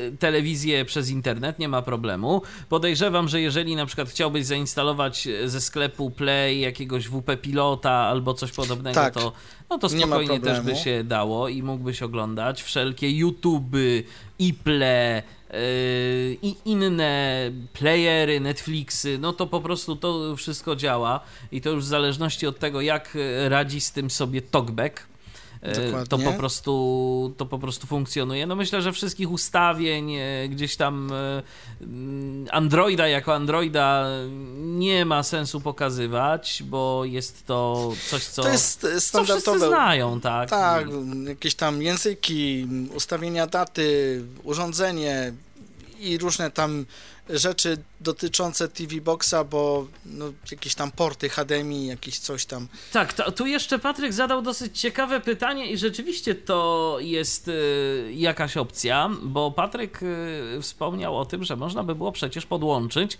e, 0.08 0.16
telewizję 0.16 0.84
przez 0.84 1.10
internet, 1.10 1.58
nie 1.58 1.68
ma 1.68 1.82
problemu. 1.82 2.42
Podejrzewam, 2.68 3.28
że 3.28 3.40
jeżeli 3.40 3.76
na 3.76 3.86
przykład 3.86 4.08
chciałbyś 4.10 4.46
zainstalować 4.46 5.28
ze 5.44 5.60
sklepu 5.60 6.10
Play 6.10 6.60
jakiegoś 6.60 7.08
WP 7.08 7.36
Pilota 7.42 7.90
albo 7.92 8.34
coś 8.34 8.52
podobnego, 8.52 8.94
Tak. 8.94 9.14
to, 9.14 9.32
no 9.70 9.78
to 9.78 9.88
spokojnie 9.88 10.40
też 10.40 10.60
by 10.60 10.76
się 10.76 11.04
dało 11.04 11.48
i 11.48 11.62
mógłbyś 11.62 12.02
oglądać 12.02 12.62
wszelkie 12.62 13.10
YouTube, 13.10 13.76
iPle 14.38 15.22
yy, 15.50 15.58
i 16.42 16.56
inne 16.64 17.50
playery, 17.72 18.40
Netflixy, 18.40 19.18
no 19.18 19.32
to 19.32 19.46
po 19.46 19.60
prostu 19.60 19.96
to 19.96 20.36
wszystko 20.36 20.76
działa 20.76 21.20
i 21.52 21.60
to 21.60 21.70
już 21.70 21.84
w 21.84 21.88
zależności 21.88 22.46
od 22.46 22.58
tego, 22.58 22.80
jak 22.80 23.18
radzi 23.48 23.80
z 23.80 23.92
tym 23.92 24.10
sobie 24.10 24.42
TalkBack. 24.42 25.09
To 26.08 26.18
po, 26.18 26.32
prostu, 26.32 27.34
to 27.36 27.46
po 27.46 27.58
prostu 27.58 27.86
funkcjonuje. 27.86 28.46
No 28.46 28.56
myślę, 28.56 28.82
że 28.82 28.92
wszystkich 28.92 29.30
ustawień 29.30 30.14
e, 30.14 30.48
gdzieś 30.48 30.76
tam 30.76 31.12
e, 31.12 31.42
mm, 31.80 32.46
Androida 32.50 33.08
jako 33.08 33.34
Androida 33.34 34.06
nie 34.56 35.04
ma 35.04 35.22
sensu 35.22 35.60
pokazywać, 35.60 36.62
bo 36.66 37.04
jest 37.04 37.46
to 37.46 37.92
coś, 38.10 38.24
co, 38.24 38.42
To 38.42 38.48
jest 38.48 38.84
e, 38.84 38.88
co 38.88 39.24
wszyscy 39.24 39.40
standardowe. 39.40 39.68
znają, 39.68 40.20
tak? 40.20 40.50
Tak, 40.50 40.86
jakieś 41.28 41.54
tam 41.54 41.82
języki, 41.82 42.66
ustawienia 42.94 43.46
daty, 43.46 44.22
urządzenie 44.44 45.32
i 45.98 46.18
różne 46.18 46.50
tam 46.50 46.86
rzeczy 47.32 47.76
dotyczące 48.00 48.68
TV 48.68 49.00
Boxa, 49.00 49.44
bo 49.50 49.86
no, 50.06 50.32
jakieś 50.50 50.74
tam 50.74 50.90
porty 50.90 51.28
HDMI, 51.28 51.86
jakieś 51.86 52.18
coś 52.18 52.44
tam. 52.44 52.68
Tak, 52.92 53.12
to, 53.12 53.32
tu 53.32 53.46
jeszcze 53.46 53.78
Patryk 53.78 54.12
zadał 54.12 54.42
dosyć 54.42 54.80
ciekawe 54.80 55.20
pytanie 55.20 55.70
i 55.70 55.78
rzeczywiście 55.78 56.34
to 56.34 56.96
jest 57.00 57.48
y, 57.48 58.12
jakaś 58.14 58.56
opcja, 58.56 59.10
bo 59.22 59.50
Patryk 59.50 60.02
y, 60.02 60.58
wspomniał 60.62 61.18
o 61.18 61.24
tym, 61.24 61.44
że 61.44 61.56
można 61.56 61.84
by 61.84 61.94
było 61.94 62.12
przecież 62.12 62.46
podłączyć 62.46 63.18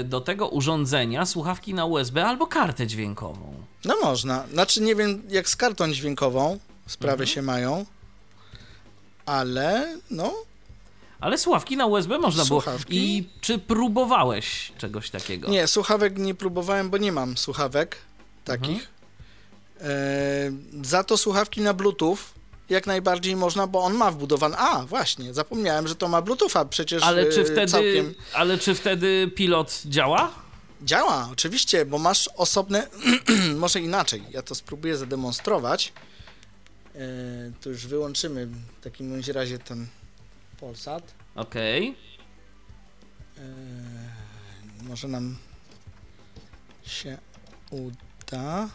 y, 0.00 0.04
do 0.04 0.20
tego 0.20 0.48
urządzenia 0.48 1.26
słuchawki 1.26 1.74
na 1.74 1.84
USB 1.84 2.24
albo 2.24 2.46
kartę 2.46 2.86
dźwiękową. 2.86 3.54
No 3.84 3.94
można. 4.02 4.46
Znaczy 4.52 4.80
nie 4.80 4.94
wiem 4.94 5.22
jak 5.28 5.48
z 5.48 5.56
kartą 5.56 5.92
dźwiękową 5.92 6.58
sprawy 6.86 7.26
się 7.26 7.42
mają, 7.42 7.86
ale 9.26 9.98
no 10.10 10.34
Ale 11.26 11.38
słuchawki 11.38 11.76
na 11.76 11.86
USB 11.86 12.18
można 12.18 12.44
było. 12.44 12.60
Słuchawki? 12.60 12.96
I 12.96 13.28
czy 13.40 13.58
próbowałeś 13.58 14.72
czegoś 14.78 15.10
takiego? 15.10 15.48
nie, 15.48 15.66
słuchawek 15.66 16.18
nie 16.18 16.34
próbowałem, 16.34 16.90
bo 16.90 16.98
nie 16.98 17.12
mam 17.12 17.36
słuchawek 17.36 17.96
takich. 18.44 18.88
E, 19.80 20.52
za 20.82 21.04
to 21.04 21.16
słuchawki 21.16 21.60
na 21.60 21.74
Bluetooth 21.74 22.16
jak 22.68 22.86
najbardziej 22.86 23.36
można, 23.36 23.66
bo 23.66 23.84
on 23.84 23.94
ma 23.94 24.10
wbudowany. 24.10 24.56
A, 24.56 24.84
właśnie, 24.84 25.34
zapomniałem, 25.34 25.88
że 25.88 25.94
to 25.94 26.08
ma 26.08 26.22
Bluetootha 26.22 26.64
przecież 26.64 27.02
Ale 27.02 27.26
czy 27.32 27.40
e, 27.40 27.44
wtedy, 27.44 27.66
całkiem. 27.72 28.14
ale 28.34 28.58
czy 28.58 28.74
wtedy 28.74 29.30
pilot 29.34 29.82
działa? 29.84 30.32
Działa, 30.82 31.28
oczywiście, 31.32 31.86
bo 31.86 31.98
masz 31.98 32.30
osobne. 32.36 32.86
Może 33.56 33.80
inaczej, 33.80 34.22
ja 34.30 34.42
to 34.42 34.54
spróbuję 34.54 34.96
zademonstrować. 34.96 35.92
E, 36.94 36.98
to 37.60 37.68
już 37.68 37.86
wyłączymy 37.86 38.46
w 38.46 38.84
takim 38.84 39.22
razie 39.34 39.58
ten 39.58 39.86
Polsat. 40.60 41.14
Okej. 41.34 41.94
E, 43.38 43.42
może 44.82 45.08
nam 45.08 45.36
się 46.86 47.18
uda. 47.70 48.68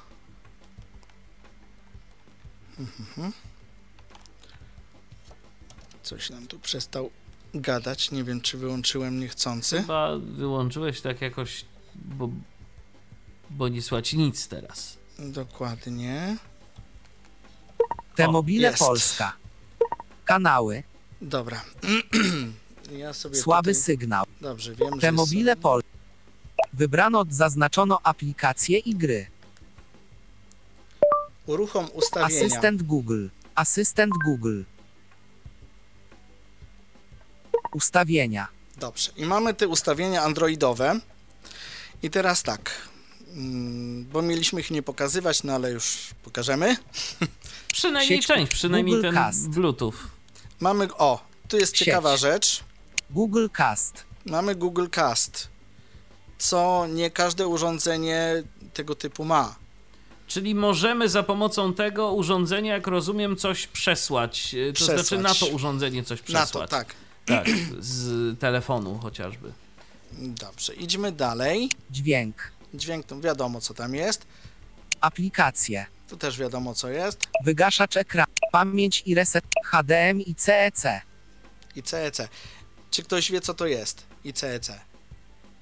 Mhm. 2.79 3.34
Coś 6.03 6.29
nam 6.29 6.47
tu 6.47 6.59
przestał 6.59 7.09
gadać. 7.53 8.11
Nie 8.11 8.23
wiem, 8.23 8.41
czy 8.41 8.57
wyłączyłem 8.57 9.19
niechcący. 9.19 9.82
Chyba 9.82 10.17
wyłączyłeś 10.17 11.01
tak 11.01 11.21
jakoś, 11.21 11.65
bo, 11.95 12.29
bo 13.49 13.67
nie 13.67 13.82
słychać 13.82 14.13
nic 14.13 14.47
teraz. 14.47 14.97
Dokładnie. 15.19 16.38
T-Mobile 18.15 18.69
jest. 18.69 18.79
Polska. 18.79 19.34
Kanały. 20.25 20.84
Dobra. 21.22 21.61
ja 22.97 23.13
sobie 23.13 23.36
Słaby 23.36 23.72
tutaj... 23.72 23.84
sygnał. 23.84 24.26
Dobrze, 24.41 24.76
wiem, 24.76 24.93
że 24.95 25.01
T-Mobile 25.01 25.55
są... 25.55 25.61
Pol. 25.61 25.82
Wybrano 26.74 27.26
zaznaczono 27.30 27.99
aplikacje 28.03 28.78
i 28.78 28.95
gry. 28.95 29.28
Uruchom 31.45 31.88
ustawienia. 31.93 32.45
Asystent 32.45 32.84
Google. 32.84 33.28
Asystent 33.55 34.13
Google. 34.26 34.61
Ustawienia. 37.74 38.47
Dobrze. 38.78 39.11
I 39.15 39.26
mamy 39.26 39.53
te 39.53 39.67
ustawienia 39.67 40.24
androidowe. 40.24 40.99
I 42.03 42.09
teraz 42.09 42.43
tak. 42.43 42.72
mm, 43.34 44.05
Bo 44.05 44.22
mieliśmy 44.22 44.59
ich 44.59 44.72
nie 44.72 44.84
pokazywać, 44.84 45.43
no 45.43 45.53
ale 45.53 45.72
już 45.72 45.97
pokażemy. 46.24 46.76
Przynajmniej 47.74 48.17
Sieć 48.17 48.28
część, 48.28 48.51
przynajmniej 48.51 48.95
Google 48.95 49.07
ten 49.07 49.15
Cast. 49.15 49.49
Bluetooth. 49.49 49.93
Mamy. 50.62 50.88
O, 50.97 51.20
tu 51.47 51.57
jest 51.57 51.78
Sieć. 51.78 51.86
ciekawa 51.86 52.18
rzecz. 52.18 52.64
Google 53.09 53.47
Cast. 53.53 54.03
Mamy 54.26 54.55
Google 54.55 54.88
Cast. 54.91 55.47
Co 56.38 56.88
nie 56.89 57.12
każde 57.12 57.47
urządzenie 57.47 58.43
tego 58.74 58.95
typu 58.95 59.26
ma. 59.26 59.55
Czyli 60.28 60.55
możemy 60.55 61.09
za 61.09 61.24
pomocą 61.24 61.74
tego 61.74 62.12
urządzenia, 62.14 62.74
jak 62.74 62.88
rozumiem, 62.88 63.36
coś 63.38 63.68
przesłać. 63.68 64.53
y, 64.53 64.68
To 64.68 64.74
Przesłać. 64.76 64.97
znaczy 65.07 65.18
na 65.24 65.36
to 65.36 65.47
urządzenie 65.47 66.03
coś 66.03 66.20
Na 66.20 66.26
przesłać. 66.26 66.70
to, 66.70 66.76
tak. 66.78 66.95
Tak, 67.26 67.47
z 67.80 68.39
telefonu 68.39 68.99
chociażby. 69.03 69.51
Dobrze, 70.12 70.74
idźmy 70.74 71.12
dalej. 71.12 71.70
Dźwięk. 71.91 72.51
Dźwięk, 72.74 73.05
to 73.05 73.20
wiadomo 73.22 73.62
co 73.62 73.74
tam 73.74 73.95
jest. 73.95 74.26
Aplikacje. 75.01 75.86
Tu 76.12 76.18
też 76.18 76.38
wiadomo 76.38 76.74
co 76.74 76.89
jest. 76.89 77.20
Wygaszacz 77.43 77.97
ekranu. 77.97 78.34
Pamięć 78.51 79.03
i 79.05 79.16
reset. 79.16 79.45
HDMI 79.66 80.30
i 80.30 80.36
CEC. 80.36 80.86
I 81.76 81.84
CEC. 81.84 82.18
Czy 82.91 83.03
ktoś 83.03 83.32
wie 83.32 83.41
co 83.41 83.53
to 83.53 83.66
jest? 83.66 84.05
I 84.24 84.34
CEC. 84.34 84.72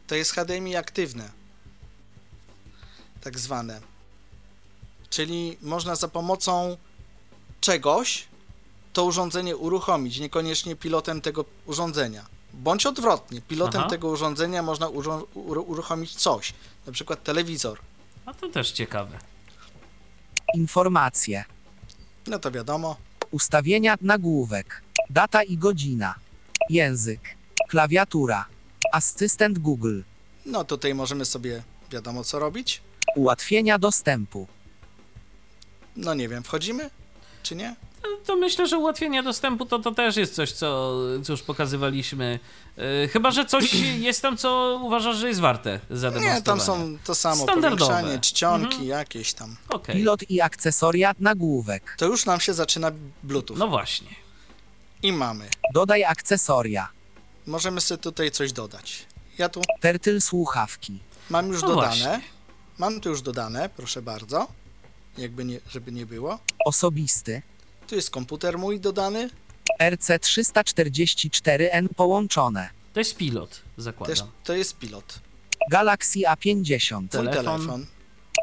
To 0.07 0.15
jest 0.15 0.31
HDMI 0.31 0.75
aktywne. 0.75 1.29
Tak 3.21 3.39
zwane. 3.39 3.81
Czyli 5.09 5.57
można 5.61 5.95
za 5.95 6.07
pomocą 6.07 6.77
czegoś 7.61 8.27
to 8.93 9.05
urządzenie 9.05 9.57
uruchomić, 9.57 10.19
niekoniecznie 10.19 10.75
pilotem 10.75 11.21
tego 11.21 11.45
urządzenia. 11.65 12.25
Bądź 12.53 12.85
odwrotnie, 12.85 13.41
pilotem 13.41 13.81
Aha. 13.81 13.89
tego 13.89 14.07
urządzenia 14.07 14.63
można 14.63 14.87
uruchomić 15.33 16.15
coś, 16.15 16.53
na 16.85 16.91
przykład 16.93 17.23
telewizor. 17.23 17.79
A 18.25 18.33
to 18.33 18.49
też 18.49 18.71
ciekawe. 18.71 19.28
Informacje. 20.55 21.43
No 22.27 22.39
to 22.39 22.51
wiadomo. 22.51 22.97
Ustawienia 23.31 23.95
nagłówek. 24.01 24.81
Data 25.09 25.43
i 25.43 25.57
godzina. 25.57 26.15
Język. 26.69 27.21
Klawiatura. 27.69 28.45
Asystent 28.93 29.59
Google. 29.59 30.01
No 30.45 30.63
tutaj 30.63 30.95
możemy 30.95 31.25
sobie 31.25 31.63
wiadomo 31.91 32.23
co 32.23 32.39
robić. 32.39 32.81
Ułatwienia 33.15 33.79
dostępu. 33.79 34.47
No 35.95 36.13
nie 36.13 36.29
wiem, 36.29 36.43
wchodzimy? 36.43 36.89
Czy 37.43 37.55
nie? 37.55 37.75
No, 38.19 38.25
To 38.25 38.35
myślę, 38.35 38.67
że 38.67 38.77
ułatwienie 38.77 39.23
dostępu 39.23 39.65
to, 39.65 39.79
to 39.79 39.91
też 39.91 40.15
jest 40.17 40.35
coś, 40.35 40.51
co, 40.51 40.95
co 41.23 41.33
już 41.33 41.41
pokazywaliśmy. 41.41 42.39
Yy, 42.77 43.07
chyba, 43.13 43.31
że 43.31 43.45
coś 43.45 43.73
jest 44.09 44.21
tam, 44.21 44.37
co 44.37 44.79
uważasz, 44.83 45.15
że 45.17 45.27
jest 45.27 45.39
warte 45.39 45.79
zademonstrowania. 45.89 46.35
Nie, 46.35 46.41
tam 46.41 46.61
są 46.61 46.97
to 47.03 47.15
samo, 47.15 47.43
Standardowe. 47.43 47.85
powiększanie, 47.93 48.19
czcionki 48.19 48.65
Mhm. 48.73 48.87
jakieś 48.89 49.33
tam. 49.33 49.55
Okej. 49.69 49.95
Pilot 49.95 50.29
i 50.29 50.41
akcesoria 50.41 51.15
nagłówek. 51.19 51.95
To 51.97 52.05
już 52.05 52.25
nam 52.25 52.39
się 52.39 52.53
zaczyna 52.53 52.91
Bluetooth. 53.23 53.57
No 53.57 53.67
właśnie. 53.67 54.07
I 55.03 55.11
mamy. 55.13 55.49
Dodaj 55.73 56.03
akcesoria. 56.03 56.89
Możemy 57.47 57.81
sobie 57.81 57.97
tutaj 58.01 58.31
coś 58.31 58.51
dodać. 58.53 59.05
Ja 59.37 59.49
tu 59.49 59.61
Tertyl 59.79 60.21
słuchawki. 60.21 60.99
mam 61.29 61.47
już 61.47 61.61
No 61.61 61.67
dodane. 61.67 61.87
właśnie. 61.87 62.21
Mam 62.77 63.01
tu 63.01 63.09
już 63.09 63.21
dodane, 63.21 63.69
proszę 63.75 64.01
bardzo. 64.01 64.47
Jakby 65.17 65.45
nie, 65.45 65.59
żeby 65.69 65.91
nie 65.91 66.05
było. 66.05 66.39
Osobisty. 66.65 67.41
Tu 67.89 67.95
jest 67.95 68.09
komputer 68.09 68.57
mój 68.57 68.79
dodany. 68.79 69.29
RC344N 69.81 71.87
połączone. 71.95 72.69
To 72.93 72.99
jest 72.99 73.15
pilot, 73.17 73.61
zakładam. 73.77 74.15
Też 74.15 74.25
to 74.43 74.53
jest 74.55 74.77
pilot. 74.77 75.19
Galaxy 75.71 76.19
A50. 76.19 76.99
Mój 77.01 77.09
Telefon. 77.09 77.43
telefon. 77.43 77.85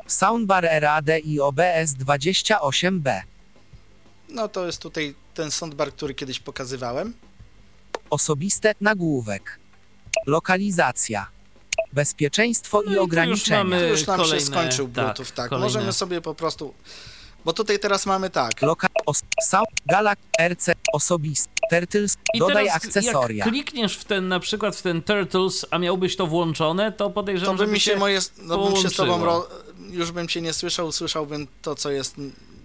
Soundbar 0.06 0.68
RAD 0.80 1.06
i 1.24 1.40
OBS 1.40 1.92
28B. 1.98 3.20
No 4.28 4.48
to 4.48 4.66
jest 4.66 4.82
tutaj 4.82 5.14
ten 5.34 5.50
soundbar, 5.50 5.92
który 5.92 6.14
kiedyś 6.14 6.40
pokazywałem. 6.40 7.14
Osobiste 8.10 8.74
nagłówek. 8.80 9.58
Lokalizacja. 10.26 11.26
Bezpieczeństwo 11.92 12.76
No 12.76 12.82
i 12.82 12.86
i 12.86 12.88
tu 12.88 12.94
już 12.94 13.04
ograniczenia. 13.04 13.64
mamy- 13.64 13.80
Tu 13.80 13.86
już 13.86 14.06
nam 14.06 14.16
kolejne- 14.20 14.40
się 14.40 14.46
skończył 14.46 14.86
tak, 14.88 14.94
Bluetooth, 14.94 15.32
tak. 15.34 15.48
kolejne. 15.48 15.66
Możemy 15.66 15.92
sobie 15.92 16.20
po 16.20 16.34
prostu... 16.34 16.74
Bo 17.46 17.52
tutaj 17.52 17.78
teraz 17.78 18.06
mamy 18.06 18.30
tak. 18.30 18.62
Loka 18.62 18.88
os 19.06 19.22
sound 19.42 19.68
Galax 19.86 20.22
RC 20.40 20.74
osobisty. 20.92 21.48
Tertyl 21.70 22.06
I 22.34 22.38
dodaj 22.38 22.64
teraz 22.64 22.76
akcesoria. 22.76 23.44
jak 23.44 23.48
klikniesz 23.54 23.96
w 23.96 24.04
ten, 24.04 24.28
na 24.28 24.40
przykład 24.40 24.76
w 24.76 24.82
ten 24.82 25.02
Turtles, 25.02 25.66
a 25.70 25.78
miałbyś 25.78 26.16
to 26.16 26.26
włączone, 26.26 26.92
to 26.92 27.04
To 27.04 27.10
podejrzewam, 27.10 27.56
by 27.56 27.62
żeby 27.62 27.72
mi 27.72 27.80
się 27.80 27.96
moje... 27.96 28.20
No 28.38 28.64
bym 28.64 28.82
się 28.82 28.90
z 28.90 28.96
tobą... 28.96 29.24
Ro... 29.24 29.48
Już 29.90 30.12
bym 30.12 30.28
cię 30.28 30.40
nie 30.40 30.52
słyszał, 30.52 30.86
usłyszałbym 30.86 31.46
to, 31.62 31.74
co 31.74 31.90
jest... 31.90 32.14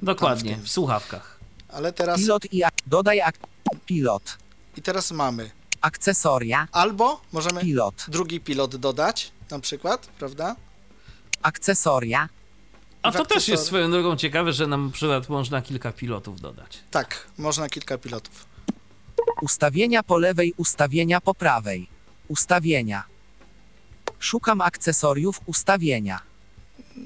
Dokładnie, 0.01 0.57
w 0.57 0.63
w, 0.63 0.69
słuchawkach. 0.69 1.39
Ale 1.69 1.93
teraz... 1.93 2.19
Pilot 2.19 2.53
i 2.53 2.63
ak 2.63 2.73
dodaj 2.87 3.21
ak 3.21 3.35
pilot. 3.85 4.37
I 4.77 4.81
teraz 4.81 5.11
mamy 5.11 5.51
Akcesoria. 5.81 6.67
albo 6.71 7.21
możemy 7.31 7.61
Pilot. 7.61 8.05
drugi 8.07 8.39
pilot 8.39 8.75
dodać, 8.75 9.31
na 9.51 9.59
przykład, 9.59 10.07
prawda? 10.07 10.55
Akcesoria. 11.41 12.29
A 13.01 13.11
to 13.11 13.25
też 13.25 13.47
jest 13.47 13.65
swoją 13.65 13.91
drogą 13.91 14.15
ciekawe, 14.15 14.53
że 14.53 14.67
na 14.67 14.77
przykład 14.93 15.29
można 15.29 15.61
kilka 15.61 15.91
pilotów 15.91 16.41
dodać. 16.41 16.79
Tak, 16.91 17.27
można 17.37 17.69
kilka 17.69 17.97
pilotów. 17.97 18.45
Ustawienia 19.41 20.03
po 20.03 20.17
lewej, 20.17 20.53
ustawienia 20.57 21.21
po 21.21 21.33
prawej. 21.33 21.87
Ustawienia. 22.27 23.03
Szukam 24.19 24.61
akcesoriów 24.61 25.41
ustawienia. 25.45 26.19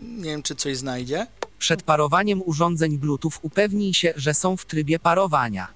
Nie 0.01 0.23
wiem, 0.23 0.43
czy 0.43 0.55
coś 0.55 0.77
znajdzie. 0.77 1.27
Przed 1.59 1.83
parowaniem 1.83 2.41
urządzeń 2.45 2.97
Bluetooth 2.97 3.31
upewnij 3.41 3.93
się, 3.93 4.13
że 4.15 4.33
są 4.33 4.57
w 4.57 4.65
trybie 4.65 4.99
parowania. 4.99 5.67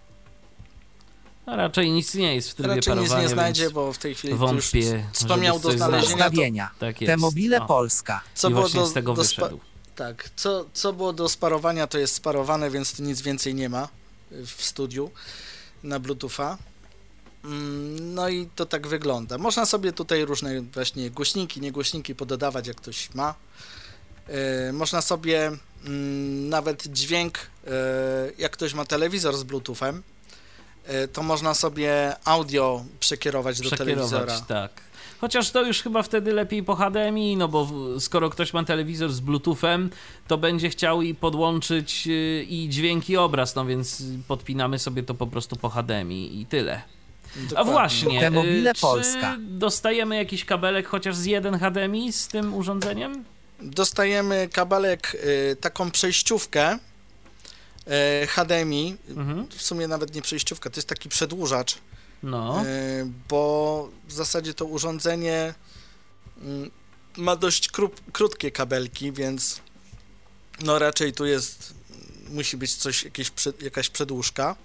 No 1.48 1.56
raczej 1.56 1.92
nic 1.92 2.16
nie 2.16 2.36
jest 2.36 2.50
w 2.50 2.56
trybie 2.56 2.76
Raczej 2.76 2.94
nic 2.94 3.02
parowania, 3.10 3.22
nie 3.22 3.30
znajdzie, 3.30 3.70
bo 3.70 3.94
w 3.94 3.98
tej 3.98 4.16
chwili 4.16 4.34
wątpię, 4.36 5.06
już 5.30 5.38
miał 5.42 5.60
do 5.60 5.72
znalezienia, 5.72 6.08
to, 6.08 6.16
Ustawienia. 6.16 6.72
Tak 6.80 7.02
jest. 7.02 7.12
T-Mobile 7.14 7.62
O, 7.62 7.66
Polska. 7.66 8.22
co 8.34 8.48
I 8.48 8.52
było 8.52 8.62
właśnie 8.62 8.80
do, 8.80 8.86
z 8.88 8.94
tego 8.94 9.14
do 9.14 9.24
spa- 9.24 9.42
wyszedł. 9.44 9.60
Tak, 10.00 10.30
co, 10.36 10.66
co 10.74 10.94
było 10.94 11.14
do 11.14 11.30
sparowania, 11.30 11.88
to 11.88 11.98
jest 11.98 12.16
sparowane, 12.16 12.70
więc 12.70 12.96
tu 12.96 13.04
nic 13.04 13.22
więcej 13.22 13.56
nie 13.56 13.70
ma 13.70 13.88
w 14.32 14.64
studiu 14.64 15.12
na 15.84 16.00
Bluetootha. 16.00 16.58
Mm, 17.44 18.14
No 18.14 18.30
i 18.30 18.50
to 18.56 18.66
tak 18.66 18.88
wygląda. 18.88 19.38
Można 19.38 19.66
sobie 19.66 19.92
tutaj 19.94 20.26
różne 20.26 20.62
właśnie 20.62 21.10
głośniki, 21.10 21.62
niegłośniki 21.62 22.16
pododawać, 22.16 22.68
jak 22.68 22.78
ktoś 22.78 23.14
ma. 23.14 23.36
E, 24.28 24.74
Można 24.74 25.02
sobie 25.02 25.52
mm, 25.86 26.50
nawet 26.50 26.88
dźwięk, 26.88 27.38
e, 27.38 27.72
jak 28.38 28.52
ktoś 28.52 28.74
ma 28.74 28.86
telewizor 28.86 29.38
z 29.38 29.44
Bluetoothem, 29.44 30.04
to 31.14 31.24
można 31.24 31.54
sobie 31.54 32.16
audio 32.26 32.86
przekierować 33.00 33.62
do 33.62 33.70
telewizora. 33.70 34.26
Przekierować, 34.26 34.48
tak. 34.48 34.89
Chociaż 35.22 35.52
to 35.52 35.64
już 35.64 35.82
chyba 35.82 36.04
wtedy 36.04 36.34
lepiej 36.34 36.64
po 36.64 36.76
HDMI, 36.76 37.38
no 37.38 37.48
bo 37.48 37.68
skoro 38.00 38.30
ktoś 38.30 38.54
ma 38.54 38.64
telewizor 38.64 39.12
z 39.12 39.20
Bluetoothem, 39.20 39.90
to 40.28 40.38
będzie 40.38 40.70
chciał 40.70 41.02
i 41.02 41.16
podłączyć 41.16 42.08
y, 42.08 42.46
i 42.50 42.70
dźwięk 42.70 43.10
i 43.10 43.18
obraz, 43.18 43.56
no 43.56 43.66
więc 43.66 44.04
podpinamy 44.28 44.80
sobie 44.80 45.04
to 45.04 45.14
po 45.14 45.28
prostu 45.28 45.56
po 45.56 45.70
HDMI 45.70 46.42
i 46.42 46.46
tyle. 46.46 46.82
A 47.36 47.50
Dokładnie. 47.50 47.72
właśnie, 47.74 48.20
T-Mobile 48.20 48.72
y, 48.72 48.74
czy 48.74 48.82
Polska. 48.82 49.38
dostajemy 49.40 50.16
jakiś 50.16 50.46
kabelek 50.46 50.88
chociaż 50.88 51.16
z 51.16 51.26
jeden 51.26 51.60
HDMI 51.60 52.14
z 52.14 52.28
tym 52.28 52.54
urządzeniem? 52.54 53.24
dostajemy 53.62 54.50
kabelek, 54.54 55.18
y, 55.52 55.56
taką 55.56 55.92
przejściówkę 55.92 56.80
HDMI, 58.28 58.96
Mhm. 59.10 59.48
w 59.50 59.62
sumie 59.62 59.88
nawet 59.88 60.16
nie 60.16 60.22
przejściówka, 60.22 60.70
to 60.70 60.76
jest 60.76 60.88
taki 60.90 61.10
przedłużacz, 61.10 61.78
No, 62.24 62.66
y, 62.66 63.08
bo 63.30 63.90
w 64.08 64.14
zasadzie 64.14 64.54
to 64.54 64.66
urządzenie 64.66 65.54
mm, 66.42 66.72
ma 67.18 67.36
dość 67.36 67.68
krup, 67.68 68.12
krótkie 68.12 68.52
kabelki, 68.52 69.12
więc 69.12 69.62
no 70.62 70.80
raczej 70.80 71.14
tu 71.14 71.26
jest, 71.26 71.74
musi 72.30 72.58
być 72.58 72.76
coś, 72.76 73.04
jakieś, 73.04 73.32
jakaś 73.62 73.90
przedłużka. 73.90 74.56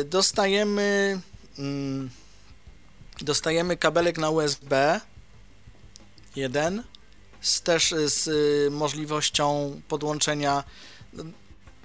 Y, 0.00 0.04
Dostajemy 0.04 1.20
mm, 1.58 2.10
dostajemy 3.20 3.76
kabelek 3.76 4.18
na 4.18 4.30
USB 4.30 5.00
jeden 6.36 6.82
z, 7.40 7.62
też 7.62 7.94
z 8.06 8.26
y, 8.26 8.70
możliwością 8.70 9.80
podłączenia 9.88 10.64
no, 11.12 11.24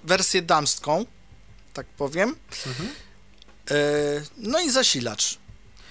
wersję 0.03 0.41
damską, 0.41 1.05
tak 1.73 1.87
powiem. 1.87 2.35
Mhm. 2.67 2.89
E, 3.71 3.75
no 4.37 4.59
i 4.59 4.69
zasilacz. 4.71 5.37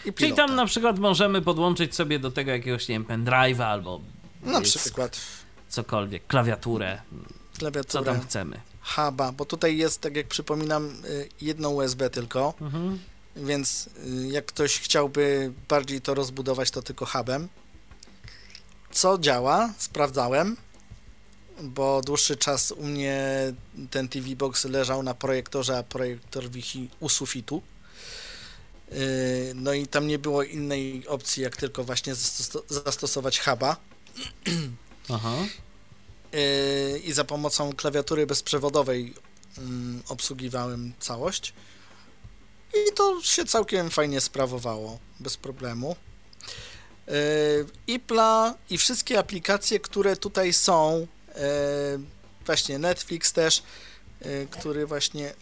I 0.05 0.13
czyli 0.13 0.33
tam 0.33 0.55
na 0.55 0.67
przykład 0.67 0.99
możemy 0.99 1.43
podłączyć 1.43 1.95
sobie 1.95 2.19
do 2.19 2.31
tego 2.31 2.51
jakiegoś, 2.51 2.89
nie 2.89 2.95
wiem, 2.95 3.05
pendrive'a 3.05 3.63
albo 3.63 4.01
Na 4.43 4.61
przykład 4.61 5.21
cokolwiek, 5.69 6.27
klawiaturę, 6.27 7.01
co 7.53 7.59
klawiaturę, 7.59 8.05
tam 8.05 8.21
chcemy. 8.21 8.61
huba, 8.83 9.33
bo 9.33 9.45
tutaj 9.45 9.77
jest, 9.77 10.01
tak 10.01 10.17
jak 10.17 10.27
przypominam, 10.27 10.87
y, 11.05 11.29
jedno 11.41 11.71
USB 11.71 12.11
tylko. 12.11 12.55
Mhm. 12.61 12.99
więc 13.37 13.87
y, 13.87 14.27
jak 14.29 14.47
ktoś 14.47 14.81
chciałby 14.81 15.53
bardziej 15.69 16.01
to 16.01 16.15
rozbudować, 16.15 16.71
to 16.71 16.83
tylko 16.83 17.07
hubem. 17.07 17.49
Co 18.91 19.19
działa? 19.19 19.73
Sprawdzałem, 19.79 20.57
bo 21.63 22.03
dłuższy 22.03 22.37
czas 22.37 22.73
u 22.73 22.85
mnie 22.85 23.53
ten 23.91 24.09
TV 24.09 24.37
Box 24.37 24.65
leżał 24.65 25.03
na 25.03 25.15
projektorze, 25.15 25.79
a 25.79 25.83
projektor 25.83 26.51
wisi 26.51 26.89
u 27.01 27.09
sufitu. 27.09 27.63
No 29.55 29.73
i 29.73 29.87
tam 29.87 30.07
nie 30.07 30.19
było 30.19 30.43
innej 30.43 31.09
opcji, 31.09 31.43
jak 31.43 31.57
tylko 31.57 31.85
właśnie 31.85 32.15
zasto- 32.15 32.63
zastosować 32.69 33.41
huba. 33.41 33.77
Aha. 35.11 35.35
Yy, 36.33 36.99
i 36.99 37.13
za 37.13 37.25
pomocą 37.25 37.73
klawiatury 37.73 38.27
bezprzewodowej 38.27 39.15
mm, 39.59 40.03
obsługiwałem 40.09 40.93
całość. 41.01 41.55
I 42.75 42.93
to 42.95 43.23
się 43.23 43.45
całkiem 43.45 43.91
fajnie 43.91 44.21
sprawowało, 44.21 44.99
bez 45.21 45.37
problemu. 45.37 45.97
Yy, 47.07 47.15
IPLA 47.87 48.55
i 48.71 48.79
wszystkie 48.79 49.19
aplikacje, 49.19 49.81
które 49.81 50.17
tutaj 50.17 50.53
są, 50.53 51.07
właśnie 52.47 52.79
Netflix 52.79 53.33
też, 53.33 53.63
yy, 54.25 54.47
który 54.51 54.87
właśnie 54.87 55.35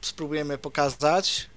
spróbujemy 0.00 0.58
pokazać. 0.58 1.50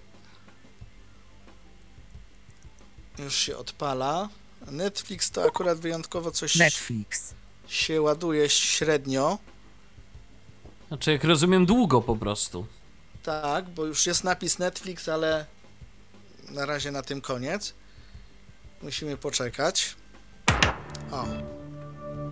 Już 3.20 3.36
się 3.36 3.58
odpala. 3.58 4.30
Netflix 4.68 5.32
to 5.32 5.44
akurat 5.44 5.80
wyjątkowo 5.80 6.32
coś 6.32 6.56
Netflix. 6.56 7.34
się 7.68 8.02
ładuje 8.02 8.50
średnio. 8.50 9.38
Znaczy, 10.88 11.12
jak 11.12 11.24
rozumiem, 11.24 11.66
długo 11.66 12.02
po 12.02 12.16
prostu. 12.16 12.66
Tak, 13.24 13.70
bo 13.70 13.86
już 13.86 14.06
jest 14.06 14.24
napis 14.24 14.60
Netflix, 14.60 15.10
ale 15.10 15.46
na 16.50 16.66
razie 16.66 16.92
na 16.92 17.02
tym 17.02 17.22
koniec. 17.22 17.74
Musimy 18.82 19.18
poczekać. 19.18 19.96
O, 21.12 21.26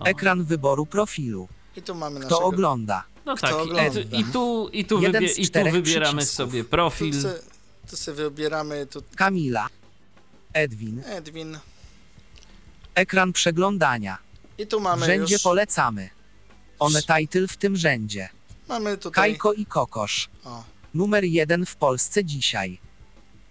Ekran 0.04 0.44
wyboru 0.44 0.86
profilu. 0.86 1.48
i 1.76 1.82
tu 1.82 1.94
mamy 1.94 2.20
Kto 2.20 2.28
naszego... 2.28 2.44
ogląda? 2.44 3.04
No 3.26 3.36
Kto 3.36 3.46
tak, 3.46 3.56
i, 3.56 3.60
ogląda? 3.60 3.90
tu- 3.92 4.16
i 4.16 4.24
tu, 4.24 4.68
i 4.72 4.84
tu, 4.84 4.98
wybie, 5.00 5.26
i 5.32 5.48
tu 5.48 5.64
wybieramy 5.72 6.16
przycisków. 6.18 6.36
sobie 6.36 6.64
Tu 6.64 6.70
profil. 6.70 7.22
se, 7.22 7.40
tu 7.90 7.96
se 7.96 8.12
wybieramy 8.14 8.86
tu 8.86 9.02
Kamila. 9.16 9.68
Edwin. 10.52 11.02
Edwin. 11.06 11.58
Ekran 12.94 13.32
przeglądania. 13.32 14.18
I 14.58 14.66
tu 14.66 14.80
W 14.80 14.82
mamy 14.82 15.06
rzędzie 15.06 15.34
już... 15.34 15.42
polecamy. 15.42 16.10
One 16.78 17.02
title 17.02 17.48
w 17.48 17.56
tym 17.56 17.76
rzędzie. 17.76 18.28
Mamy 18.68 18.98
tutaj... 18.98 19.12
Kajko 19.30 19.52
i 19.52 19.66
Kokosz. 19.66 20.28
O, 20.44 20.64
Numer 20.94 21.24
jeden 21.24 21.66
w 21.66 21.76
Polsce 21.76 22.24
dzisiaj. 22.24 22.78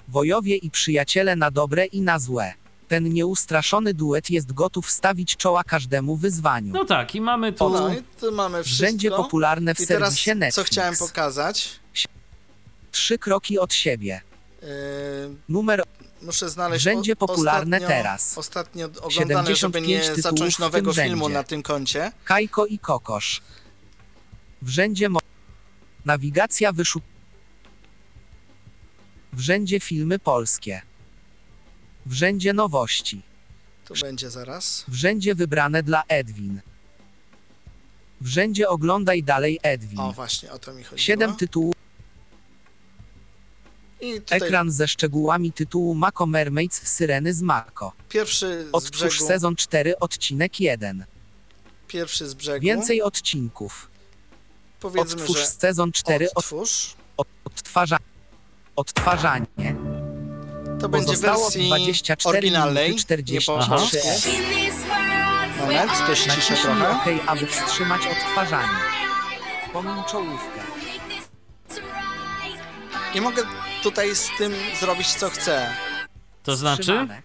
Wojowie 0.08 0.56
i 0.56 0.72
przyjaciele 0.72 1.36
na 1.36 1.52
dobre 1.52 1.86
i 1.86 2.02
na 2.02 2.20
złe. 2.20 2.54
Ten 2.90 3.14
nieustraszony 3.14 3.94
duet 3.94 4.30
jest 4.30 4.54
gotów 4.54 4.92
stawić 4.92 5.36
czoła 5.38 5.64
każdemu 5.64 6.16
wyzwaniu. 6.16 6.74
No 6.74 6.86
tak, 6.86 7.16
i 7.16 7.22
mamy 7.22 7.54
tu. 7.54 7.70
no 7.70 7.94
i 7.94 8.04
tu 8.20 8.32
mamy 8.32 8.64
wszystko. 8.64 8.86
rzędzie 8.86 9.12
popularne 9.12 9.76
w 9.76 9.80
I 9.80 9.88
teraz 9.88 10.10
serwisie 10.14 10.30
Netflix. 10.36 10.56
co 10.56 10.64
chciałem 10.64 10.96
pokazać? 10.98 11.80
Trzy 12.92 13.18
kroki 13.18 13.60
od 13.60 13.74
siebie. 13.74 14.22
Yy, 14.62 14.68
Numer 15.50 15.84
muszę 16.22 16.50
znaleźć... 16.50 16.84
Rzędzie 16.84 17.16
popularne 17.16 17.78
ostatnio, 17.78 17.88
teraz. 17.98 18.38
Ostatnio 18.38 18.86
oglądane, 19.02 19.56
żeby 19.56 19.80
75 19.80 19.88
nie 19.88 20.00
tytułów 20.02 20.22
zacząć 20.22 20.60
nowego 20.60 20.94
filmu 20.94 21.24
rzędzie. 21.26 21.34
na 21.34 21.44
tym 21.44 21.64
koncie. 21.64 22.12
Kajko 22.26 22.66
i 22.66 22.80
Kokosz. 22.80 23.42
W 24.62 24.70
rzędzie 24.70 25.10
mo- 25.10 25.20
Nawigacja 26.06 26.72
wyszuk... 26.74 27.04
W 29.34 29.40
rzędzie 29.40 29.80
filmy 29.80 30.20
polskie. 30.20 30.82
W 32.10 32.14
rzędzie 32.14 32.54
nowości. 32.54 33.22
To 33.86 33.94
będzie 34.02 34.30
zaraz. 34.30 34.84
W 34.88 34.94
rzędzie 34.94 35.36
wybrane 35.36 35.84
dla 35.84 36.04
Edwin. 36.08 36.62
W 38.22 38.28
rzędzie 38.28 38.70
oglądaj 38.70 39.24
dalej 39.24 39.60
Edwin. 39.64 40.00
O, 40.00 40.12
właśnie, 40.12 40.52
o 40.52 40.60
to 40.60 40.74
mi 40.74 40.84
chodziło. 40.84 40.98
Siedem 40.98 41.36
tytułów. 41.36 41.76
Tutaj 44.00 44.38
Ekran 44.42 44.72
ze 44.72 44.88
szczegółami 44.88 45.54
tytułu 45.54 45.96
Mako 45.96 46.26
Mermaids 46.26 46.88
Syreny 46.88 47.34
z 47.34 47.42
Mako. 47.42 47.94
pierwszy 48.10 48.66
z 48.72 48.76
Otwórz 48.76 48.92
brzegu. 48.92 49.28
sezon 49.28 49.56
4 49.56 50.00
odcinek 50.00 50.60
1. 50.60 51.06
Pierwszy 51.88 52.28
z 52.30 52.34
brzegu. 52.34 52.66
Więcej 52.66 53.02
odcinków. 53.02 53.90
Powiedzmy, 54.80 55.22
Otwórz 55.22 55.38
że 55.40 55.46
sezon 55.48 55.92
4 55.92 56.26
od, 56.26 56.32
otwórz. 56.38 56.96
od, 57.18 57.28
odtwarza, 57.46 57.98
odtwarzanie. 58.76 59.89
To 60.82 60.90
będzie 60.90 61.18
wersji 61.18 61.68
24 61.68 62.38
oryginalnej, 62.38 62.90
minuty 62.90 63.04
43 63.04 63.34
nie 63.34 63.42
po 63.42 63.68
polsku. 63.68 63.98
Moment, 65.60 65.92
to 66.08 66.16
ściszę 66.16 66.56
trochę. 66.62 66.92
OK, 66.92 67.04
aby 67.28 67.48
wstrzymać 67.48 68.02
odtwarzanie. 68.08 68.78
Pomiń 69.74 69.96
czołówkę. 70.12 70.60
I 73.16 73.22
mogę 73.22 73.44
tutaj 73.84 74.16
z 74.16 74.30
tym 74.38 74.54
zrobić 74.80 75.08
co 75.08 75.30
chcę. 75.30 75.70
To 76.44 76.56
znaczy? 76.56 76.82
Wstrzymane. 76.82 77.22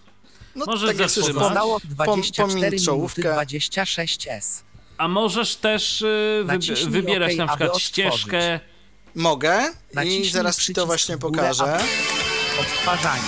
No, 0.57 0.65
Może 0.67 0.87
tak 0.87 0.99
jak 0.99 1.09
zatrzymać? 1.11 1.35
Pozostało 1.43 1.79
pom- 1.81 1.89
24 1.89 2.49
pomiń 2.49 2.65
minuty 2.65 2.85
czołówkę. 2.85 3.23
26S. 3.35 4.63
A 4.99 5.09
możesz 5.09 5.57
też 5.57 6.03
y, 6.03 6.43
Naciśnij 6.47 6.77
wybi- 6.87 6.91
wybierać 6.91 7.33
OK, 7.33 7.39
na 7.39 7.45
aby 7.45 7.51
przykład 7.53 7.69
otworzyć. 7.69 7.87
ścieżkę. 7.89 8.61
Mogę 9.15 9.73
i 9.93 9.97
Naciśnij 9.97 10.31
zaraz 10.31 10.55
ci 10.57 10.59
przycisk 10.61 10.77
to 10.77 10.87
właśnie 10.87 11.17
w 11.17 11.19
górę, 11.21 11.33
pokażę. 11.33 11.75
aby- 11.75 11.85
Odtwarzanie. 12.61 13.23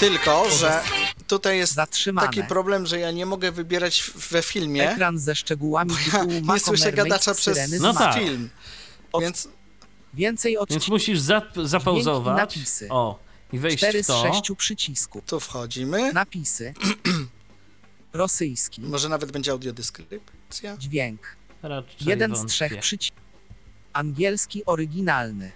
Tylko, 0.00 0.50
że 0.50 0.82
tutaj 1.26 1.58
jest 1.58 1.74
Zatrzymane. 1.74 2.26
taki 2.26 2.42
problem, 2.44 2.86
że 2.86 2.98
ja 2.98 3.10
nie 3.10 3.26
mogę 3.26 3.52
wybierać 3.52 4.10
we 4.30 4.42
filmie. 4.42 4.90
Ekran 4.92 5.18
ze 5.18 5.34
szczegółami 5.34 5.94
tytułu 6.04 6.24
Nie 6.32 6.40
Mako 6.42 6.60
słyszę 6.60 6.92
gadacza 6.92 7.34
przez 7.34 7.80
No 7.80 7.94
tak. 7.94 8.14
film. 8.14 8.50
Od- 9.12 9.22
Więc 9.22 9.48
Więcej 10.14 10.52
Więc 10.52 10.62
odcinków. 10.62 10.88
musisz 10.88 11.20
zap- 11.20 11.66
zapauzować. 11.66 12.36
napisy. 12.36 12.88
O, 12.90 13.18
i 13.52 13.58
wejść 13.58 13.78
4 13.78 14.02
w 14.02 14.04
z 14.04 14.06
to. 14.06 14.22
6 14.22 14.50
przycisków. 14.56 15.24
tu 15.26 15.40
wchodzimy. 15.40 16.12
Napisy. 16.12 16.74
Rosyjski. 18.12 18.80
Może 18.80 19.08
nawet 19.08 19.32
będzie 19.32 19.50
audiodeskrypcja. 19.52 20.76
Dźwięk. 20.76 21.36
Raczej 21.62 21.94
Jeden 22.00 22.36
z 22.36 22.46
trzech 22.46 22.80
przycisków. 22.80 23.20
Angielski 23.92 24.64
oryginalny. 24.64 25.52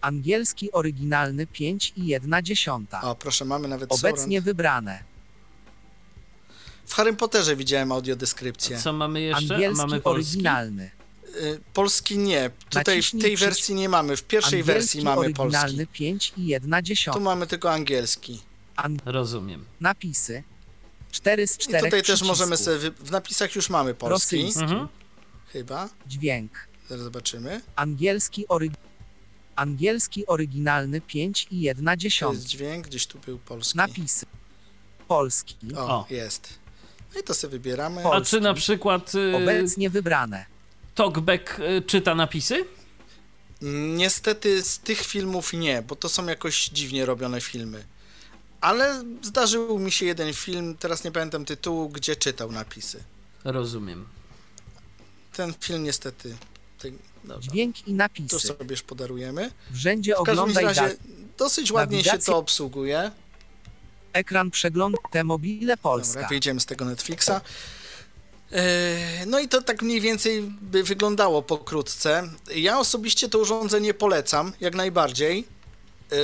Angielski 0.00 0.72
oryginalny 0.72 1.46
5 1.46 1.92
i 1.96 2.06
1 2.06 2.42
dziesiąta. 2.42 3.02
O, 3.02 3.14
proszę, 3.14 3.44
mamy 3.44 3.68
nawet 3.68 3.92
Obecnie 3.92 4.22
surround. 4.22 4.44
wybrane. 4.44 5.02
W 6.86 6.94
Harry 6.94 7.12
Potterze 7.14 7.56
widziałem 7.56 7.92
audiodeskrypcję. 7.92 8.78
Co 8.78 8.92
mamy 8.92 9.20
jeszcze? 9.20 9.54
Angielski 9.54 9.76
mamy 9.76 10.00
polski. 10.00 10.30
oryginalny. 10.30 10.90
Y, 11.42 11.60
Polski 11.74 12.18
nie. 12.18 12.50
Tutaj 12.70 12.84
w 12.84 12.86
Naciśnij 12.88 13.22
tej 13.22 13.34
przycisk. 13.36 13.44
wersji 13.56 13.74
nie 13.74 13.88
mamy. 13.88 14.16
W 14.16 14.22
pierwszej 14.22 14.60
Angielski 14.60 14.80
wersji 14.80 15.02
mamy 15.04 15.20
oryginalny 15.20 15.86
polski. 15.86 15.86
5 15.98 16.32
i 16.36 16.46
1 16.46 16.70
Tu 16.80 16.82
dziesiąta. 16.82 17.20
mamy 17.20 17.46
tylko 17.46 17.72
angielski. 17.72 18.40
An- 18.76 18.98
Rozumiem. 19.04 19.64
napisy. 19.80 20.42
4 21.12 21.46
z 21.46 21.54
I 21.54 21.58
4 21.58 21.84
tutaj 21.84 22.02
też 22.02 22.22
możemy 22.22 22.56
sobie. 22.56 22.78
wy- 22.78 22.90
W 22.90 23.10
napisach 23.10 23.54
już 23.56 23.70
mamy 23.70 23.94
polski. 23.94 24.36
Rosyjski. 24.36 24.62
Mhm. 24.62 24.88
Chyba. 25.52 25.88
Dźwięk. 26.06 26.52
Zaraz 26.88 27.04
zobaczymy. 27.04 27.60
Angielski 27.76 28.48
ory... 28.48 28.70
Angielski 29.56 30.26
oryginalny 30.26 31.00
5 31.00 31.46
i 31.50 31.60
1 31.60 31.98
To 32.20 32.32
jest 32.32 32.46
dźwięk, 32.46 32.86
gdzieś 32.86 33.06
tu 33.06 33.18
był 33.18 33.38
polski. 33.38 33.76
Napisy. 33.76 34.26
Polski. 35.08 35.56
O, 35.76 35.80
O. 35.80 36.06
jest. 36.10 36.58
No 37.14 37.20
i 37.20 37.22
to 37.24 37.34
sobie 37.34 37.50
wybieramy. 37.50 38.04
O. 38.04 38.14
A 38.14 38.20
czy 38.20 38.40
na 38.40 38.54
przykład 38.54 39.14
y, 39.14 39.36
Obecnie 39.36 39.90
wybrane. 39.90 40.46
Talkback 40.94 41.58
y, 41.58 41.82
czyta 41.82 42.14
napisy? 42.14 42.64
Niestety 43.96 44.62
z 44.62 44.78
tych 44.78 45.00
filmów 45.00 45.52
nie, 45.52 45.82
bo 45.82 45.96
to 45.96 46.08
są 46.08 46.26
jakoś 46.26 46.68
dziwnie 46.68 47.06
robione 47.06 47.40
filmy. 47.40 47.84
Ale 48.60 49.04
zdarzył 49.22 49.78
mi 49.78 49.92
się 49.92 50.06
jeden 50.06 50.34
film, 50.34 50.76
teraz 50.76 51.04
nie 51.04 51.12
pamiętam 51.12 51.44
tytułu, 51.44 51.88
gdzie 51.88 52.16
czytał 52.16 52.52
napisy. 52.52 53.04
Rozumiem. 53.44 54.06
Ten 55.32 55.54
film 55.60 55.84
niestety. 55.84 56.36
Dobra, 57.24 57.42
Dźwięk 57.52 57.78
i 57.78 57.82
to 57.84 57.92
napisy. 57.92 58.38
sobie 58.38 58.70
już 58.70 58.82
podarujemy. 58.82 59.50
W 59.70 59.76
rzędzie 59.76 60.14
W 60.14 60.18
oglądaj 60.18 60.64
razie 60.64 60.96
dosyć 61.38 61.72
ładnie 61.72 62.04
się 62.04 62.10
Nawigacja- 62.10 62.32
to 62.32 62.38
obsługuje. 62.38 63.10
Ekran 64.12 64.50
przegląd 64.50 64.96
te 65.12 65.24
mobile 65.24 65.76
Polska. 65.76 66.14
Dobra, 66.14 66.28
wyjdziemy 66.28 66.60
z 66.60 66.66
tego 66.66 66.84
Netflixa. 66.84 67.30
E, 68.52 69.26
No 69.26 69.38
i 69.40 69.48
to 69.48 69.62
tak 69.62 69.82
mniej 69.82 70.00
więcej 70.00 70.42
by 70.60 70.82
wyglądało 70.82 71.42
pokrótce. 71.42 72.28
Ja 72.56 72.78
osobiście 72.78 73.28
to 73.28 73.38
urządzenie 73.38 73.94
polecam, 73.94 74.52
jak 74.60 74.74
najbardziej. 74.74 75.44
E, 76.12 76.16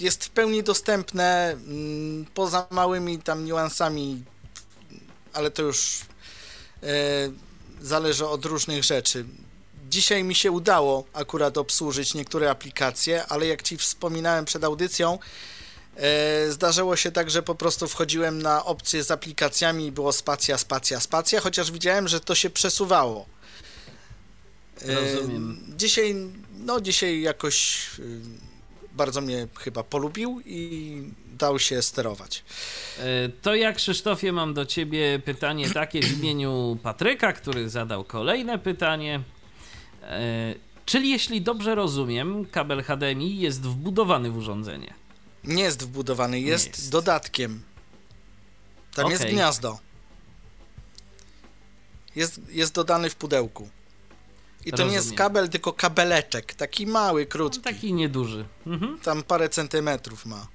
Jest 0.00 0.24
w 0.24 0.30
pełni 0.30 0.62
dostępne, 0.62 1.50
mm, 1.52 2.26
poza 2.34 2.66
małymi 2.70 3.18
tam 3.18 3.44
niuansami, 3.44 4.22
ale 5.32 5.50
to 5.50 5.62
już 5.62 6.00
e, 6.82 6.86
zależy 7.80 8.26
od 8.26 8.44
różnych 8.44 8.84
rzeczy. 8.84 9.24
Dzisiaj 9.90 10.24
mi 10.24 10.34
się 10.34 10.50
udało 10.50 11.04
akurat 11.12 11.58
obsłużyć 11.58 12.14
niektóre 12.14 12.50
aplikacje, 12.50 13.26
ale 13.26 13.46
jak 13.46 13.62
ci 13.62 13.76
wspominałem 13.76 14.44
przed 14.44 14.64
audycją, 14.64 15.18
e, 15.96 16.50
zdarzyło 16.50 16.96
się 16.96 17.12
tak, 17.12 17.30
że 17.30 17.42
po 17.42 17.54
prostu 17.54 17.88
wchodziłem 17.88 18.42
na 18.42 18.64
opcję 18.64 19.04
z 19.04 19.10
aplikacjami 19.10 19.86
i 19.86 19.92
było 19.92 20.12
spacja, 20.12 20.58
spacja, 20.58 21.00
spacja, 21.00 21.40
chociaż 21.40 21.70
widziałem, 21.70 22.08
że 22.08 22.20
to 22.20 22.34
się 22.34 22.50
przesuwało. 22.50 23.26
E, 24.82 24.94
Rozumiem. 25.14 25.60
Dzisiaj, 25.76 26.16
no 26.58 26.80
dzisiaj 26.80 27.20
jakoś 27.20 27.86
y, 27.98 28.20
bardzo 28.92 29.20
mnie 29.20 29.48
chyba 29.58 29.82
polubił 29.82 30.40
i 30.46 31.02
dał 31.38 31.58
się 31.58 31.82
sterować. 31.82 32.44
E, 32.98 33.28
To 33.42 33.54
ja, 33.54 33.72
Krzysztofie, 33.72 34.32
mam 34.32 34.54
do 34.54 34.66
ciebie 34.66 35.18
pytanie 35.24 35.70
takie 35.70 36.02
w 36.02 36.18
imieniu 36.18 36.78
Patryka, 36.82 37.32
który 37.32 37.68
zadał 37.68 38.04
kolejne 38.04 38.58
pytanie. 38.58 39.20
E, 40.10 40.54
Czyli 40.86 41.10
jeśli 41.10 41.42
dobrze 41.42 41.74
rozumiem, 41.74 42.46
kabel 42.46 42.82
HDMI 42.82 43.38
jest 43.40 43.60
wbudowany 43.62 44.30
w 44.30 44.36
urządzenie. 44.36 44.94
Nie 45.44 45.62
jest 45.62 45.82
wbudowany, 45.82 46.40
jest, 46.40 46.66
jest. 46.66 46.90
dodatkiem. 46.90 47.62
Tam 48.94 49.10
jest 49.10 49.22
Okej. 49.22 49.34
gniazdo. 49.34 49.78
Jest, 52.16 52.40
jest 52.48 52.74
dodany 52.74 53.10
w 53.10 53.16
pudełku. 53.16 53.68
I 54.66 54.72
to 54.72 54.86
nie 54.86 54.92
jest 54.92 55.14
kabel, 55.14 55.48
tylko 55.48 55.72
kabeleczek. 55.72 56.54
Taki 56.54 56.86
mały, 56.86 57.22
No, 57.22 57.28
krótki. 57.28 57.60
taki 57.60 57.92
nieduży. 57.92 58.44
Mhm. 58.66 58.98
Tam 58.98 59.22
parę 59.22 59.48
centymetrów 59.48 60.26
ma. 60.26 60.46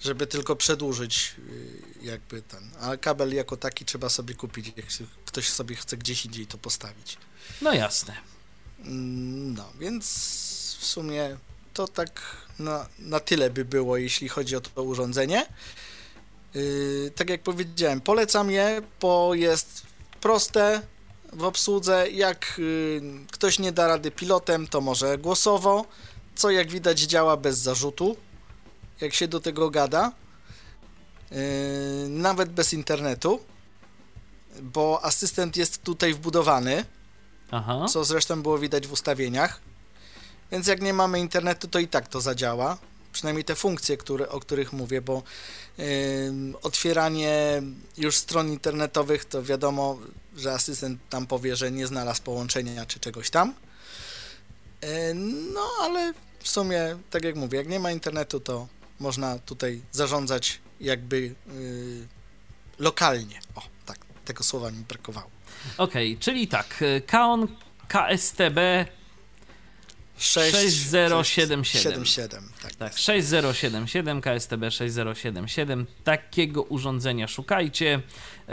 Żeby 0.00 0.26
tylko 0.26 0.56
przedłużyć 0.56 1.34
y, 1.38 1.82
jakby 2.02 2.42
ten. 2.42 2.70
A 2.80 2.96
kabel 2.96 3.34
jako 3.34 3.56
taki 3.56 3.84
trzeba 3.84 4.08
sobie 4.08 4.34
kupić, 4.34 4.72
jak 4.76 4.90
się- 4.90 5.04
ktoś 5.36 5.48
sobie 5.48 5.76
chce 5.76 5.96
gdzieś 5.96 6.24
indziej 6.26 6.46
to 6.46 6.58
postawić. 6.58 7.18
No 7.62 7.72
jasne. 7.72 8.14
Mm, 8.84 9.54
No, 9.54 9.72
więc 9.78 10.04
w 10.80 10.86
sumie 10.86 11.36
to 11.74 11.88
tak 11.88 12.20
na, 12.58 12.86
na 12.98 13.20
tyle 13.20 13.50
by 13.50 13.64
było, 13.64 13.96
jeśli 13.96 14.28
chodzi 14.28 14.56
o 14.56 14.60
to 14.60 14.82
urządzenie. 14.82 15.46
Yy, 16.54 17.12
tak 17.16 17.30
jak 17.30 17.42
powiedziałem, 17.42 18.00
polecam 18.00 18.50
je, 18.50 18.82
bo 19.00 19.34
jest 19.34 19.82
proste 20.20 20.82
w 21.32 21.44
obsłudze. 21.44 22.10
Jak 22.10 22.54
yy, 22.58 23.02
ktoś 23.32 23.58
nie 23.58 23.72
da 23.72 23.86
rady 23.86 24.10
pilotem, 24.10 24.66
to 24.66 24.80
może 24.80 25.18
głosowo, 25.18 25.84
co 26.34 26.50
jak 26.50 26.70
widać 26.70 27.00
działa 27.00 27.36
bez 27.36 27.58
zarzutu, 27.58 28.16
jak 29.00 29.14
się 29.14 29.28
do 29.28 29.40
tego 29.40 29.70
gada. 29.70 30.12
Yy, 31.30 31.38
nawet 32.08 32.48
bez 32.52 32.72
internetu, 32.72 33.40
bo 34.62 35.04
asystent 35.04 35.56
jest 35.56 35.82
tutaj 35.82 36.14
wbudowany 36.14 36.84
Aha. 37.50 37.86
co 37.92 38.04
zresztą 38.04 38.42
było 38.42 38.58
widać 38.58 38.86
w 38.86 38.92
ustawieniach. 38.92 39.60
Więc 40.52 40.66
jak 40.66 40.82
nie 40.82 40.92
mamy 40.92 41.20
internetu, 41.20 41.68
to 41.68 41.78
i 41.78 41.88
tak 41.88 42.08
to 42.08 42.20
zadziała. 42.20 42.78
Przynajmniej 43.12 43.44
te 43.44 43.54
funkcje, 43.54 43.96
które, 43.96 44.28
o 44.28 44.40
których 44.40 44.72
mówię, 44.72 45.00
bo 45.00 45.22
ym, 45.78 46.56
otwieranie 46.62 47.62
już 47.96 48.16
stron 48.16 48.48
internetowych, 48.48 49.24
to 49.24 49.42
wiadomo, 49.42 49.98
że 50.36 50.52
asystent 50.52 51.00
tam 51.10 51.26
powie, 51.26 51.56
że 51.56 51.70
nie 51.70 51.86
znalazł 51.86 52.22
połączenia 52.22 52.86
czy 52.86 53.00
czegoś 53.00 53.30
tam. 53.30 53.54
Yy, 54.82 54.88
no, 55.54 55.68
ale 55.80 56.12
w 56.40 56.48
sumie, 56.48 56.98
tak 57.10 57.24
jak 57.24 57.36
mówię, 57.36 57.58
jak 57.58 57.68
nie 57.68 57.80
ma 57.80 57.90
internetu, 57.90 58.40
to 58.40 58.68
można 59.00 59.38
tutaj 59.38 59.82
zarządzać 59.92 60.60
jakby 60.80 61.20
yy, 61.20 61.34
lokalnie. 62.78 63.40
O, 63.54 63.62
tego 64.26 64.44
słowa 64.44 64.70
mi 64.70 64.84
brakowało. 64.84 65.30
Okej, 65.78 66.18
czyli 66.18 66.48
tak. 66.48 66.82
e, 66.82 67.00
Kaon 67.00 67.48
KSTB 67.88 68.58
6077. 70.18 72.48
77, 72.70 72.78
tak. 72.78 72.90
Tak, 72.90 72.98
6077, 72.98 74.20
KSTB 74.20 74.70
6077. 74.70 75.86
Takiego 76.04 76.62
urządzenia 76.62 77.28
szukajcie. 77.28 78.00
E, 78.48 78.52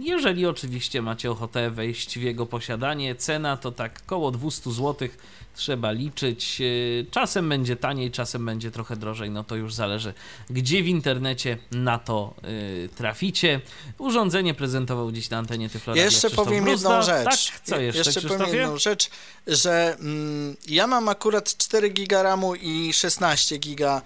Jeżeli 0.00 0.46
oczywiście 0.46 1.02
macie 1.02 1.30
ochotę 1.30 1.70
wejść 1.70 2.18
w 2.18 2.22
jego 2.22 2.46
posiadanie, 2.46 3.14
cena 3.14 3.56
to 3.56 3.72
tak 3.72 4.06
koło 4.06 4.30
200 4.30 4.70
zł 4.72 5.08
trzeba 5.56 5.92
liczyć. 5.92 6.60
E, 6.60 6.64
Czasem 7.10 7.48
będzie 7.48 7.76
taniej, 7.76 8.10
czasem 8.10 8.46
będzie 8.46 8.70
trochę 8.70 8.96
drożej, 8.96 9.30
no 9.30 9.44
to 9.44 9.56
już 9.56 9.74
zależy, 9.74 10.14
gdzie 10.50 10.82
w 10.82 10.86
internecie 10.88 11.58
na 11.70 11.98
to 11.98 12.34
e, 12.42 12.88
traficie. 12.88 13.60
Urządzenie 13.98 14.54
prezentował 14.54 15.12
dziś 15.12 15.30
na 15.30 15.38
antenie 15.38 15.68
Tyfloradia 15.68 16.04
Jeszcze 16.04 16.18
Krzysztof 16.28 16.46
powiem 16.46 16.64
Bruzda. 16.64 16.88
jedną 16.88 17.02
rzecz. 17.06 17.24
Tak, 17.50 17.60
co 17.64 17.80
jeszcze, 17.80 17.98
Jeszcze 17.98 18.20
powiem 18.28 18.54
jedną 18.54 18.78
rzecz, 18.78 19.10
że 19.46 19.96
mm, 20.00 20.56
ja 20.68 20.86
mam 20.86 21.08
akurat 21.08 21.56
4 21.56 21.90
giga 21.90 22.22
RAMu 22.22 22.54
i 22.54 22.92
16 22.92 23.13
giga 23.58 24.02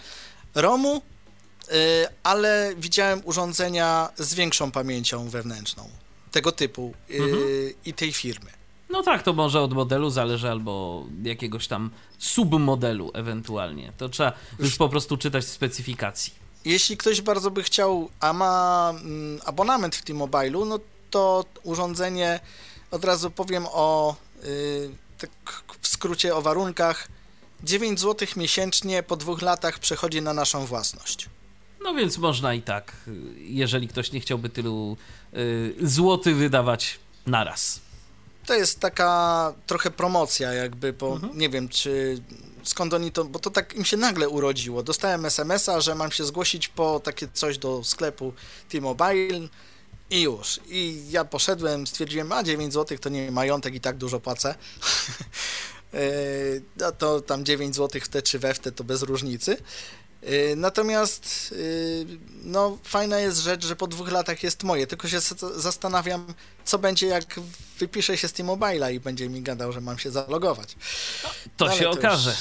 ROMu, 0.54 0.96
y, 0.96 1.72
ale 2.22 2.72
widziałem 2.76 3.22
urządzenia 3.24 4.08
z 4.18 4.34
większą 4.34 4.70
pamięcią 4.70 5.28
wewnętrzną 5.28 5.88
tego 6.32 6.52
typu 6.52 6.94
y, 7.10 7.14
Mhm. 7.22 7.42
i 7.84 7.94
tej 7.94 8.12
firmy. 8.12 8.50
No 8.90 9.02
tak, 9.02 9.22
to 9.22 9.32
może 9.32 9.60
od 9.60 9.72
modelu 9.72 10.10
zależy 10.10 10.50
albo 10.50 11.04
jakiegoś 11.22 11.68
tam 11.68 11.90
submodelu 12.18 13.10
ewentualnie. 13.14 13.92
To 13.96 14.08
trzeba 14.08 14.32
już 14.58 14.76
po 14.76 14.88
prostu 14.88 15.16
czytać 15.16 15.44
w 15.44 15.48
specyfikacji. 15.48 16.32
Jeśli 16.64 16.96
ktoś 16.96 17.20
bardzo 17.20 17.50
by 17.50 17.62
chciał, 17.62 18.10
a 18.20 18.32
ma 18.32 18.90
mm, 18.90 19.40
abonament 19.44 19.96
w 19.96 20.02
T-Mobile'u, 20.04 20.66
no 20.66 20.78
to 21.10 21.44
urządzenie, 21.62 22.40
od 22.90 23.04
razu 23.04 23.30
powiem 23.30 23.66
o, 23.72 24.16
y, 24.44 24.90
tak 25.18 25.30
w 25.82 25.88
skrócie 25.88 26.36
o 26.36 26.42
warunkach, 26.42 27.08
9 27.62 28.00
zł 28.00 28.28
miesięcznie 28.36 29.02
po 29.02 29.16
dwóch 29.16 29.42
latach 29.42 29.78
przechodzi 29.78 30.22
na 30.22 30.34
naszą 30.34 30.66
własność. 30.66 31.28
No 31.84 31.94
więc 31.94 32.18
można 32.18 32.54
i 32.54 32.62
tak, 32.62 32.92
jeżeli 33.36 33.88
ktoś 33.88 34.12
nie 34.12 34.20
chciałby 34.20 34.48
tylu 34.48 34.96
y, 35.34 35.74
złotych 35.82 36.36
wydawać 36.36 36.98
naraz. 37.26 37.80
To 38.46 38.54
jest 38.54 38.80
taka 38.80 39.54
trochę 39.66 39.90
promocja 39.90 40.52
jakby, 40.52 40.92
bo 40.92 41.20
nie 41.34 41.48
wiem, 41.48 41.68
czy 41.68 42.22
skąd 42.62 42.94
oni 42.94 43.12
to, 43.12 43.24
bo 43.24 43.38
to 43.38 43.50
tak 43.50 43.74
im 43.74 43.84
się 43.84 43.96
nagle 43.96 44.28
urodziło. 44.28 44.82
Dostałem 44.82 45.24
SMS-a, 45.24 45.80
że 45.80 45.94
mam 45.94 46.12
się 46.12 46.24
zgłosić 46.24 46.68
po 46.68 47.00
takie 47.00 47.28
coś 47.32 47.58
do 47.58 47.84
sklepu 47.84 48.32
T-Mobile 48.68 49.48
i 50.10 50.22
już. 50.22 50.60
I 50.68 51.04
ja 51.10 51.24
poszedłem, 51.24 51.86
stwierdziłem, 51.86 52.32
a 52.32 52.42
9 52.42 52.72
zł 52.72 52.98
to 52.98 53.08
nie 53.08 53.30
majątek 53.30 53.74
i 53.74 53.80
tak 53.80 53.96
dużo 53.96 54.20
płacę. 54.20 54.54
Yy, 55.98 56.62
No 56.80 56.92
to 56.92 57.20
tam 57.20 57.44
9 57.44 57.76
zł 57.76 58.00
w 58.04 58.08
te 58.08 58.22
czy 58.22 58.38
we 58.38 58.54
w 58.54 58.58
te 58.58 58.72
to 58.72 58.84
bez 58.84 59.02
różnicy. 59.02 59.56
Yy, 60.22 60.56
Natomiast 60.56 61.54
yy, 61.58 62.18
no, 62.44 62.78
fajna 62.84 63.18
jest 63.18 63.38
rzecz, 63.42 63.66
że 63.66 63.76
po 63.76 63.86
dwóch 63.86 64.10
latach 64.12 64.42
jest 64.42 64.62
moje, 64.64 64.86
tylko 64.86 65.08
się 65.08 65.20
zastanawiam, 65.56 66.26
co 66.64 66.78
będzie 66.78 67.06
jak 67.06 67.40
wypiszę 67.78 68.16
się 68.16 68.28
z 68.28 68.32
T-Mobile'a 68.32 68.92
i 68.94 69.00
będzie 69.00 69.28
mi 69.28 69.42
gadał, 69.42 69.72
że 69.72 69.80
mam 69.80 69.98
się 69.98 70.10
zalogować. 70.10 70.76
To 71.56 71.64
No, 71.64 71.70
ale 71.70 71.78
się 71.80 71.84
już- 71.86 71.96
okaże. 71.96 72.34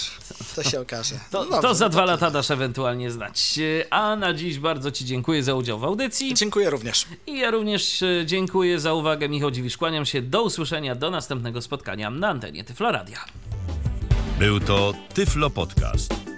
To 0.55 0.63
się 0.63 0.81
okaże. 0.81 1.15
To, 1.31 1.45
No 1.45 1.61
to 1.61 1.75
za 1.75 1.85
no 1.85 1.89
dwa 1.89 2.05
lata 2.05 2.31
dasz 2.31 2.51
ewentualnie 2.51 3.11
znać. 3.11 3.55
Y, 3.57 3.85
A 3.89 4.15
na 4.15 4.33
dziś 4.33 4.59
bardzo 4.59 4.91
Ci 4.91 5.05
dziękuję 5.05 5.43
za 5.43 5.53
udział 5.53 5.79
w 5.79 5.83
audycji. 5.83 6.33
Dziękuję 6.33 6.69
również. 6.69 7.05
I 7.27 7.37
ja 7.39 7.51
również 7.51 8.01
y, 8.01 8.23
dziękuję 8.25 8.79
za 8.79 8.93
uwagę. 8.93 9.29
Michał 9.29 9.51
Dziwisz, 9.51 9.77
kłaniam 9.77 10.05
się. 10.05 10.21
Do 10.21 10.43
usłyszenia, 10.43 10.95
do 10.95 11.09
następnego 11.11 11.61
spotkania 11.61 12.09
na 12.09 12.29
antenie 12.29 12.63
Tyfloradia. 12.63 13.25
Był 14.39 14.59
to 14.59 14.93
Tyflo 15.13 15.49
Podcast. 15.49 16.26